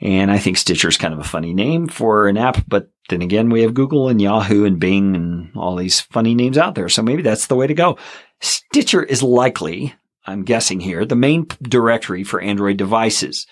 And 0.01 0.31
I 0.31 0.39
think 0.39 0.57
Stitcher 0.57 0.89
is 0.89 0.99
kind 0.99 1.15
of 1.15 1.21
a 1.21 1.25
funny 1.25 1.55
name 1.55 1.89
for 1.89 2.29
an 2.29 2.37
app, 2.37 2.65
but 2.67 2.91
then 3.09 3.23
again, 3.23 3.49
we 3.49 3.63
have 3.63 3.75
Google 3.75 4.09
and 4.09 4.21
Yahoo 4.21 4.65
and 4.65 4.81
Bing 4.81 5.15
and 5.15 5.57
all 5.57 5.77
these 5.77 6.01
funny 6.01 6.35
names 6.35 6.59
out 6.59 6.75
there. 6.75 6.89
So 6.89 7.03
maybe 7.03 7.23
that's 7.23 7.47
the 7.47 7.55
way 7.55 7.67
to 7.67 7.75
go. 7.75 7.97
Stitcher 8.41 9.03
is 9.03 9.23
likely, 9.23 9.95
I'm 10.27 10.43
guessing 10.43 10.81
here, 10.81 11.05
the 11.05 11.17
main 11.17 11.47
directory 11.63 12.25
for 12.25 12.41
Android 12.41 12.77
devices, 12.77 13.47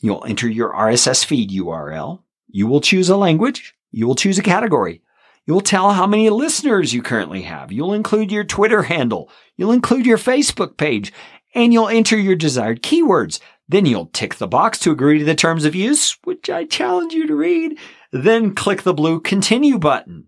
You'll 0.00 0.24
enter 0.26 0.48
your 0.48 0.72
RSS 0.72 1.24
feed 1.24 1.50
URL. 1.50 2.22
You 2.48 2.66
will 2.66 2.80
choose 2.80 3.08
a 3.08 3.16
language. 3.16 3.74
You 3.90 4.06
will 4.06 4.14
choose 4.14 4.38
a 4.38 4.42
category. 4.42 5.00
You'll 5.46 5.60
tell 5.60 5.92
how 5.92 6.06
many 6.06 6.30
listeners 6.30 6.94
you 6.94 7.02
currently 7.02 7.42
have. 7.42 7.70
You'll 7.70 7.92
include 7.92 8.32
your 8.32 8.44
Twitter 8.44 8.82
handle. 8.82 9.30
You'll 9.56 9.72
include 9.72 10.06
your 10.06 10.18
Facebook 10.18 10.76
page 10.76 11.12
and 11.54 11.72
you'll 11.72 11.88
enter 11.88 12.16
your 12.16 12.34
desired 12.34 12.82
keywords. 12.82 13.40
Then 13.68 13.86
you'll 13.86 14.06
tick 14.06 14.36
the 14.36 14.46
box 14.46 14.78
to 14.80 14.90
agree 14.90 15.18
to 15.18 15.24
the 15.24 15.34
terms 15.34 15.64
of 15.64 15.74
use, 15.74 16.18
which 16.24 16.50
I 16.50 16.64
challenge 16.64 17.12
you 17.14 17.26
to 17.26 17.34
read. 17.34 17.78
Then 18.12 18.54
click 18.54 18.82
the 18.82 18.94
blue 18.94 19.20
continue 19.20 19.78
button. 19.78 20.26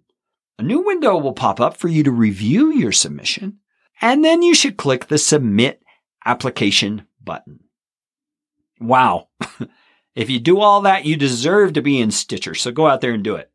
A 0.59 0.63
new 0.63 0.81
window 0.81 1.19
will 1.19 1.35
pop 1.35 1.61
up 1.61 1.77
for 1.77 1.89
you 1.89 2.03
to 2.05 2.11
review 2.11 2.73
your 2.73 2.93
submission, 2.93 3.59
and 4.01 4.25
then 4.25 4.41
you 4.41 4.55
should 4.55 4.79
click 4.79 5.09
the 5.09 5.19
submit 5.19 5.83
application 6.25 7.07
button. 7.23 7.61
Wow. 8.81 9.29
if 10.15 10.31
you 10.31 10.41
do 10.41 10.59
all 10.59 10.81
that, 10.83 11.05
you 11.05 11.17
deserve 11.17 11.75
to 11.75 11.83
be 11.83 12.01
in 12.01 12.11
Stitcher. 12.11 12.55
So 12.55 12.73
go 12.73 12.87
out 12.87 13.03
there 13.03 13.13
and 13.13 13.23
do 13.23 13.37
it. 13.37 13.51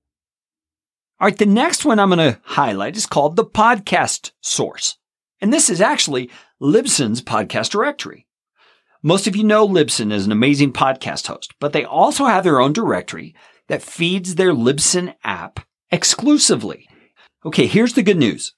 All 1.21 1.27
right. 1.27 1.37
The 1.37 1.45
next 1.45 1.85
one 1.85 1.99
I'm 1.99 2.09
going 2.09 2.33
to 2.33 2.39
highlight 2.43 2.97
is 2.97 3.05
called 3.05 3.35
the 3.35 3.45
podcast 3.45 4.31
source. 4.41 4.97
And 5.39 5.53
this 5.53 5.69
is 5.69 5.79
actually 5.79 6.31
Libsyn's 6.59 7.21
podcast 7.21 7.69
directory. 7.69 8.25
Most 9.03 9.27
of 9.27 9.35
you 9.35 9.43
know 9.43 9.67
Libsyn 9.67 10.11
is 10.11 10.25
an 10.25 10.31
amazing 10.31 10.73
podcast 10.73 11.27
host, 11.27 11.53
but 11.59 11.73
they 11.73 11.85
also 11.85 12.25
have 12.25 12.43
their 12.43 12.59
own 12.59 12.73
directory 12.73 13.35
that 13.67 13.83
feeds 13.83 14.33
their 14.33 14.51
Libsyn 14.51 15.13
app 15.23 15.59
exclusively. 15.91 16.89
Okay, 17.45 17.67
here's 17.67 17.93
the 17.93 18.01
good 18.01 18.17
news. 18.17 18.55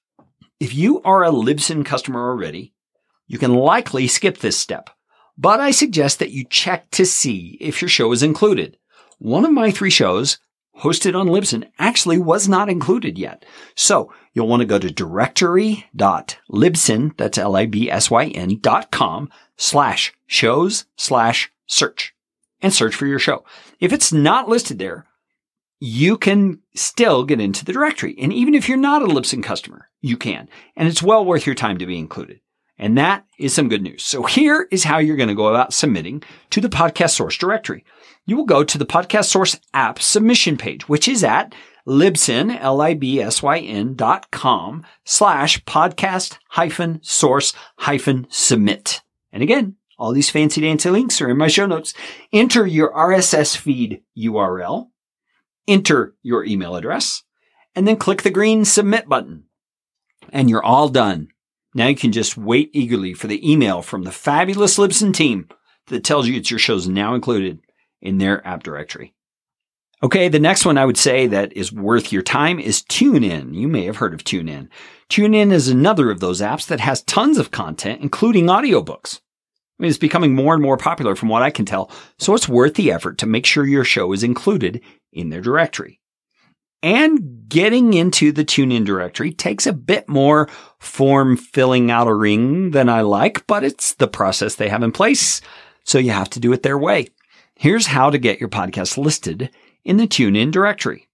If 0.61 0.73
you 0.73 1.01
are 1.01 1.25
a 1.25 1.31
Libsyn 1.31 1.85
customer 1.85 2.29
already, 2.29 2.73
you 3.27 3.39
can 3.39 3.53
likely 3.53 4.07
skip 4.07 4.37
this 4.37 4.57
step. 4.57 4.89
but 5.37 5.59
I 5.59 5.71
suggest 5.71 6.19
that 6.19 6.31
you 6.31 6.45
check 6.45 6.89
to 6.91 7.05
see 7.05 7.57
if 7.59 7.81
your 7.81 7.89
show 7.89 8.09
is 8.13 8.23
included. 8.23 8.77
One 9.17 9.43
of 9.43 9.51
my 9.51 9.69
three 9.69 9.89
shows 9.89 10.37
hosted 10.79 11.19
on 11.19 11.27
Libsyn 11.27 11.69
actually 11.77 12.17
was 12.17 12.49
not 12.49 12.69
included 12.69 13.17
yet. 13.17 13.45
So 13.75 14.13
you'll 14.33 14.47
want 14.47 14.61
to 14.61 14.65
go 14.65 14.79
to 14.79 14.91
directory.libsyn, 14.91 17.17
that's 17.17 17.37
L-I-B-S-Y-N 17.37 18.59
dot 18.61 18.91
com 18.91 19.29
slash 19.57 20.13
shows 20.25 20.85
slash 20.95 21.51
search 21.67 22.15
and 22.61 22.73
search 22.73 22.95
for 22.95 23.05
your 23.05 23.19
show. 23.19 23.43
If 23.79 23.93
it's 23.93 24.11
not 24.11 24.49
listed 24.49 24.79
there, 24.79 25.05
you 25.79 26.17
can 26.17 26.59
still 26.75 27.23
get 27.25 27.41
into 27.41 27.65
the 27.65 27.73
directory. 27.73 28.15
And 28.19 28.31
even 28.31 28.55
if 28.55 28.69
you're 28.69 28.77
not 28.77 29.01
a 29.01 29.07
Libsyn 29.07 29.43
customer, 29.43 29.89
you 30.01 30.15
can. 30.15 30.47
And 30.75 30.87
it's 30.87 31.03
well 31.03 31.25
worth 31.25 31.45
your 31.45 31.55
time 31.55 31.77
to 31.77 31.85
be 31.85 31.99
included. 31.99 32.39
And 32.77 32.97
that 32.97 33.25
is 33.37 33.53
some 33.53 33.69
good 33.69 33.81
news. 33.81 34.03
So 34.03 34.23
here 34.23 34.67
is 34.71 34.83
how 34.83 34.97
you're 34.97 35.15
going 35.15 35.29
to 35.29 35.35
go 35.35 35.47
about 35.47 35.73
submitting 35.73 36.23
to 36.49 36.59
the 36.59 36.69
podcast 36.69 37.11
source 37.11 37.37
directory. 37.37 37.85
You 38.25 38.37
will 38.37 38.45
go 38.45 38.63
to 38.63 38.77
the 38.77 38.85
podcast 38.85 39.25
source 39.25 39.59
app 39.73 39.99
submission 39.99 40.57
page, 40.57 40.89
which 40.89 41.07
is 41.07 41.23
at 41.23 41.53
libsyn, 41.87 42.57
L-I-B-S-Y-N 42.59 43.95
dot 43.95 44.31
com 44.31 44.85
slash 45.03 45.63
podcast 45.65 46.37
hyphen 46.49 46.99
source 47.03 47.53
hyphen 47.79 48.25
submit. 48.29 49.01
And 49.31 49.43
again, 49.43 49.75
all 49.97 50.13
these 50.13 50.29
fancy 50.29 50.61
dancy 50.61 50.89
links 50.89 51.21
are 51.21 51.29
in 51.29 51.37
my 51.37 51.47
show 51.47 51.65
notes. 51.65 51.93
Enter 52.31 52.65
your 52.65 52.93
RSS 52.93 53.55
feed 53.55 54.01
URL 54.17 54.87
enter 55.67 56.15
your 56.21 56.43
email 56.45 56.75
address, 56.75 57.23
and 57.75 57.87
then 57.87 57.97
click 57.97 58.21
the 58.21 58.29
green 58.29 58.65
submit 58.65 59.07
button. 59.07 59.45
And 60.31 60.49
you're 60.49 60.63
all 60.63 60.89
done. 60.89 61.29
Now 61.73 61.87
you 61.87 61.95
can 61.95 62.11
just 62.11 62.37
wait 62.37 62.69
eagerly 62.73 63.13
for 63.13 63.27
the 63.27 63.51
email 63.51 63.81
from 63.81 64.03
the 64.03 64.11
fabulous 64.11 64.77
Libsyn 64.77 65.13
team 65.13 65.47
that 65.87 66.03
tells 66.03 66.27
you 66.27 66.35
it's 66.35 66.51
your 66.51 66.59
show's 66.59 66.87
now 66.87 67.15
included 67.15 67.59
in 68.01 68.17
their 68.17 68.45
app 68.47 68.63
directory. 68.63 69.13
Okay, 70.03 70.27
the 70.27 70.39
next 70.39 70.65
one 70.65 70.77
I 70.77 70.85
would 70.85 70.97
say 70.97 71.27
that 71.27 71.53
is 71.53 71.71
worth 71.71 72.11
your 72.11 72.21
time 72.21 72.59
is 72.59 72.83
TuneIn. 72.83 73.55
You 73.55 73.69
may 73.69 73.85
have 73.85 73.97
heard 73.97 74.13
of 74.13 74.23
TuneIn. 74.23 74.67
TuneIn 75.09 75.51
is 75.53 75.69
another 75.69 76.11
of 76.11 76.19
those 76.19 76.41
apps 76.41 76.67
that 76.67 76.81
has 76.81 77.03
tons 77.03 77.37
of 77.37 77.51
content, 77.51 78.01
including 78.01 78.47
audiobooks. 78.47 79.21
I 79.79 79.83
mean, 79.83 79.89
it's 79.89 79.97
becoming 79.97 80.35
more 80.35 80.53
and 80.53 80.61
more 80.61 80.77
popular 80.77 81.15
from 81.15 81.29
what 81.29 81.41
I 81.41 81.49
can 81.49 81.65
tell, 81.65 81.89
so 82.19 82.35
it's 82.35 82.49
worth 82.49 82.75
the 82.75 82.91
effort 82.91 83.17
to 83.19 83.25
make 83.25 83.45
sure 83.45 83.65
your 83.65 83.85
show 83.85 84.11
is 84.11 84.23
included 84.23 84.81
in 85.13 85.29
their 85.29 85.41
directory. 85.41 86.01
And 86.83 87.47
getting 87.47 87.93
into 87.93 88.33
the 88.33 88.43
TuneIn 88.43 88.85
directory 88.85 89.31
takes 89.31 89.65
a 89.65 89.73
bit 89.73 90.09
more 90.09 90.49
form 90.79 91.37
filling 91.37 91.89
out 91.89 92.09
a 92.09 92.13
ring 92.13 92.71
than 92.71 92.89
I 92.89 93.01
like, 93.01 93.47
but 93.47 93.63
it's 93.63 93.93
the 93.93 94.07
process 94.07 94.55
they 94.55 94.67
have 94.67 94.83
in 94.83 94.91
place. 94.91 95.39
So 95.85 95.97
you 95.97 96.11
have 96.11 96.29
to 96.31 96.41
do 96.41 96.51
it 96.51 96.63
their 96.63 96.77
way. 96.77 97.07
Here's 97.55 97.87
how 97.87 98.09
to 98.09 98.17
get 98.17 98.39
your 98.39 98.49
podcast 98.49 98.97
listed 98.97 99.49
in 99.85 99.97
the 99.97 100.07
TuneIn 100.07 100.51
directory. 100.51 101.07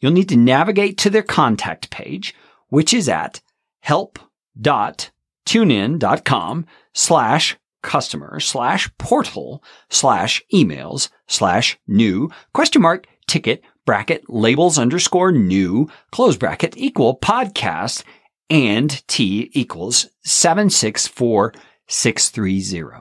You'll 0.00 0.12
need 0.12 0.28
to 0.30 0.36
navigate 0.36 0.96
to 0.98 1.10
their 1.10 1.22
contact 1.22 1.90
page, 1.90 2.34
which 2.68 2.94
is 2.94 3.08
at 3.08 3.40
help.tunein.com 3.80 6.66
slash 6.94 7.56
customer 7.82 8.40
slash 8.40 8.90
portal 8.98 9.64
slash 9.88 10.42
emails 10.52 11.08
slash 11.26 11.78
new 11.86 12.30
question 12.52 12.82
mark 12.82 13.06
ticket 13.26 13.62
bracket 13.90 14.30
labels 14.30 14.78
underscore 14.78 15.32
new 15.32 15.90
close 16.12 16.36
bracket 16.36 16.76
equal 16.76 17.18
podcast 17.18 18.04
and 18.48 19.04
T 19.08 19.50
equals 19.52 20.06
764630. 20.22 23.00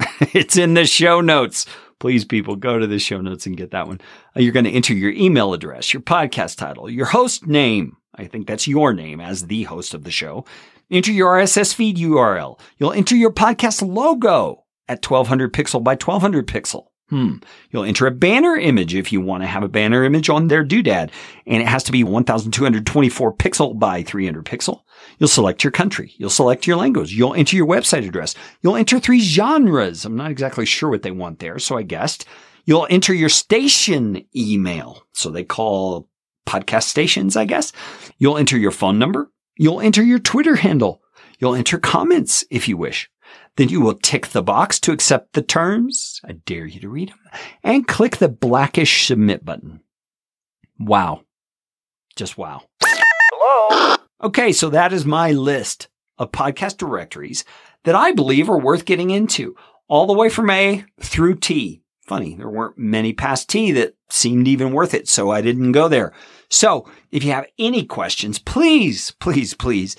it's 0.32 0.56
in 0.56 0.72
the 0.72 0.86
show 0.86 1.20
notes. 1.20 1.66
Please, 2.00 2.24
people, 2.24 2.56
go 2.56 2.78
to 2.78 2.86
the 2.86 2.98
show 2.98 3.20
notes 3.20 3.44
and 3.44 3.54
get 3.54 3.72
that 3.72 3.86
one. 3.86 4.00
Uh, 4.34 4.40
you're 4.40 4.54
going 4.54 4.64
to 4.64 4.70
enter 4.70 4.94
your 4.94 5.12
email 5.12 5.52
address, 5.52 5.92
your 5.92 6.00
podcast 6.00 6.56
title, 6.56 6.88
your 6.88 7.04
host 7.04 7.46
name. 7.46 7.98
I 8.14 8.24
think 8.24 8.46
that's 8.46 8.66
your 8.66 8.94
name 8.94 9.20
as 9.20 9.44
the 9.44 9.64
host 9.64 9.92
of 9.92 10.04
the 10.04 10.10
show. 10.10 10.46
Enter 10.90 11.12
your 11.12 11.34
RSS 11.34 11.74
feed 11.74 11.98
URL. 11.98 12.58
You'll 12.78 12.94
enter 12.94 13.14
your 13.14 13.30
podcast 13.30 13.86
logo 13.86 14.64
at 14.88 15.04
1200 15.04 15.52
pixel 15.52 15.84
by 15.84 15.96
1200 15.96 16.46
pixel. 16.46 16.86
Hmm. 17.08 17.36
You'll 17.70 17.84
enter 17.84 18.08
a 18.08 18.10
banner 18.10 18.56
image 18.56 18.94
if 18.94 19.12
you 19.12 19.20
want 19.20 19.44
to 19.44 19.46
have 19.46 19.62
a 19.62 19.68
banner 19.68 20.02
image 20.02 20.28
on 20.28 20.48
their 20.48 20.64
doodad, 20.64 21.10
and 21.46 21.62
it 21.62 21.68
has 21.68 21.84
to 21.84 21.92
be 21.92 22.02
1224 22.02 23.34
pixel 23.34 23.78
by 23.78 24.02
300 24.02 24.44
pixel. 24.44 24.80
You'll 25.18 25.28
select 25.28 25.62
your 25.62 25.70
country. 25.70 26.12
You'll 26.16 26.30
select 26.30 26.66
your 26.66 26.76
language. 26.76 27.12
You'll 27.14 27.34
enter 27.34 27.56
your 27.56 27.66
website 27.66 28.06
address. 28.06 28.34
You'll 28.60 28.74
enter 28.74 28.98
three 28.98 29.20
genres. 29.20 30.04
I'm 30.04 30.16
not 30.16 30.32
exactly 30.32 30.66
sure 30.66 30.90
what 30.90 31.02
they 31.02 31.12
want 31.12 31.38
there, 31.38 31.60
so 31.60 31.78
I 31.78 31.82
guessed. 31.82 32.26
You'll 32.64 32.88
enter 32.90 33.14
your 33.14 33.28
station 33.28 34.26
email. 34.34 35.04
So 35.12 35.30
they 35.30 35.44
call 35.44 36.08
podcast 36.44 36.84
stations, 36.84 37.36
I 37.36 37.44
guess. 37.44 37.72
You'll 38.18 38.38
enter 38.38 38.58
your 38.58 38.72
phone 38.72 38.98
number. 38.98 39.30
You'll 39.56 39.80
enter 39.80 40.02
your 40.02 40.18
Twitter 40.18 40.56
handle. 40.56 41.02
You'll 41.38 41.54
enter 41.54 41.78
comments 41.78 42.44
if 42.50 42.68
you 42.68 42.76
wish. 42.76 43.08
Then 43.56 43.68
you 43.70 43.80
will 43.80 43.94
tick 43.94 44.28
the 44.28 44.42
box 44.42 44.78
to 44.80 44.92
accept 44.92 45.32
the 45.32 45.42
terms. 45.42 46.20
I 46.24 46.32
dare 46.32 46.66
you 46.66 46.80
to 46.80 46.88
read 46.88 47.08
them 47.08 47.18
and 47.62 47.88
click 47.88 48.18
the 48.18 48.28
blackish 48.28 49.06
submit 49.06 49.44
button. 49.44 49.80
Wow. 50.78 51.22
Just 52.16 52.36
wow. 52.36 52.62
Hello. 52.82 53.96
Okay. 54.22 54.52
So 54.52 54.70
that 54.70 54.92
is 54.92 55.04
my 55.06 55.32
list 55.32 55.88
of 56.18 56.32
podcast 56.32 56.76
directories 56.76 57.44
that 57.84 57.94
I 57.94 58.12
believe 58.12 58.50
are 58.50 58.58
worth 58.58 58.84
getting 58.84 59.10
into 59.10 59.56
all 59.88 60.06
the 60.06 60.12
way 60.12 60.28
from 60.28 60.50
A 60.50 60.84
through 61.00 61.36
T. 61.36 61.82
Funny. 62.06 62.34
There 62.36 62.50
weren't 62.50 62.78
many 62.78 63.12
past 63.12 63.48
T 63.48 63.72
that 63.72 63.94
seemed 64.10 64.46
even 64.48 64.72
worth 64.72 64.94
it. 64.94 65.08
So 65.08 65.30
I 65.30 65.40
didn't 65.40 65.72
go 65.72 65.88
there. 65.88 66.12
So 66.48 66.88
if 67.10 67.24
you 67.24 67.32
have 67.32 67.46
any 67.58 67.84
questions, 67.84 68.38
please, 68.38 69.12
please, 69.12 69.54
please 69.54 69.96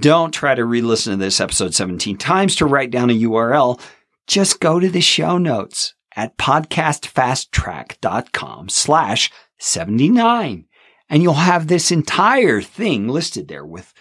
don't 0.00 0.32
try 0.32 0.54
to 0.54 0.64
re-listen 0.64 1.12
to 1.12 1.18
this 1.18 1.40
episode 1.40 1.74
17 1.74 2.16
times 2.16 2.56
to 2.56 2.66
write 2.66 2.90
down 2.90 3.10
a 3.10 3.14
URL. 3.14 3.80
Just 4.26 4.60
go 4.60 4.80
to 4.80 4.88
the 4.88 5.00
show 5.00 5.38
notes 5.38 5.94
at 6.16 6.36
podcastfasttrack.com 6.38 8.68
slash 8.68 9.30
79 9.58 10.66
and 11.10 11.22
you'll 11.22 11.34
have 11.34 11.66
this 11.66 11.90
entire 11.90 12.62
thing 12.62 13.08
listed 13.08 13.48
there 13.48 13.66
with 13.66 13.92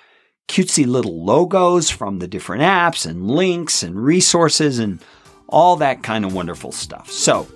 cutesy 0.47 0.86
little 0.86 1.26
logos 1.26 1.89
from 1.89 2.20
the 2.20 2.28
different 2.28 2.64
apps 2.64 3.06
and 3.06 3.30
links 3.30 3.84
and 3.84 4.04
resources 4.04 4.80
and 4.80 5.04
all 5.47 5.76
that 5.76 6.04
kind 6.04 6.24
of 6.24 6.34
wonderful 6.34 6.72
stuff. 6.72 7.12
So 7.12 7.47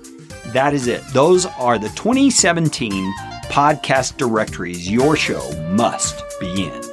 that 0.48 0.74
is 0.74 0.88
it. 0.88 1.04
Those 1.14 1.46
are 1.46 1.78
the 1.78 1.90
2017 1.90 3.14
podcast 3.46 4.18
directories 4.18 4.90
your 4.90 5.16
show 5.16 5.52
must 5.70 6.24
be 6.40 6.66
in. 6.66 6.93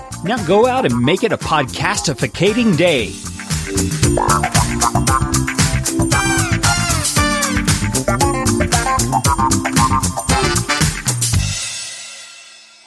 Now 0.23 0.45
go 0.45 0.67
out 0.67 0.85
and 0.85 0.99
make 0.99 1.23
it 1.23 1.31
a 1.31 1.37
podcastificating 1.37 2.77
day. 2.77 3.11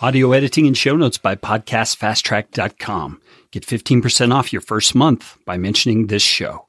Audio 0.01 0.33
editing 0.33 0.67
and 0.67 0.77
show 0.77 0.97
notes 0.97 1.19
by 1.19 1.35
podcastfasttrack.com. 1.35 3.21
Get 3.51 3.67
15% 3.67 4.35
off 4.35 4.53
your 4.53 4.61
first 4.63 4.95
month 4.95 5.39
by 5.45 5.57
mentioning 5.57 6.09
this 6.09 6.23
show. 6.23 6.64